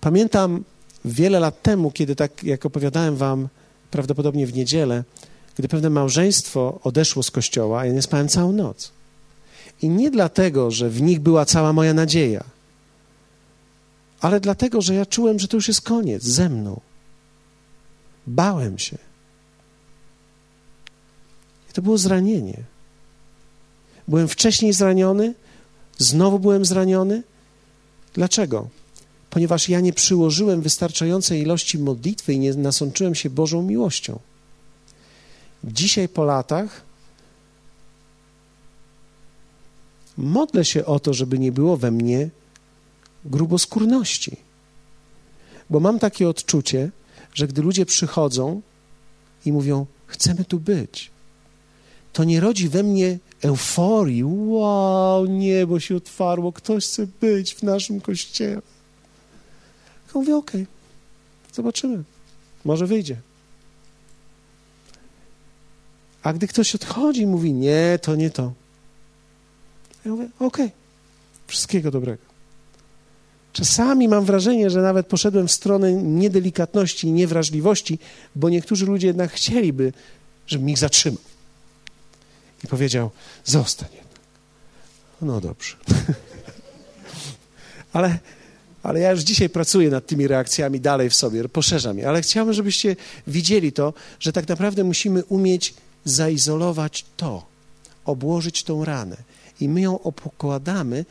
Pamiętam 0.00 0.64
wiele 1.04 1.40
lat 1.40 1.62
temu, 1.62 1.90
kiedy 1.90 2.16
tak 2.16 2.44
jak 2.44 2.66
opowiadałem 2.66 3.16
wam 3.16 3.48
prawdopodobnie 3.90 4.46
w 4.46 4.54
niedzielę, 4.54 5.04
gdy 5.56 5.68
pewne 5.68 5.90
małżeństwo 5.90 6.80
odeszło 6.82 7.22
z 7.22 7.30
kościoła, 7.30 7.86
ja 7.86 7.92
nie 7.92 8.02
spałem 8.02 8.28
całą 8.28 8.52
noc. 8.52 8.92
I 9.82 9.88
nie 9.88 10.10
dlatego, 10.10 10.70
że 10.70 10.90
w 10.90 11.02
nich 11.02 11.20
była 11.20 11.44
cała 11.44 11.72
moja 11.72 11.94
nadzieja, 11.94 12.44
ale 14.20 14.40
dlatego, 14.40 14.82
że 14.82 14.94
ja 14.94 15.06
czułem, 15.06 15.38
że 15.38 15.48
to 15.48 15.56
już 15.56 15.68
jest 15.68 15.80
koniec 15.80 16.22
ze 16.24 16.48
mną. 16.48 16.80
Bałem 18.26 18.78
się. 18.78 18.98
I 21.70 21.72
to 21.72 21.82
było 21.82 21.98
zranienie. 21.98 22.62
Byłem 24.08 24.28
wcześniej 24.28 24.72
zraniony, 24.72 25.34
znowu 25.98 26.38
byłem 26.38 26.64
zraniony. 26.64 27.22
Dlaczego? 28.14 28.68
Ponieważ 29.30 29.68
ja 29.68 29.80
nie 29.80 29.92
przyłożyłem 29.92 30.62
wystarczającej 30.62 31.40
ilości 31.40 31.78
modlitwy 31.78 32.32
i 32.32 32.38
nie 32.38 32.54
nasączyłem 32.54 33.14
się 33.14 33.30
Bożą 33.30 33.62
miłością. 33.62 34.18
Dzisiaj 35.64 36.08
po 36.08 36.24
latach 36.24 36.82
modlę 40.16 40.64
się 40.64 40.86
o 40.86 41.00
to, 41.00 41.14
żeby 41.14 41.38
nie 41.38 41.52
było 41.52 41.76
we 41.76 41.90
mnie 41.90 42.30
gruboskórności. 43.24 44.36
Bo 45.70 45.80
mam 45.80 45.98
takie 45.98 46.28
odczucie, 46.28 46.90
że 47.34 47.48
gdy 47.48 47.62
ludzie 47.62 47.86
przychodzą 47.86 48.62
i 49.46 49.52
mówią, 49.52 49.86
chcemy 50.06 50.44
tu 50.44 50.60
być, 50.60 51.10
to 52.12 52.24
nie 52.24 52.40
rodzi 52.40 52.68
we 52.68 52.82
mnie 52.82 53.18
euforii. 53.42 54.24
Wow, 54.24 55.26
niebo 55.26 55.80
się 55.80 55.96
otwarło, 55.96 56.52
ktoś 56.52 56.86
chce 56.86 57.06
być 57.06 57.54
w 57.54 57.62
naszym 57.62 58.00
kościele. 58.00 58.62
Ja 60.06 60.12
mówię, 60.14 60.36
okay, 60.36 60.66
zobaczymy, 61.52 62.04
może 62.64 62.86
wyjdzie. 62.86 63.16
A 66.22 66.32
gdy 66.32 66.48
ktoś 66.48 66.74
odchodzi 66.74 67.20
i 67.20 67.26
mówi, 67.26 67.52
nie, 67.52 67.98
to 68.02 68.16
nie 68.16 68.30
to, 68.30 68.52
ja 70.04 70.10
mówię, 70.10 70.28
okej, 70.38 70.66
okay, 70.66 70.70
wszystkiego 71.46 71.90
dobrego. 71.90 72.32
Czasami 73.52 74.08
mam 74.08 74.24
wrażenie, 74.24 74.70
że 74.70 74.82
nawet 74.82 75.06
poszedłem 75.06 75.48
w 75.48 75.52
stronę 75.52 75.92
niedelikatności 75.92 77.06
i 77.06 77.12
niewrażliwości, 77.12 77.98
bo 78.36 78.48
niektórzy 78.48 78.86
ludzie 78.86 79.06
jednak 79.06 79.32
chcieliby, 79.32 79.92
żebym 80.46 80.70
ich 80.70 80.78
zatrzymał. 80.78 81.22
I 82.64 82.66
powiedział, 82.66 83.10
zostań 83.44 83.88
jednak. 83.92 84.20
No 85.22 85.40
dobrze. 85.40 85.76
ale, 87.92 88.18
ale 88.82 89.00
ja 89.00 89.10
już 89.10 89.20
dzisiaj 89.20 89.48
pracuję 89.48 89.90
nad 89.90 90.06
tymi 90.06 90.26
reakcjami 90.26 90.80
dalej 90.80 91.10
w 91.10 91.14
sobie, 91.14 91.48
poszerzam 91.48 91.98
je. 91.98 92.08
Ale 92.08 92.22
chciałbym, 92.22 92.54
żebyście 92.54 92.96
widzieli 93.26 93.72
to, 93.72 93.94
że 94.20 94.32
tak 94.32 94.48
naprawdę 94.48 94.84
musimy 94.84 95.24
umieć 95.24 95.74
zaizolować 96.04 97.04
to, 97.16 97.46
obłożyć 98.04 98.64
tą 98.64 98.84
ranę 98.84 99.16
i 99.62 99.68
my 99.68 99.80
ją 99.80 100.02
obkładamy 100.02 101.04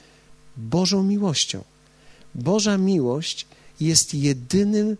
Bożą 0.57 1.03
miłością. 1.03 1.63
Boża 2.35 2.77
miłość 2.77 3.45
jest 3.79 4.13
jedynym 4.13 4.97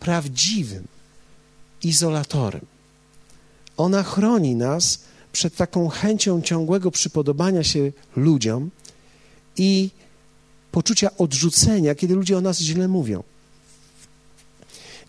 prawdziwym 0.00 0.86
izolatorem. 1.82 2.66
Ona 3.76 4.02
chroni 4.02 4.54
nas 4.54 5.00
przed 5.32 5.56
taką 5.56 5.88
chęcią 5.88 6.42
ciągłego 6.42 6.90
przypodobania 6.90 7.64
się 7.64 7.92
ludziom 8.16 8.70
i 9.56 9.90
poczucia 10.72 11.16
odrzucenia, 11.16 11.94
kiedy 11.94 12.14
ludzie 12.14 12.38
o 12.38 12.40
nas 12.40 12.58
źle 12.58 12.88
mówią. 12.88 13.22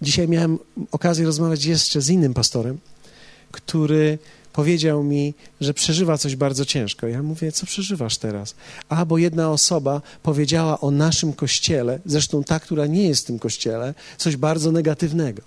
Dzisiaj 0.01 0.27
miałem 0.27 0.59
okazję 0.91 1.25
rozmawiać 1.25 1.65
jeszcze 1.65 2.01
z 2.01 2.09
innym 2.09 2.33
pastorem, 2.33 2.79
który 3.51 4.19
powiedział 4.53 5.03
mi, 5.03 5.33
że 5.61 5.73
przeżywa 5.73 6.17
coś 6.17 6.35
bardzo 6.35 6.65
ciężko. 6.65 7.07
Ja 7.07 7.23
mówię, 7.23 7.51
co 7.51 7.65
przeżywasz 7.65 8.17
teraz? 8.17 8.55
A, 8.89 9.05
bo 9.05 9.17
jedna 9.17 9.51
osoba 9.51 10.01
powiedziała 10.23 10.79
o 10.79 10.91
naszym 10.91 11.33
kościele, 11.33 11.99
zresztą 12.05 12.43
ta, 12.43 12.59
która 12.59 12.85
nie 12.85 13.07
jest 13.07 13.23
w 13.23 13.27
tym 13.27 13.39
kościele, 13.39 13.93
coś 14.17 14.35
bardzo 14.37 14.71
negatywnego. 14.71 15.41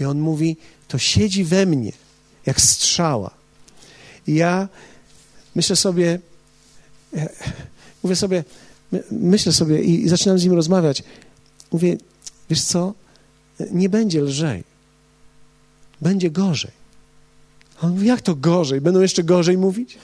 I 0.00 0.04
on 0.04 0.20
mówi, 0.20 0.56
to 0.88 0.98
siedzi 0.98 1.44
we 1.44 1.66
mnie, 1.66 1.92
jak 2.46 2.60
strzała. 2.60 3.30
I 4.26 4.34
ja 4.34 4.68
myślę 5.54 5.76
sobie, 5.76 6.18
mówię 8.02 8.16
sobie, 8.16 8.44
myślę 9.10 9.52
sobie 9.52 9.82
i 9.82 10.08
zaczynam 10.08 10.38
z 10.38 10.44
nim 10.44 10.52
rozmawiać. 10.52 11.02
Mówię, 11.72 11.96
wiesz 12.50 12.62
co, 12.62 12.94
nie 13.70 13.88
będzie 13.88 14.22
lżej, 14.22 14.64
będzie 16.00 16.30
gorzej. 16.30 16.83
On 17.84 17.90
mówi, 17.92 18.06
jak 18.06 18.20
to 18.20 18.34
gorzej? 18.34 18.80
Będą 18.80 19.00
jeszcze 19.00 19.24
gorzej 19.24 19.58
mówić? 19.58 19.98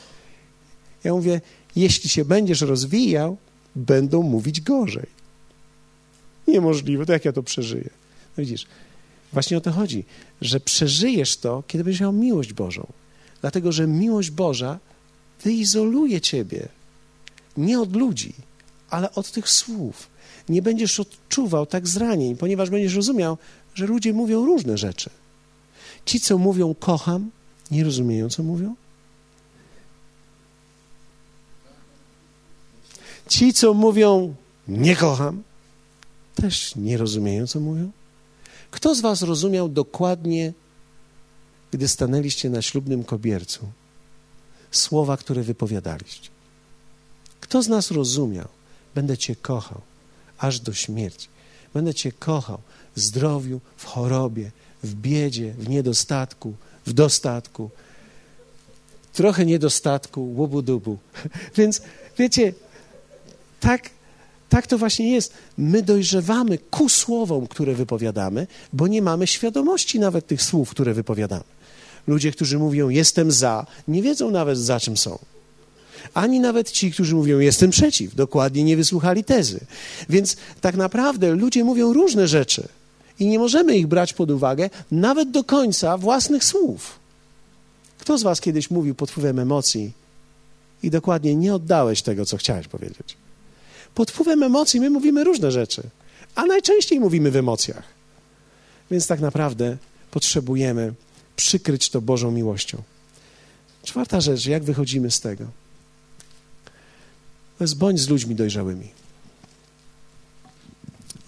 Ja 1.04 1.12
mówię, 1.12 1.40
jeśli 1.76 2.08
się 2.08 2.24
będziesz 2.24 2.60
rozwijał, 2.60 3.36
będą 3.76 4.22
mówić 4.22 4.60
gorzej. 4.60 5.06
Niemożliwe, 6.48 7.06
to 7.06 7.12
jak 7.12 7.24
ja 7.24 7.32
to 7.32 7.42
przeżyję? 7.42 7.90
No 8.36 8.44
widzisz, 8.44 8.66
właśnie 9.32 9.56
o 9.56 9.60
to 9.60 9.72
chodzi, 9.72 10.04
że 10.40 10.60
przeżyjesz 10.60 11.36
to, 11.36 11.62
kiedy 11.66 11.84
będziesz 11.84 12.00
miał 12.00 12.12
miłość 12.12 12.52
Bożą. 12.52 12.86
Dlatego, 13.40 13.72
że 13.72 13.86
miłość 13.86 14.30
Boża 14.30 14.78
wyizoluje 15.44 16.20
ciebie 16.20 16.68
nie 17.56 17.80
od 17.80 17.96
ludzi, 17.96 18.34
ale 18.90 19.14
od 19.14 19.30
tych 19.30 19.48
słów. 19.48 20.10
Nie 20.48 20.62
będziesz 20.62 21.00
odczuwał 21.00 21.66
tak 21.66 21.88
zranień, 21.88 22.36
ponieważ 22.36 22.70
będziesz 22.70 22.94
rozumiał, 22.94 23.38
że 23.74 23.86
ludzie 23.86 24.12
mówią 24.12 24.46
różne 24.46 24.78
rzeczy. 24.78 25.10
Ci, 26.06 26.20
co 26.20 26.38
mówią 26.38 26.74
kocham, 26.74 27.30
nie 27.70 27.84
rozumieją, 27.84 28.28
co 28.28 28.42
mówią. 28.42 28.74
Ci, 33.28 33.52
co 33.52 33.74
mówią 33.74 34.34
nie 34.68 34.96
kocham, 34.96 35.42
też 36.34 36.76
nie 36.76 36.96
rozumieją, 36.96 37.46
co 37.46 37.60
mówią. 37.60 37.90
Kto 38.70 38.94
z 38.94 39.00
Was 39.00 39.22
rozumiał 39.22 39.68
dokładnie, 39.68 40.52
gdy 41.70 41.88
stanęliście 41.88 42.50
na 42.50 42.62
ślubnym 42.62 43.04
kobiercu, 43.04 43.68
słowa, 44.70 45.16
które 45.16 45.42
wypowiadaliście? 45.42 46.30
Kto 47.40 47.62
z 47.62 47.68
nas 47.68 47.90
rozumiał? 47.90 48.48
Będę 48.94 49.18
Cię 49.18 49.36
kochał 49.36 49.80
aż 50.38 50.60
do 50.60 50.72
śmierci. 50.72 51.28
Będę 51.74 51.94
Cię 51.94 52.12
kochał 52.12 52.60
w 52.96 53.00
zdrowiu, 53.00 53.60
w 53.76 53.84
chorobie, 53.84 54.50
w 54.82 54.94
biedzie, 54.94 55.54
w 55.58 55.68
niedostatku, 55.68 56.54
w 56.86 56.92
dostatku. 56.92 57.70
Trochę 59.12 59.46
niedostatku, 59.46 60.34
łubu-dubu. 60.36 60.96
Więc 61.56 61.82
wiecie, 62.18 62.52
tak, 63.60 63.90
tak 64.48 64.66
to 64.66 64.78
właśnie 64.78 65.12
jest. 65.12 65.32
My 65.58 65.82
dojrzewamy 65.82 66.58
ku 66.58 66.88
słowom, 66.88 67.46
które 67.46 67.74
wypowiadamy, 67.74 68.46
bo 68.72 68.86
nie 68.86 69.02
mamy 69.02 69.26
świadomości 69.26 70.00
nawet 70.00 70.26
tych 70.26 70.42
słów, 70.42 70.70
które 70.70 70.94
wypowiadamy. 70.94 71.44
Ludzie, 72.06 72.32
którzy 72.32 72.58
mówią 72.58 72.88
jestem 72.88 73.30
za, 73.32 73.66
nie 73.88 74.02
wiedzą 74.02 74.30
nawet 74.30 74.58
za 74.58 74.80
czym 74.80 74.96
są. 74.96 75.18
Ani 76.14 76.40
nawet 76.40 76.70
ci, 76.70 76.92
którzy 76.92 77.14
mówią 77.14 77.38
jestem 77.38 77.70
przeciw, 77.70 78.14
dokładnie 78.14 78.64
nie 78.64 78.76
wysłuchali 78.76 79.24
tezy. 79.24 79.60
Więc 80.08 80.36
tak 80.60 80.76
naprawdę 80.76 81.30
ludzie 81.30 81.64
mówią 81.64 81.92
różne 81.92 82.28
rzeczy 82.28 82.68
i 83.20 83.26
nie 83.26 83.38
możemy 83.38 83.76
ich 83.76 83.86
brać 83.86 84.12
pod 84.12 84.30
uwagę 84.30 84.70
nawet 84.90 85.30
do 85.30 85.44
końca 85.44 85.98
własnych 85.98 86.44
słów. 86.44 86.98
Kto 87.98 88.18
z 88.18 88.22
Was 88.22 88.40
kiedyś 88.40 88.70
mówił 88.70 88.94
pod 88.94 89.10
wpływem 89.10 89.38
emocji 89.38 89.92
i 90.82 90.90
dokładnie 90.90 91.34
nie 91.34 91.54
oddałeś 91.54 92.02
tego, 92.02 92.26
co 92.26 92.36
chciałeś 92.36 92.68
powiedzieć? 92.68 93.16
Pod 93.94 94.10
wpływem 94.10 94.42
emocji 94.42 94.80
my 94.80 94.90
mówimy 94.90 95.24
różne 95.24 95.52
rzeczy, 95.52 95.82
a 96.34 96.46
najczęściej 96.46 97.00
mówimy 97.00 97.30
w 97.30 97.36
emocjach. 97.36 97.82
Więc 98.90 99.06
tak 99.06 99.20
naprawdę 99.20 99.76
potrzebujemy 100.10 100.92
przykryć 101.36 101.90
to 101.90 102.00
Bożą 102.00 102.30
miłością. 102.30 102.82
Czwarta 103.82 104.20
rzecz, 104.20 104.46
jak 104.46 104.62
wychodzimy 104.62 105.10
z 105.10 105.20
tego? 105.20 105.44
To 107.58 107.64
jest 107.64 107.78
bądź 107.78 108.00
z 108.00 108.08
ludźmi 108.08 108.34
dojrzałymi. 108.34 108.88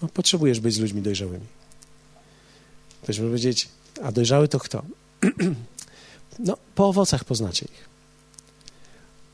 No, 0.01 0.07
potrzebujesz 0.07 0.59
być 0.59 0.73
z 0.73 0.79
ludźmi 0.79 1.01
dojrzałymi. 1.01 1.45
Może 3.07 3.23
powiedzieć, 3.23 3.69
a 4.03 4.11
dojrzały 4.11 4.47
to 4.47 4.59
kto? 4.59 4.83
no, 6.39 6.57
po 6.75 6.87
owocach 6.87 7.23
poznacie 7.23 7.65
ich. 7.65 7.89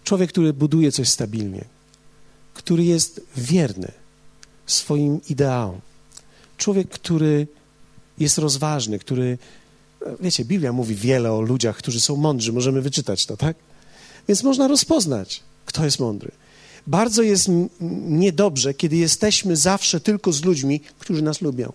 Człowiek, 0.04 0.30
który 0.30 0.54
buduje 0.54 0.92
coś 0.92 1.10
stabilnie, 1.10 1.66
który 2.54 2.84
jest 2.84 3.22
wierny 3.38 3.92
swoim 4.66 5.22
ideałom. 5.30 5.82
Człowiek, 6.58 6.90
który 6.90 7.48
jest 8.20 8.38
rozważny, 8.38 9.00
który. 9.00 9.38
Wiecie, 10.20 10.46
Biblia 10.46 10.74
mówi 10.74 10.96
wiele 10.96 11.34
o 11.34 11.42
ludziach, 11.42 11.78
którzy 11.78 12.02
są 12.02 12.16
mądrzy, 12.16 12.54
możemy 12.54 12.82
wyczytać 12.82 13.26
to, 13.26 13.38
tak? 13.38 13.58
Więc 14.28 14.44
można 14.44 14.68
rozpoznać, 14.68 15.44
kto 15.66 15.86
jest 15.86 16.00
mądry. 16.00 16.32
Bardzo 16.88 17.22
jest 17.22 17.48
niedobrze, 18.08 18.74
kiedy 18.74 18.98
jesteśmy 18.98 19.56
zawsze 19.56 20.00
tylko 20.00 20.32
z 20.32 20.44
ludźmi, 20.44 20.82
którzy 21.00 21.22
nas 21.22 21.42
lubią. 21.42 21.74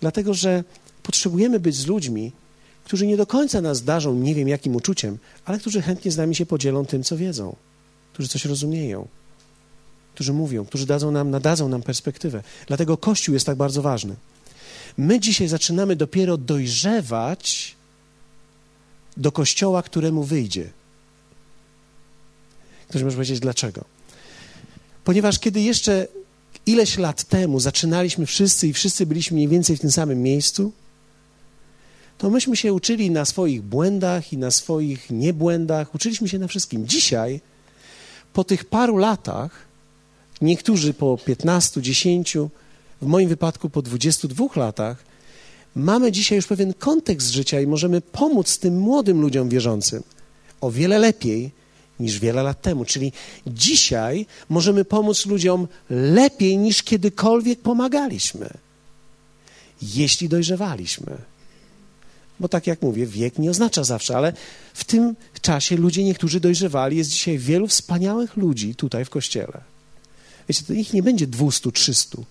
Dlatego, 0.00 0.34
że 0.34 0.64
potrzebujemy 1.02 1.60
być 1.60 1.76
z 1.76 1.86
ludźmi, 1.86 2.32
którzy 2.84 3.06
nie 3.06 3.16
do 3.16 3.26
końca 3.26 3.60
nas 3.60 3.84
darzą 3.84 4.14
nie 4.14 4.34
wiem 4.34 4.48
jakim 4.48 4.76
uczuciem, 4.76 5.18
ale 5.44 5.58
którzy 5.58 5.82
chętnie 5.82 6.10
z 6.10 6.16
nami 6.16 6.34
się 6.34 6.46
podzielą 6.46 6.86
tym, 6.86 7.02
co 7.02 7.16
wiedzą 7.16 7.56
którzy 8.16 8.28
coś 8.28 8.44
rozumieją, 8.44 9.08
którzy 10.14 10.32
mówią, 10.32 10.64
którzy 10.64 10.86
dadzą 10.86 11.10
nam, 11.10 11.30
nadadzą 11.30 11.68
nam 11.68 11.82
perspektywę. 11.82 12.42
Dlatego 12.66 12.96
Kościół 12.96 13.34
jest 13.34 13.46
tak 13.46 13.56
bardzo 13.56 13.82
ważny. 13.82 14.16
My 14.98 15.20
dzisiaj 15.20 15.48
zaczynamy 15.48 15.96
dopiero 15.96 16.36
dojrzewać 16.36 17.74
do 19.16 19.32
Kościoła, 19.32 19.82
któremu 19.82 20.24
wyjdzie. 20.24 20.70
Ktoś 22.88 23.02
może 23.02 23.16
powiedzieć, 23.16 23.40
dlaczego? 23.40 23.84
Ponieważ 25.04 25.38
kiedy 25.38 25.60
jeszcze 25.60 26.08
ileś 26.66 26.98
lat 26.98 27.24
temu 27.24 27.60
zaczynaliśmy 27.60 28.26
wszyscy 28.26 28.68
i 28.68 28.72
wszyscy 28.72 29.06
byliśmy 29.06 29.34
mniej 29.34 29.48
więcej 29.48 29.76
w 29.76 29.80
tym 29.80 29.90
samym 29.92 30.22
miejscu, 30.22 30.72
to 32.18 32.30
myśmy 32.30 32.56
się 32.56 32.72
uczyli 32.72 33.10
na 33.10 33.24
swoich 33.24 33.62
błędach 33.62 34.32
i 34.32 34.38
na 34.38 34.50
swoich 34.50 35.10
niebłędach, 35.10 35.94
uczyliśmy 35.94 36.28
się 36.28 36.38
na 36.38 36.48
wszystkim. 36.48 36.86
Dzisiaj 36.86 37.40
po 38.32 38.44
tych 38.44 38.64
paru 38.64 38.96
latach, 38.96 39.50
niektórzy 40.40 40.94
po 40.94 41.18
15, 41.18 41.82
10, 41.82 42.36
w 43.02 43.06
moim 43.06 43.28
wypadku 43.28 43.70
po 43.70 43.82
22 43.82 44.46
latach, 44.56 45.04
mamy 45.74 46.12
dzisiaj 46.12 46.36
już 46.36 46.46
pewien 46.46 46.74
kontekst 46.74 47.30
życia 47.30 47.60
i 47.60 47.66
możemy 47.66 48.00
pomóc 48.00 48.58
tym 48.58 48.78
młodym 48.78 49.20
ludziom 49.20 49.48
wierzącym 49.48 50.02
o 50.60 50.70
wiele 50.70 50.98
lepiej 50.98 51.50
niż 52.00 52.18
wiele 52.18 52.42
lat 52.42 52.62
temu. 52.62 52.84
Czyli 52.84 53.12
dzisiaj 53.46 54.26
możemy 54.48 54.84
pomóc 54.84 55.26
ludziom 55.26 55.68
lepiej 55.90 56.58
niż 56.58 56.82
kiedykolwiek 56.82 57.60
pomagaliśmy, 57.60 58.50
jeśli 59.82 60.28
dojrzewaliśmy. 60.28 61.16
Bo 62.40 62.48
tak 62.48 62.66
jak 62.66 62.82
mówię, 62.82 63.06
wiek 63.06 63.38
nie 63.38 63.50
oznacza 63.50 63.84
zawsze, 63.84 64.16
ale 64.16 64.32
w 64.74 64.84
tym 64.84 65.16
czasie 65.40 65.76
ludzie 65.76 66.04
niektórzy 66.04 66.40
dojrzewali. 66.40 66.96
Jest 66.96 67.10
dzisiaj 67.10 67.38
wielu 67.38 67.66
wspaniałych 67.66 68.36
ludzi 68.36 68.74
tutaj 68.74 69.04
w 69.04 69.10
kościele. 69.10 69.60
Wiecie, 70.48 70.62
to 70.66 70.72
ich 70.72 70.92
nie 70.92 71.02
będzie 71.02 71.26
dwustu, 71.26 71.72
trzystu, 71.72 72.24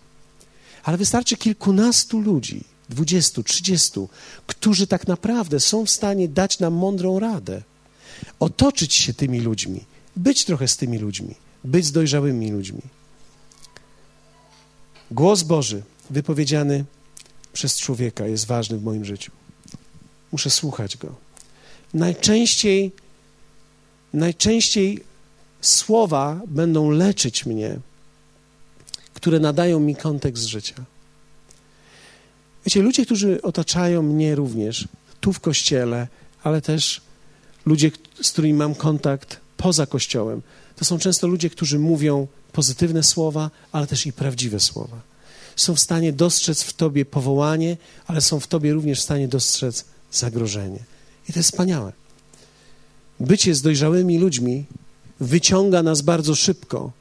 ale 0.83 0.97
wystarczy 0.97 1.37
kilkunastu 1.37 2.19
ludzi, 2.19 2.63
dwudziestu, 2.89 3.43
trzydziestu, 3.43 4.09
którzy 4.47 4.87
tak 4.87 5.07
naprawdę 5.07 5.59
są 5.59 5.85
w 5.85 5.89
stanie 5.89 6.27
dać 6.27 6.59
nam 6.59 6.73
mądrą 6.73 7.19
radę, 7.19 7.61
otoczyć 8.39 8.93
się 8.93 9.13
tymi 9.13 9.41
ludźmi, 9.41 9.83
być 10.15 10.45
trochę 10.45 10.67
z 10.67 10.77
tymi 10.77 10.97
ludźmi, 10.97 11.35
być 11.63 11.85
z 11.85 11.91
dojrzałymi 11.91 12.51
ludźmi. 12.51 12.81
Głos 15.11 15.43
Boży 15.43 15.83
wypowiedziany 16.09 16.85
przez 17.53 17.79
człowieka 17.79 18.27
jest 18.27 18.45
ważny 18.45 18.77
w 18.77 18.83
moim 18.83 19.05
życiu. 19.05 19.31
Muszę 20.31 20.49
słuchać 20.49 20.97
go. 20.97 21.15
Najczęściej, 21.93 22.91
najczęściej 24.13 25.03
słowa 25.61 26.41
będą 26.47 26.89
leczyć 26.89 27.45
mnie, 27.45 27.79
które 29.13 29.39
nadają 29.39 29.79
mi 29.79 29.95
kontekst 29.95 30.43
życia. 30.43 30.75
Wiecie, 32.65 32.81
ludzie, 32.81 33.05
którzy 33.05 33.41
otaczają 33.41 34.01
mnie 34.01 34.35
również, 34.35 34.87
tu 35.21 35.33
w 35.33 35.39
kościele, 35.39 36.07
ale 36.43 36.61
też 36.61 37.01
ludzie, 37.65 37.91
z 38.21 38.31
którymi 38.31 38.53
mam 38.53 38.75
kontakt 38.75 39.39
poza 39.57 39.85
kościołem, 39.85 40.41
to 40.75 40.85
są 40.85 40.99
często 40.99 41.27
ludzie, 41.27 41.49
którzy 41.49 41.79
mówią 41.79 42.27
pozytywne 42.51 43.03
słowa, 43.03 43.51
ale 43.71 43.87
też 43.87 44.05
i 44.05 44.13
prawdziwe 44.13 44.59
słowa. 44.59 45.01
Są 45.55 45.75
w 45.75 45.79
stanie 45.79 46.13
dostrzec 46.13 46.63
w 46.63 46.73
tobie 46.73 47.05
powołanie, 47.05 47.77
ale 48.07 48.21
są 48.21 48.39
w 48.39 48.47
tobie 48.47 48.73
również 48.73 48.99
w 48.99 49.03
stanie 49.03 49.27
dostrzec 49.27 49.85
zagrożenie. 50.11 50.79
I 51.29 51.33
to 51.33 51.39
jest 51.39 51.51
wspaniałe. 51.51 51.93
Bycie 53.19 53.55
z 53.55 53.61
dojrzałymi 53.61 54.17
ludźmi 54.17 54.65
wyciąga 55.19 55.83
nas 55.83 56.01
bardzo 56.01 56.35
szybko 56.35 56.91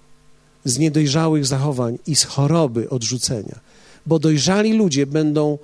z 0.64 0.78
niedojrzałych 0.78 1.46
zachowań 1.46 1.98
i 2.06 2.16
z 2.16 2.24
choroby 2.24 2.90
odrzucenia, 2.90 3.60
bo 4.06 4.18
dojrzali 4.18 4.72
ludzie 4.72 5.06
będą, 5.06 5.58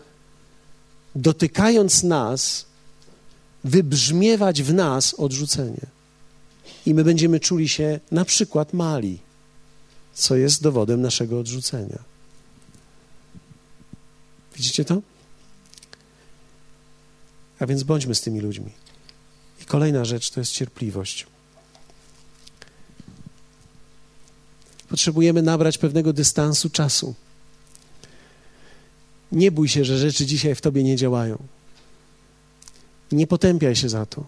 dotykając 1.14 2.03
nas, 2.03 2.66
wybrzmiewać 3.64 4.62
w 4.62 4.74
nas 4.74 5.14
odrzucenie. 5.14 5.86
I 6.86 6.94
my 6.94 7.04
będziemy 7.04 7.40
czuli 7.40 7.68
się 7.68 8.00
na 8.11 8.24
przykład 8.24 8.72
mali, 8.72 9.18
co 10.14 10.36
jest 10.36 10.62
dowodem 10.62 11.00
naszego 11.00 11.38
odrzucenia. 11.38 11.98
Widzicie 14.56 14.84
to? 14.84 15.02
A 17.58 17.66
więc 17.66 17.82
bądźmy 17.82 18.14
z 18.14 18.20
tymi 18.20 18.40
ludźmi. 18.40 18.70
Kolejna 19.66 20.04
rzecz 20.04 20.30
to 20.30 20.40
jest 20.40 20.52
cierpliwość. 20.52 21.26
Potrzebujemy 24.88 25.42
nabrać 25.42 25.78
pewnego 25.78 26.12
dystansu 26.12 26.70
czasu. 26.70 27.14
Nie 29.32 29.50
bój 29.50 29.68
się, 29.68 29.84
że 29.84 29.98
rzeczy 29.98 30.26
dzisiaj 30.26 30.54
w 30.54 30.61
tobie 30.61 30.82
nie 30.82 30.96
działają. 30.96 31.38
Nie 33.12 33.26
potępiaj 33.26 33.76
się 33.76 33.88
za 33.88 34.06
to. 34.06 34.24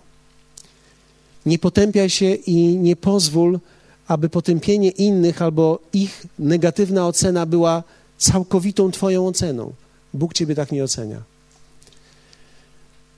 Nie 1.47 1.59
potępiaj 1.59 2.11
się 2.11 2.35
i 2.35 2.57
nie 2.77 2.97
pozwól, 2.97 3.61
aby 4.07 4.29
potępienie 4.29 4.91
innych 4.91 5.43
albo 5.43 5.79
ich 5.93 6.27
negatywna 6.39 7.07
ocena 7.07 7.47
była 7.47 7.83
całkowitą 8.19 8.91
Twoją 8.91 9.27
oceną. 9.27 9.73
Bóg 10.15 10.35
Ciebie 10.35 10.55
tak 10.55 10.73
nie 10.73 10.85
ocenia. 10.85 11.23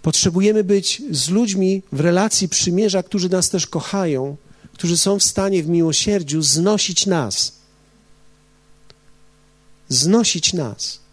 Potrzebujemy 0.02 0.64
być 0.64 1.02
z 1.10 1.28
ludźmi 1.28 1.82
w 1.92 2.00
relacji 2.00 2.48
przymierza, 2.48 3.02
którzy 3.02 3.28
nas 3.28 3.50
też 3.50 3.66
kochają, 3.66 4.36
którzy 4.72 4.96
są 4.96 5.18
w 5.18 5.22
stanie 5.22 5.62
w 5.62 5.68
miłosierdziu 5.68 6.42
znosić 6.42 7.06
nas. 7.06 7.52
Znosić 9.88 10.52
nas. 10.52 11.03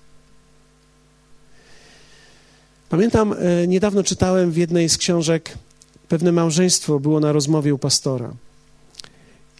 Pamiętam, 2.91 3.33
e, 3.33 3.67
niedawno 3.67 4.03
czytałem 4.03 4.51
w 4.51 4.57
jednej 4.57 4.89
z 4.89 4.97
książek, 4.97 5.57
pewne 6.07 6.31
małżeństwo 6.31 6.99
było 6.99 7.19
na 7.19 7.31
rozmowie 7.31 7.73
u 7.73 7.77
pastora. 7.77 8.33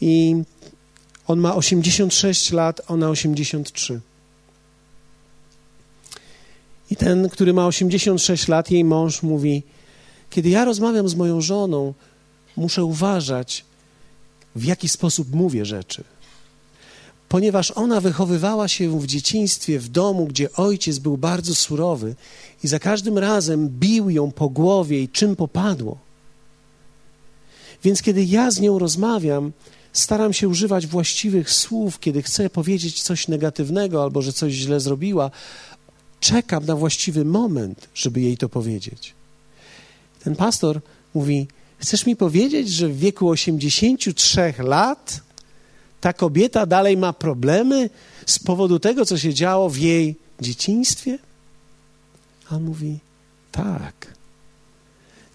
I 0.02 0.36
on 1.28 1.40
ma 1.40 1.56
86 1.56 2.52
lat, 2.52 2.82
ona 2.88 3.10
83. 3.10 4.02
I 6.92 6.96
ten, 6.96 7.30
który 7.30 7.54
ma 7.54 7.68
86 7.68 8.48
lat, 8.48 8.72
jej 8.72 8.84
mąż 8.84 9.24
mówi: 9.24 9.64
Kiedy 10.30 10.50
ja 10.50 10.66
rozmawiam 10.66 11.10
z 11.10 11.16
moją 11.16 11.42
żoną, 11.42 11.94
muszę 12.58 12.86
uważać, 12.86 13.66
w 14.56 14.66
jaki 14.66 14.90
sposób 14.90 15.34
mówię 15.34 15.66
rzeczy. 15.66 16.04
Ponieważ 17.32 17.72
ona 17.72 18.02
wychowywała 18.02 18.68
się 18.68 19.00
w 19.00 19.08
dzieciństwie 19.08 19.80
w 19.80 19.90
domu, 19.90 20.26
gdzie 20.26 20.54
ojciec 20.54 21.00
był 21.00 21.18
bardzo 21.18 21.56
surowy 21.56 22.16
i 22.64 22.68
za 22.68 22.80
każdym 22.80 23.18
razem 23.18 23.70
bił 23.70 24.10
ją 24.10 24.32
po 24.32 24.50
głowie 24.50 25.02
i 25.02 25.10
czym 25.10 25.36
popadło. 25.36 25.98
Więc 27.84 28.02
kiedy 28.02 28.24
ja 28.24 28.52
z 28.52 28.60
nią 28.60 28.80
rozmawiam, 28.80 29.52
staram 29.94 30.34
się 30.34 30.48
używać 30.48 30.88
właściwych 30.88 31.52
słów, 31.52 32.00
kiedy 32.00 32.22
chcę 32.22 32.50
powiedzieć 32.50 33.04
coś 33.04 33.28
negatywnego 33.28 34.04
albo 34.04 34.22
że 34.22 34.34
coś 34.34 34.54
źle 34.54 34.80
zrobiła, 34.80 35.32
czekam 36.20 36.66
na 36.66 36.76
właściwy 36.76 37.26
moment, 37.26 37.90
żeby 37.94 38.22
jej 38.22 38.38
to 38.38 38.50
powiedzieć. 38.50 39.14
Ten 40.24 40.36
pastor 40.36 40.82
mówi: 41.14 41.48
Chcesz 41.78 42.06
mi 42.06 42.16
powiedzieć, 42.16 42.70
że 42.70 42.88
w 42.88 43.00
wieku 43.00 43.30
83 43.30 44.54
lat 44.60 45.31
ta 46.02 46.14
kobieta 46.14 46.66
dalej 46.66 46.98
ma 46.98 47.14
problemy 47.14 47.90
z 48.26 48.40
powodu 48.40 48.80
tego, 48.80 49.06
co 49.06 49.18
się 49.18 49.34
działo 49.34 49.70
w 49.70 49.78
jej 49.78 50.16
dzieciństwie? 50.42 51.20
A 52.50 52.56
on 52.56 52.64
mówi: 52.64 53.00
Tak. 53.52 54.14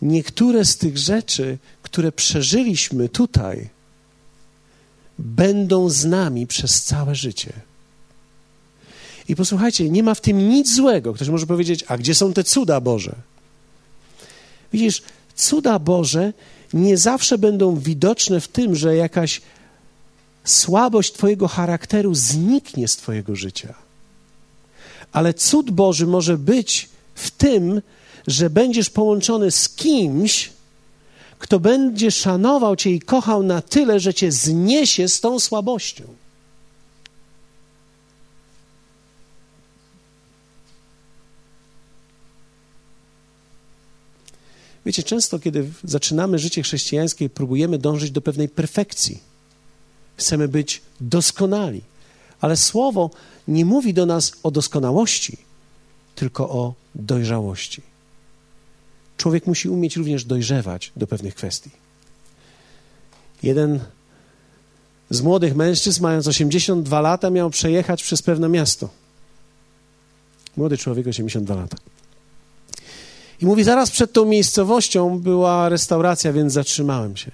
Niektóre 0.02 0.64
z 0.64 0.76
tych 0.76 0.98
rzeczy, 0.98 1.58
które 1.82 2.12
przeżyliśmy 2.12 3.08
tutaj, 3.08 3.68
będą 5.18 5.88
z 5.88 6.04
nami 6.04 6.46
przez 6.46 6.82
całe 6.82 7.14
życie. 7.14 7.52
I 9.28 9.36
posłuchajcie, 9.36 9.90
nie 9.90 10.02
ma 10.02 10.14
w 10.14 10.20
tym 10.20 10.48
nic 10.48 10.76
złego. 10.76 11.14
Ktoś 11.14 11.28
może 11.28 11.46
powiedzieć, 11.46 11.84
a 11.88 11.98
gdzie 11.98 12.14
są 12.14 12.32
te 12.32 12.44
cuda 12.44 12.80
Boże? 12.80 13.14
Widzisz, 14.72 15.02
cuda 15.34 15.78
Boże 15.78 16.32
nie 16.72 16.96
zawsze 16.98 17.38
będą 17.38 17.76
widoczne 17.76 18.40
w 18.40 18.48
tym, 18.48 18.74
że 18.74 18.96
jakaś 18.96 19.40
słabość 20.46 21.12
Twojego 21.12 21.48
charakteru 21.48 22.14
zniknie 22.14 22.88
z 22.88 22.96
Twojego 22.96 23.36
życia. 23.36 23.74
Ale 25.12 25.34
cud 25.34 25.70
Boży 25.70 26.06
może 26.06 26.38
być 26.38 26.88
w 27.14 27.30
tym, 27.30 27.82
że 28.26 28.50
będziesz 28.50 28.90
połączony 28.90 29.50
z 29.50 29.68
kimś, 29.68 30.50
kto 31.38 31.60
będzie 31.60 32.10
szanował 32.10 32.76
Cię 32.76 32.90
i 32.90 33.00
kochał 33.00 33.42
na 33.42 33.62
tyle, 33.62 34.00
że 34.00 34.14
Cię 34.14 34.32
zniesie 34.32 35.08
z 35.08 35.20
tą 35.20 35.40
słabością. 35.40 36.04
Wiecie, 44.86 45.02
często, 45.02 45.38
kiedy 45.38 45.70
zaczynamy 45.84 46.38
życie 46.38 46.62
chrześcijańskie, 46.62 47.30
próbujemy 47.30 47.78
dążyć 47.78 48.10
do 48.10 48.20
pewnej 48.20 48.48
perfekcji. 48.48 49.35
Chcemy 50.16 50.48
być 50.48 50.82
doskonali. 51.00 51.82
Ale 52.40 52.56
słowo 52.56 53.10
nie 53.48 53.64
mówi 53.64 53.94
do 53.94 54.06
nas 54.06 54.32
o 54.42 54.50
doskonałości, 54.50 55.38
tylko 56.14 56.48
o 56.48 56.74
dojrzałości. 56.94 57.82
Człowiek 59.16 59.46
musi 59.46 59.68
umieć 59.68 59.96
również 59.96 60.24
dojrzewać 60.24 60.92
do 60.96 61.06
pewnych 61.06 61.34
kwestii. 61.34 61.70
Jeden 63.42 63.80
z 65.10 65.22
młodych 65.22 65.56
mężczyzn, 65.56 66.02
mając 66.02 66.26
82 66.26 67.00
lata, 67.00 67.30
miał 67.30 67.50
przejechać 67.50 68.02
przez 68.02 68.22
pewne 68.22 68.48
miasto. 68.48 68.88
Młody 70.56 70.78
człowiek, 70.78 71.06
82 71.06 71.54
lata. 71.54 71.76
I 73.40 73.46
mówi, 73.46 73.64
zaraz 73.64 73.90
przed 73.90 74.12
tą 74.12 74.24
miejscowością 74.24 75.18
była 75.18 75.68
restauracja, 75.68 76.32
więc 76.32 76.52
zatrzymałem 76.52 77.16
się. 77.16 77.30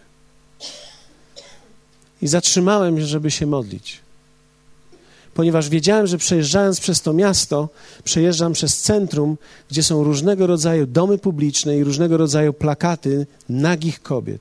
I 2.22 2.28
zatrzymałem 2.28 2.98
się, 2.98 3.06
żeby 3.06 3.30
się 3.30 3.46
modlić. 3.46 4.00
Ponieważ 5.34 5.68
wiedziałem, 5.68 6.06
że 6.06 6.18
przejeżdżając 6.18 6.80
przez 6.80 7.02
to 7.02 7.12
miasto, 7.12 7.68
przejeżdżam 8.04 8.52
przez 8.52 8.78
centrum, 8.78 9.36
gdzie 9.70 9.82
są 9.82 10.04
różnego 10.04 10.46
rodzaju 10.46 10.86
domy 10.86 11.18
publiczne 11.18 11.78
i 11.78 11.84
różnego 11.84 12.16
rodzaju 12.16 12.52
plakaty 12.52 13.26
nagich 13.48 14.02
kobiet. 14.02 14.40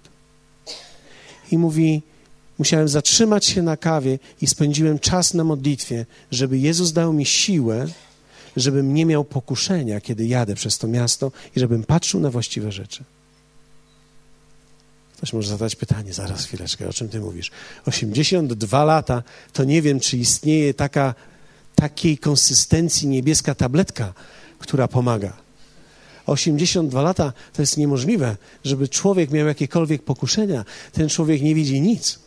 I 1.51 1.57
mówi, 1.57 2.01
musiałem 2.59 2.87
zatrzymać 2.87 3.45
się 3.45 3.61
na 3.61 3.77
kawie 3.77 4.19
i 4.41 4.47
spędziłem 4.47 4.99
czas 4.99 5.33
na 5.33 5.43
modlitwie, 5.43 6.05
żeby 6.31 6.57
Jezus 6.57 6.93
dał 6.93 7.13
mi 7.13 7.25
siłę, 7.25 7.87
żebym 8.57 8.93
nie 8.93 9.05
miał 9.05 9.23
pokuszenia, 9.23 10.01
kiedy 10.01 10.25
jadę 10.25 10.55
przez 10.55 10.77
to 10.77 10.87
miasto 10.87 11.31
i 11.55 11.59
żebym 11.59 11.83
patrzył 11.83 12.19
na 12.19 12.29
właściwe 12.29 12.71
rzeczy. 12.71 13.03
Ktoś 15.21 15.33
może 15.33 15.49
zadać 15.49 15.75
pytanie, 15.75 16.13
zaraz 16.13 16.45
chwileczkę, 16.45 16.87
o 16.87 16.93
czym 16.93 17.09
ty 17.09 17.19
mówisz? 17.19 17.51
82 17.85 18.83
lata, 18.83 19.23
to 19.53 19.63
nie 19.63 19.81
wiem, 19.81 19.99
czy 19.99 20.17
istnieje 20.17 20.73
taka, 20.73 21.15
takiej 21.75 22.17
konsystencji 22.17 23.07
niebieska 23.07 23.55
tabletka, 23.55 24.13
która 24.59 24.87
pomaga. 24.87 25.33
82 26.25 27.01
lata 27.01 27.33
to 27.53 27.61
jest 27.61 27.77
niemożliwe, 27.77 28.37
żeby 28.63 28.87
człowiek 28.87 29.31
miał 29.31 29.47
jakiekolwiek 29.47 30.03
pokuszenia. 30.03 30.65
Ten 30.91 31.09
człowiek 31.09 31.41
nie 31.41 31.55
widzi 31.55 31.81
nic. 31.81 32.19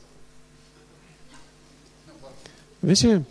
Wiecie, 2.82 3.22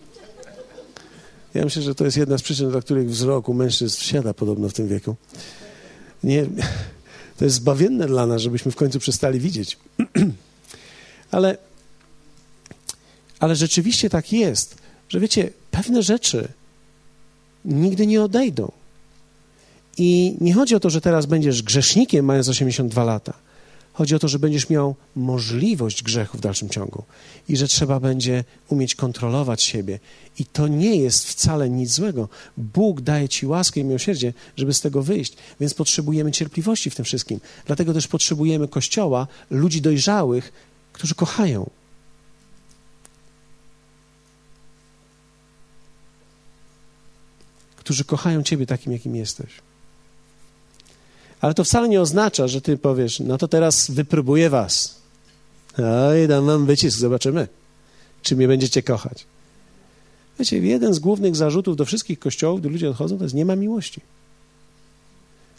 ja 1.54 1.64
myślę, 1.64 1.82
że 1.82 1.96
to 1.96 2.06
jest 2.06 2.18
jedna 2.18 2.38
z 2.38 2.42
przyczyn, 2.42 2.72
dla 2.72 2.82
których 2.82 3.10
wzrok 3.10 3.50
u 3.50 3.54
mężczyzn 3.54 3.98
wsiada 4.00 4.34
podobno 4.34 4.70
w 4.70 4.74
tym 4.74 4.88
wieku. 4.88 5.16
Nie, 6.24 6.46
to 7.44 7.48
jest 7.48 7.56
zbawienne 7.56 8.08
dla 8.08 8.28
nas, 8.28 8.42
żebyśmy 8.42 8.72
w 8.72 8.76
końcu 8.76 9.00
przestali 9.00 9.40
widzieć. 9.40 9.78
ale, 11.32 11.58
ale 13.40 13.56
rzeczywiście 13.56 14.10
tak 14.10 14.34
jest, 14.34 14.78
że 15.10 15.20
wiecie, 15.20 15.50
pewne 15.72 16.04
rzeczy 16.04 16.48
nigdy 17.66 18.08
nie 18.08 18.24
odejdą. 18.24 18.72
I 19.98 20.36
nie 20.42 20.54
chodzi 20.54 20.76
o 20.76 20.80
to, 20.80 20.90
że 20.90 21.02
teraz 21.02 21.26
będziesz 21.26 21.64
grzesznikiem 21.64 22.26
mając 22.26 22.50
82 22.50 23.04
lata. 23.04 23.34
Chodzi 23.94 24.16
o 24.16 24.20
to, 24.20 24.28
że 24.28 24.40
będziesz 24.40 24.70
miał 24.70 24.96
możliwość 25.16 26.04
grzechu 26.04 26.38
w 26.38 26.42
dalszym 26.42 26.70
ciągu 26.70 27.04
i 27.50 27.58
że 27.58 27.68
trzeba 27.68 28.00
będzie 28.00 28.44
umieć 28.70 28.96
kontrolować 28.96 29.64
siebie. 29.64 30.00
I 30.40 30.46
to 30.46 30.68
nie 30.68 30.96
jest 30.96 31.28
wcale 31.28 31.70
nic 31.70 31.92
złego. 31.92 32.30
Bóg 32.58 33.02
daje 33.02 33.30
ci 33.30 33.48
łaskę 33.48 33.80
i 33.80 33.84
miłosierdzie, 33.84 34.34
żeby 34.58 34.74
z 34.74 34.82
tego 34.82 35.04
wyjść, 35.04 35.34
więc 35.60 35.74
potrzebujemy 35.74 36.32
cierpliwości 36.32 36.90
w 36.90 36.96
tym 36.96 37.06
wszystkim. 37.06 37.40
Dlatego 37.66 37.94
też 37.94 38.08
potrzebujemy 38.08 38.68
kościoła, 38.68 39.28
ludzi 39.50 39.82
dojrzałych, 39.82 40.54
którzy 40.94 41.16
kochają. 41.16 41.70
Którzy 47.76 48.06
kochają 48.06 48.44
Ciebie 48.44 48.66
takim, 48.66 48.94
jakim 48.94 49.16
jesteś. 49.16 49.73
Ale 51.44 51.54
to 51.54 51.64
wcale 51.64 51.90
nie 51.90 52.02
oznacza, 52.02 52.48
że 52.48 52.62
ty 52.62 52.78
powiesz, 52.78 53.20
no 53.20 53.38
to 53.38 53.48
teraz 53.48 53.92
wypróbuję 53.92 54.50
was. 54.50 55.02
Oj, 55.78 56.28
dam 56.28 56.46
wam 56.46 56.66
wycisk, 56.66 56.98
zobaczymy, 56.98 57.48
czy 58.22 58.36
mnie 58.36 58.48
będziecie 58.48 58.84
kochać. 58.84 59.26
Wiecie, 60.40 60.58
jeden 60.58 60.94
z 60.94 61.00
głównych 61.00 61.36
zarzutów 61.36 61.76
do 61.76 61.86
wszystkich 61.86 62.20
kościołów, 62.20 62.60
gdy 62.60 62.70
ludzie 62.70 62.90
odchodzą, 62.90 63.18
to 63.18 63.24
jest 63.24 63.36
nie 63.36 63.46
ma 63.46 63.56
miłości. 63.56 64.02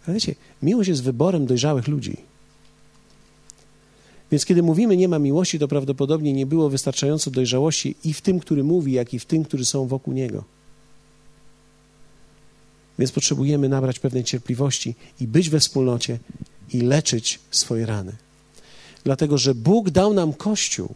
Ale 0.07 0.15
wiecie, 0.15 0.35
miłość 0.63 0.89
jest 0.89 1.03
wyborem 1.03 1.47
dojrzałych 1.47 1.89
ludzi. 1.89 2.17
Więc 4.31 4.45
kiedy 4.45 4.63
mówimy 4.63 4.97
nie 4.97 5.09
ma 5.09 5.19
miłości, 5.19 5.59
to 5.59 5.69
prawdopodobnie 5.69 6.33
nie 6.33 6.47
było 6.47 6.71
wystarczająco 6.71 7.31
dojrzałości 7.31 7.95
i 8.05 8.13
w 8.13 8.21
tym, 8.21 8.41
który 8.41 8.65
mówi, 8.65 8.93
jak 8.93 9.15
i 9.15 9.19
w 9.19 9.25
tym, 9.25 9.45
którzy 9.45 9.65
są 9.65 9.87
wokół 9.87 10.15
niego. 10.15 10.45
Więc 12.99 13.13
potrzebujemy 13.13 13.69
nabrać 13.69 13.99
pewnej 13.99 14.25
cierpliwości 14.25 14.95
i 15.21 15.27
być 15.27 15.51
we 15.51 15.61
wspólnocie 15.61 16.19
i 16.73 16.81
leczyć 16.81 17.39
swoje 17.51 17.87
rany. 17.87 18.13
Dlatego, 19.05 19.39
że 19.39 19.55
Bóg 19.55 19.91
dał 19.91 20.15
nam 20.15 20.33
Kościół 20.33 20.95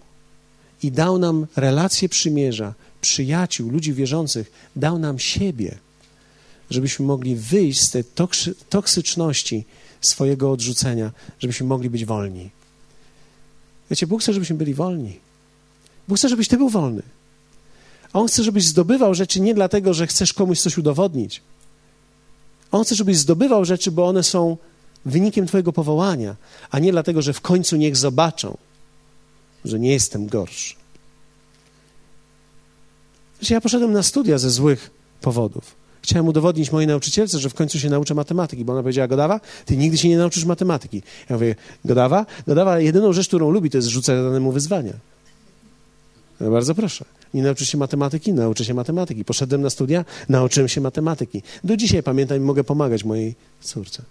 i 0.82 0.92
dał 0.92 1.18
nam 1.18 1.46
relacje 1.56 2.08
przymierza, 2.08 2.74
przyjaciół, 3.00 3.70
ludzi 3.70 3.92
wierzących, 3.92 4.50
dał 4.76 4.98
nam 4.98 5.18
siebie, 5.18 5.78
żebyśmy 6.70 7.06
mogli 7.06 7.36
wyjść 7.36 7.80
z 7.80 7.90
tej 7.90 8.04
toksyczności 8.68 9.64
swojego 10.00 10.52
odrzucenia, 10.52 11.12
żebyśmy 11.40 11.66
mogli 11.66 11.90
być 11.90 12.04
wolni. 12.04 12.50
Wiecie, 13.90 14.06
Bóg 14.06 14.22
chce, 14.22 14.32
żebyśmy 14.32 14.56
byli 14.56 14.74
wolni. 14.74 15.18
Bóg 16.08 16.18
chce, 16.18 16.28
żebyś 16.28 16.48
ty 16.48 16.56
był 16.56 16.68
wolny. 16.68 17.02
A 18.12 18.18
On 18.18 18.28
chce, 18.28 18.44
żebyś 18.44 18.64
zdobywał 18.64 19.14
rzeczy 19.14 19.40
nie 19.40 19.54
dlatego, 19.54 19.94
że 19.94 20.06
chcesz 20.06 20.32
komuś 20.32 20.60
coś 20.60 20.78
udowodnić. 20.78 21.42
On 22.72 22.84
chce, 22.84 22.94
żebyś 22.94 23.16
zdobywał 23.16 23.64
rzeczy, 23.64 23.90
bo 23.90 24.06
one 24.06 24.22
są 24.22 24.56
wynikiem 25.04 25.46
Twojego 25.46 25.72
powołania, 25.72 26.36
a 26.70 26.78
nie 26.78 26.92
dlatego, 26.92 27.22
że 27.22 27.32
w 27.32 27.40
końcu 27.40 27.76
niech 27.76 27.96
zobaczą, 27.96 28.56
że 29.64 29.78
nie 29.78 29.92
jestem 29.92 30.26
gorszy. 30.26 30.74
Wiecie, 33.40 33.54
ja 33.54 33.60
poszedłem 33.60 33.92
na 33.92 34.02
studia 34.02 34.38
ze 34.38 34.50
złych 34.50 34.90
powodów. 35.20 35.78
Chciałem 36.02 36.28
udowodnić 36.28 36.72
mojej 36.72 36.88
nauczycielce, 36.88 37.38
że 37.38 37.50
w 37.50 37.54
końcu 37.54 37.78
się 37.78 37.90
nauczę 37.90 38.14
matematyki, 38.14 38.64
bo 38.64 38.72
ona 38.72 38.82
powiedziała, 38.82 39.08
Godawa, 39.08 39.40
ty 39.64 39.76
nigdy 39.76 39.98
się 39.98 40.08
nie 40.08 40.18
nauczysz 40.18 40.44
matematyki. 40.44 41.02
Ja 41.30 41.36
mówię, 41.36 41.54
Godawa? 41.84 42.26
Godawa 42.46 42.80
jedyną 42.80 43.12
rzecz, 43.12 43.28
którą 43.28 43.50
lubi, 43.50 43.70
to 43.70 43.78
jest 43.78 43.88
rzucać 43.88 44.22
danemu 44.24 44.52
wyzwania. 44.52 44.92
No 46.40 46.50
bardzo 46.50 46.74
proszę. 46.74 47.04
Nie 47.34 47.42
nauczysz 47.42 47.68
się 47.68 47.78
matematyki? 47.78 48.32
Nauczę 48.32 48.64
się 48.64 48.74
matematyki. 48.74 49.24
Poszedłem 49.24 49.62
na 49.62 49.70
studia, 49.70 50.04
nauczyłem 50.28 50.68
się 50.68 50.80
matematyki. 50.80 51.42
Do 51.64 51.76
dzisiaj 51.76 52.02
pamiętam 52.02 52.36
i 52.36 52.40
mogę 52.40 52.64
pomagać 52.64 53.04
mojej 53.04 53.34
córce. 53.60 54.02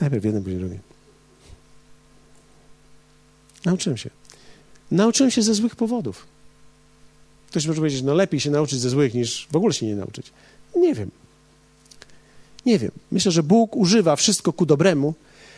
Najpierw 0.00 0.24
jeden, 0.24 0.42
później 0.42 0.60
drugi. 0.60 0.78
Nauczyłem 3.64 3.96
się. 3.96 4.10
Nauczyłem 4.90 5.30
się 5.30 5.42
ze 5.42 5.54
złych 5.54 5.76
powodów. 5.76 6.26
Ktoś 7.50 7.66
może 7.66 7.80
powiedzieć, 7.80 8.02
no 8.02 8.14
lepiej 8.14 8.40
się 8.40 8.50
nauczyć 8.50 8.80
ze 8.80 8.90
złych, 8.90 9.14
niż 9.14 9.48
w 9.50 9.56
ogóle 9.56 9.74
się 9.74 9.86
nie 9.86 9.96
nauczyć. 9.96 10.32
Nie 10.76 10.94
wiem. 10.94 11.10
Nie 12.66 12.78
wiem. 12.78 12.90
Myślę, 13.12 13.32
że 13.32 13.42
Bóg 13.42 13.76
używa 13.76 14.16
wszystko 14.16 14.52
ku 14.52 14.66
dobremu, 14.66 15.14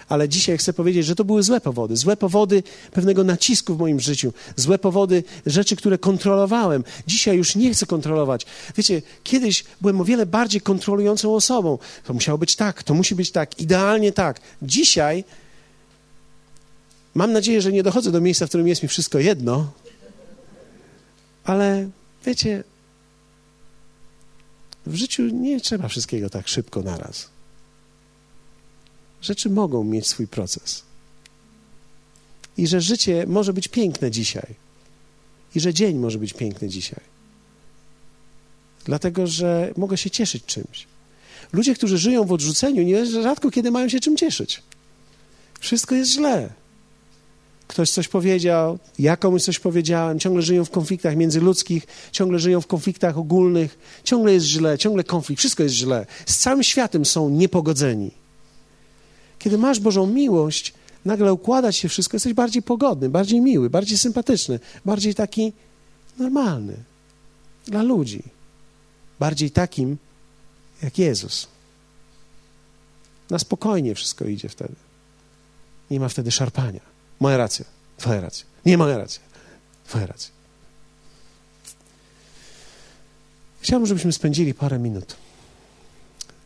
ale 0.09 0.29
dzisiaj 0.29 0.59
chcę 0.59 0.73
powiedzieć, 0.73 1.07
że 1.07 1.15
to 1.15 1.25
były 1.25 1.43
złe 1.43 1.61
powody. 1.61 1.97
Złe 1.97 2.17
powody 2.17 2.63
pewnego 2.93 3.25
nacisku 3.25 3.75
w 3.75 3.79
moim 3.79 4.01
życiu, 4.01 4.33
złe 4.57 4.79
powody 4.79 5.25
rzeczy, 5.47 5.77
które 5.77 5.99
kontrolowałem. 5.99 6.85
Dzisiaj 7.07 7.37
już 7.37 7.57
nie 7.57 7.75
chcę 7.75 7.87
kontrolować. 7.87 8.47
Wiecie, 8.77 9.03
kiedyś 9.23 9.65
byłem 9.81 10.01
o 10.01 10.05
wiele 10.05 10.27
bardziej 10.27 10.61
kontrolującą 10.61 11.35
osobą. 11.35 11.79
To 12.05 12.15
musiało 12.15 12.39
być 12.39 12.57
tak, 12.57 12.83
to 12.83 12.95
musi 12.95 13.15
być 13.15 13.31
tak, 13.31 13.61
idealnie 13.61 14.13
tak. 14.13 14.41
Dzisiaj 14.63 15.25
mam 17.15 17.33
nadzieję, 17.33 17.63
że 17.63 17.73
nie 17.73 17.83
dochodzę 17.83 18.13
do 18.13 18.21
miejsca, 18.21 18.47
w 18.47 18.49
którym 18.49 18.69
jest 18.69 18.83
mi 18.83 18.89
wszystko 18.89 19.19
jedno, 19.19 19.73
ale 21.45 21.89
wiecie, 22.25 22.65
w 24.87 24.95
życiu 24.95 25.23
nie 25.23 25.61
trzeba 25.61 25.89
wszystkiego 25.89 26.31
tak 26.31 26.49
szybko 26.49 26.83
naraz. 26.83 27.29
Rzeczy 29.23 29.51
mogą 29.51 29.85
mieć 29.85 30.07
swój 30.07 30.27
proces. 30.27 30.83
I 32.57 32.67
że 32.67 32.81
życie 32.81 33.25
może 33.27 33.53
być 33.53 33.69
piękne 33.69 34.11
dzisiaj. 34.11 34.55
I 35.55 35.61
że 35.61 35.75
dzień 35.75 35.97
może 35.97 36.19
być 36.19 36.33
piękny 36.33 36.69
dzisiaj. 36.69 37.01
Dlatego, 38.85 39.27
że 39.27 39.73
mogę 39.77 39.97
się 39.97 40.11
cieszyć 40.11 40.45
czymś. 40.45 40.87
Ludzie, 41.53 41.75
którzy 41.75 41.99
żyją 41.99 42.25
w 42.25 42.33
odrzuceniu, 42.33 42.83
nie 42.83 43.07
rzadko 43.07 43.51
kiedy 43.51 43.71
mają 43.71 43.89
się 43.89 44.01
czym 44.01 44.17
cieszyć. 44.17 44.63
Wszystko 45.61 45.95
jest 45.95 46.11
źle. 46.11 46.51
Ktoś 47.67 47.91
coś 47.91 48.09
powiedział, 48.09 48.79
ja 48.99 49.17
komuś 49.17 49.43
coś 49.43 49.59
powiedziałem, 49.59 50.19
ciągle 50.19 50.43
żyją 50.43 50.65
w 50.65 50.71
konfliktach 50.71 51.17
międzyludzkich, 51.17 51.87
ciągle 52.13 52.39
żyją 52.39 52.61
w 52.61 52.67
konfliktach 52.67 53.19
ogólnych, 53.19 53.79
ciągle 54.05 54.33
jest 54.33 54.47
źle, 54.47 54.79
ciągle 54.79 55.05
konflikt, 55.05 55.39
wszystko 55.39 55.63
jest 55.63 55.75
źle. 55.75 56.07
Z 56.27 56.37
całym 56.37 56.63
światem 56.63 57.05
są 57.05 57.31
niepogodzeni. 57.31 58.11
Kiedy 59.39 59.59
masz 59.59 59.81
Bożą 59.81 60.07
miłość, 60.07 60.75
nagle 61.05 61.33
układać 61.33 61.77
się 61.77 61.89
wszystko, 61.89 62.15
jesteś 62.17 62.33
bardziej 62.33 62.63
pogodny, 62.63 63.09
bardziej 63.09 63.41
miły, 63.41 63.71
bardziej 63.71 63.99
sympatyczny, 63.99 64.61
bardziej 64.85 65.15
taki 65.15 65.53
normalny 66.19 66.77
dla 67.67 67.83
ludzi. 67.83 68.23
Bardziej 69.21 69.51
takim 69.51 69.97
jak 70.83 70.99
Jezus. 70.99 71.49
Na 73.31 73.39
spokojnie 73.39 73.95
wszystko 73.95 74.25
idzie 74.25 74.49
wtedy. 74.49 74.75
Nie 75.91 76.01
ma 76.01 76.09
wtedy 76.09 76.31
szarpania. 76.31 76.81
Moja 77.21 77.37
racja, 77.37 77.65
twoja 77.97 78.21
racja. 78.21 78.47
Nie 78.67 78.79
moja 78.79 78.99
racja, 78.99 79.21
twoja 79.87 80.07
racja. 80.07 80.31
Chciałbym, 83.61 83.87
żebyśmy 83.87 84.13
spędzili 84.13 84.55
parę 84.55 84.79
minut 84.79 85.17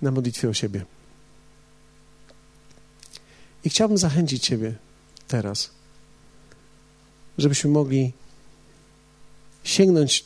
na 0.02 0.10
modlitwie 0.10 0.48
o 0.48 0.54
siebie. 0.54 0.84
I 3.64 3.70
chciałbym 3.70 3.98
zachęcić 3.98 4.44
Ciebie 4.44 4.74
teraz, 5.28 5.70
żebyśmy 7.38 7.70
mogli 7.70 8.12
sięgnąć 9.64 10.24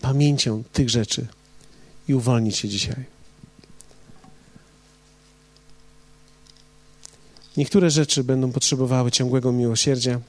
pamięcią 0.00 0.62
tych 0.72 0.90
rzeczy 0.90 1.26
i 2.08 2.14
uwolnić 2.14 2.56
się 2.56 2.68
dzisiaj. 2.68 3.04
Niektóre 7.56 7.90
rzeczy 7.90 8.24
będą 8.24 8.52
potrzebowały 8.52 9.10
ciągłego 9.10 9.52
miłosierdzia. 9.52 10.20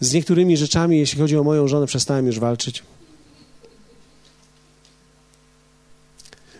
Z 0.00 0.12
niektórymi 0.12 0.56
rzeczami, 0.56 0.98
jeśli 0.98 1.18
chodzi 1.18 1.36
o 1.36 1.44
moją 1.44 1.68
żonę, 1.68 1.86
przestałem 1.86 2.26
już 2.26 2.38
walczyć. 2.38 2.82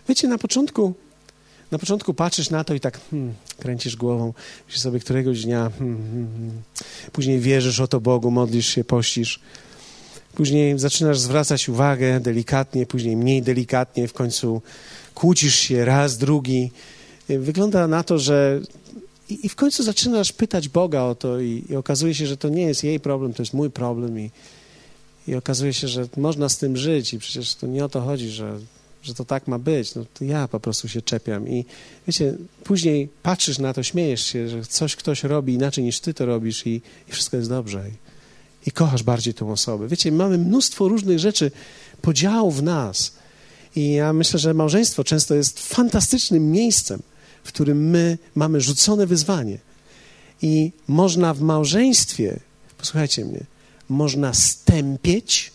Wiecie, 0.09 0.27
na 0.27 0.37
początku, 0.37 0.93
na 1.71 1.79
początku 1.79 2.13
patrzysz 2.13 2.49
na 2.49 2.63
to 2.63 2.73
i 2.73 2.79
tak 2.79 2.99
hmm, 3.11 3.33
kręcisz 3.59 3.95
głową, 3.95 4.33
myślisz 4.65 4.81
sobie 4.81 4.99
któregoś 4.99 5.43
dnia, 5.43 5.71
hmm, 5.79 5.97
hmm, 5.97 6.27
hmm, 6.33 6.61
później 7.11 7.39
wierzysz 7.39 7.79
o 7.79 7.87
to 7.87 8.01
Bogu, 8.01 8.31
modlisz 8.31 8.67
się, 8.67 8.83
pościsz. 8.83 9.39
Później 10.35 10.79
zaczynasz 10.79 11.19
zwracać 11.19 11.69
uwagę 11.69 12.19
delikatnie, 12.19 12.85
później 12.85 13.17
mniej 13.17 13.41
delikatnie, 13.41 14.07
w 14.07 14.13
końcu 14.13 14.61
kłócisz 15.15 15.55
się 15.55 15.85
raz, 15.85 16.17
drugi. 16.17 16.71
Wygląda 17.29 17.87
na 17.87 18.03
to, 18.03 18.19
że 18.19 18.61
i, 19.29 19.49
w 19.49 19.55
końcu 19.55 19.83
zaczynasz 19.83 20.31
pytać 20.31 20.69
Boga 20.69 21.01
o 21.01 21.15
to 21.15 21.39
i, 21.39 21.65
i, 21.69 21.75
okazuje 21.75 22.15
się, 22.15 22.27
że 22.27 22.37
to 22.37 22.49
nie 22.49 22.63
jest 22.63 22.83
jej 22.83 22.99
problem, 22.99 23.33
to 23.33 23.41
jest 23.41 23.53
mój 23.53 23.69
problem 23.69 24.19
i, 24.19 24.31
i 25.27 25.35
okazuje 25.35 25.73
się, 25.73 25.87
że 25.87 26.07
można 26.17 26.49
z 26.49 26.57
tym 26.57 26.77
żyć 26.77 27.13
i 27.13 27.19
przecież 27.19 27.55
to 27.55 27.67
nie 27.67 27.85
o 27.85 27.89
to 27.89 28.01
chodzi, 28.01 28.29
że 28.29 28.59
że 29.03 29.13
to 29.13 29.25
tak 29.25 29.47
ma 29.47 29.59
być, 29.59 29.95
no 29.95 30.05
to 30.13 30.25
ja 30.25 30.47
po 30.47 30.59
prostu 30.59 30.87
się 30.87 31.01
czepiam. 31.01 31.49
I 31.49 31.65
wiecie, 32.07 32.33
później 32.63 33.09
patrzysz 33.23 33.59
na 33.59 33.73
to, 33.73 33.83
śmiejesz 33.83 34.25
się, 34.25 34.49
że 34.49 34.65
coś 34.65 34.95
ktoś 34.95 35.23
robi 35.23 35.53
inaczej 35.53 35.83
niż 35.83 35.99
ty 35.99 36.13
to 36.13 36.25
robisz 36.25 36.67
i, 36.67 36.81
i 37.09 37.11
wszystko 37.11 37.37
jest 37.37 37.49
dobrze. 37.49 37.83
I, 37.89 37.93
I 38.69 38.71
kochasz 38.71 39.03
bardziej 39.03 39.33
tą 39.33 39.51
osobę. 39.51 39.87
Wiecie, 39.87 40.11
mamy 40.11 40.37
mnóstwo 40.37 40.87
różnych 40.87 41.19
rzeczy, 41.19 41.51
podziałów 42.01 42.57
w 42.57 42.63
nas. 42.63 43.13
I 43.75 43.93
ja 43.93 44.13
myślę, 44.13 44.39
że 44.39 44.53
małżeństwo 44.53 45.03
często 45.03 45.35
jest 45.35 45.67
fantastycznym 45.67 46.51
miejscem, 46.51 47.01
w 47.43 47.47
którym 47.47 47.89
my 47.89 48.17
mamy 48.35 48.61
rzucone 48.61 49.07
wyzwanie. 49.07 49.57
I 50.41 50.71
można 50.87 51.33
w 51.33 51.41
małżeństwie, 51.41 52.39
posłuchajcie 52.77 53.25
mnie, 53.25 53.45
można 53.89 54.33
stępieć 54.33 55.52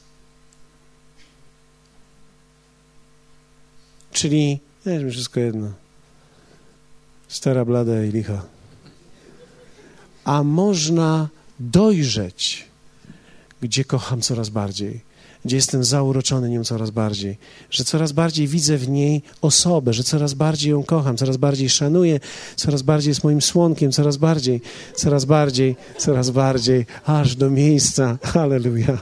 Czyli, 4.12 4.60
jest 4.86 5.04
mi 5.04 5.10
wszystko 5.10 5.40
jedno. 5.40 5.72
Stara, 7.28 7.64
blada 7.64 8.04
i 8.04 8.10
licha. 8.10 8.42
A 10.24 10.42
można 10.42 11.28
dojrzeć, 11.60 12.66
gdzie 13.60 13.84
kocham 13.84 14.20
coraz 14.20 14.48
bardziej, 14.48 15.00
gdzie 15.44 15.56
jestem 15.56 15.84
zauroczony 15.84 16.50
nią 16.50 16.64
coraz 16.64 16.90
bardziej, 16.90 17.38
że 17.70 17.84
coraz 17.84 18.12
bardziej 18.12 18.48
widzę 18.48 18.78
w 18.78 18.88
niej 18.88 19.22
osobę, 19.42 19.92
że 19.92 20.04
coraz 20.04 20.34
bardziej 20.34 20.70
ją 20.70 20.82
kocham, 20.82 21.16
coraz 21.16 21.36
bardziej 21.36 21.68
szanuję, 21.70 22.20
coraz 22.56 22.82
bardziej 22.82 23.10
jest 23.10 23.24
moim 23.24 23.42
słonkiem, 23.42 23.92
coraz 23.92 24.16
bardziej, 24.16 24.60
coraz 24.94 25.24
bardziej, 25.24 25.76
coraz 25.98 26.30
bardziej, 26.30 26.86
aż 27.04 27.36
do 27.36 27.50
miejsca. 27.50 28.18
Halleluja. 28.22 28.98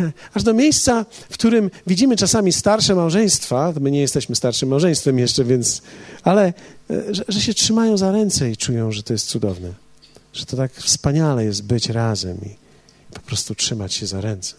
aż 0.34 0.42
do 0.42 0.54
miejsca, 0.54 1.06
w 1.30 1.34
którym 1.34 1.70
widzimy 1.86 2.16
czasami 2.16 2.52
starsze 2.52 2.94
małżeństwa, 2.94 3.72
my 3.80 3.90
nie 3.90 4.00
jesteśmy 4.00 4.36
starszym 4.36 4.68
małżeństwem 4.68 5.18
jeszcze, 5.18 5.44
więc, 5.44 5.82
ale 6.22 6.52
e, 6.90 7.14
że, 7.14 7.24
że 7.28 7.40
się 7.40 7.54
trzymają 7.54 7.96
za 7.96 8.12
ręce 8.12 8.50
i 8.50 8.56
czują, 8.56 8.92
że 8.92 9.02
to 9.02 9.12
jest 9.12 9.26
cudowne, 9.26 9.72
że 10.32 10.46
to 10.46 10.56
tak 10.56 10.72
wspaniale 10.72 11.44
jest 11.44 11.64
być 11.64 11.88
razem 11.88 12.36
i 12.36 12.56
po 13.14 13.20
prostu 13.20 13.54
trzymać 13.54 13.94
się 13.94 14.06
za 14.06 14.20
ręce. 14.20 14.54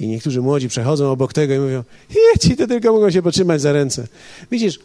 I 0.00 0.06
niektórzy 0.06 0.40
młodzi 0.40 0.68
przechodzą 0.68 1.10
obok 1.10 1.32
tego 1.32 1.54
i 1.54 1.58
mówią, 1.58 1.84
ci 2.40 2.56
to 2.56 2.66
tylko 2.66 2.92
mogą 2.92 3.10
się 3.10 3.22
potrzymać 3.22 3.60
za 3.60 3.72
ręce. 3.72 4.06
Widzisz, 4.50 4.78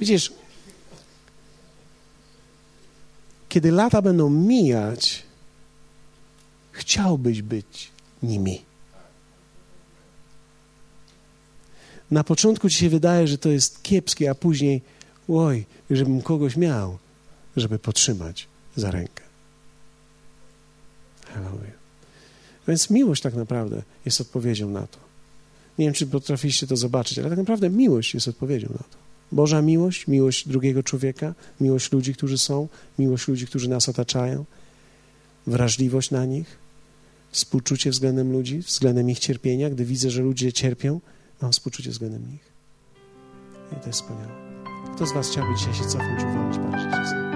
widzisz, 0.00 0.32
kiedy 3.48 3.70
lata 3.72 4.02
będą 4.02 4.30
mijać, 4.30 5.22
chciałbyś 6.80 7.42
być 7.42 7.90
nimi. 8.22 8.62
Na 12.10 12.24
początku 12.24 12.70
ci 12.70 12.76
się 12.76 12.88
wydaje, 12.88 13.28
że 13.28 13.38
to 13.38 13.48
jest 13.48 13.82
kiepskie, 13.82 14.30
a 14.30 14.34
później, 14.34 14.82
oj, 15.28 15.66
żebym 15.90 16.22
kogoś 16.22 16.56
miał, 16.56 16.98
żeby 17.56 17.78
potrzymać 17.78 18.48
za 18.76 18.90
rękę. 18.90 19.22
Hallelujah. 21.34 21.78
Więc 22.68 22.90
miłość 22.90 23.22
tak 23.22 23.34
naprawdę 23.34 23.82
jest 24.04 24.20
odpowiedzią 24.20 24.70
na 24.70 24.86
to. 24.86 24.98
Nie 25.78 25.84
wiem, 25.84 25.94
czy 25.94 26.06
potrafiliście 26.06 26.66
to 26.66 26.76
zobaczyć, 26.76 27.18
ale 27.18 27.28
tak 27.28 27.38
naprawdę 27.38 27.70
miłość 27.70 28.14
jest 28.14 28.28
odpowiedzią 28.28 28.68
na 28.68 28.78
to. 28.78 28.96
Boża 29.32 29.62
miłość, 29.62 30.06
miłość 30.06 30.48
drugiego 30.48 30.82
człowieka, 30.82 31.34
miłość 31.60 31.92
ludzi, 31.92 32.14
którzy 32.14 32.38
są, 32.38 32.68
miłość 32.98 33.28
ludzi, 33.28 33.46
którzy 33.46 33.68
nas 33.68 33.88
otaczają, 33.88 34.44
wrażliwość 35.46 36.10
na 36.10 36.24
nich, 36.24 36.59
współczucie 37.30 37.90
względem 37.90 38.32
ludzi, 38.32 38.58
względem 38.58 39.10
ich 39.10 39.18
cierpienia. 39.18 39.70
Gdy 39.70 39.84
widzę, 39.84 40.10
że 40.10 40.22
ludzie 40.22 40.52
cierpią, 40.52 41.00
mam 41.42 41.52
współczucie 41.52 41.90
względem 41.90 42.30
nich. 42.30 42.52
I 43.72 43.80
to 43.80 43.86
jest 43.86 44.00
wspaniałe. 44.00 44.50
Kto 44.94 45.06
z 45.06 45.12
Was 45.12 45.30
chciałby 45.30 45.58
dzisiaj 45.58 45.74
się 45.74 45.84
cofnąć, 45.84 46.22
uwolnić 46.22 46.58
parę 46.58 46.80
rzeczy? 46.82 47.29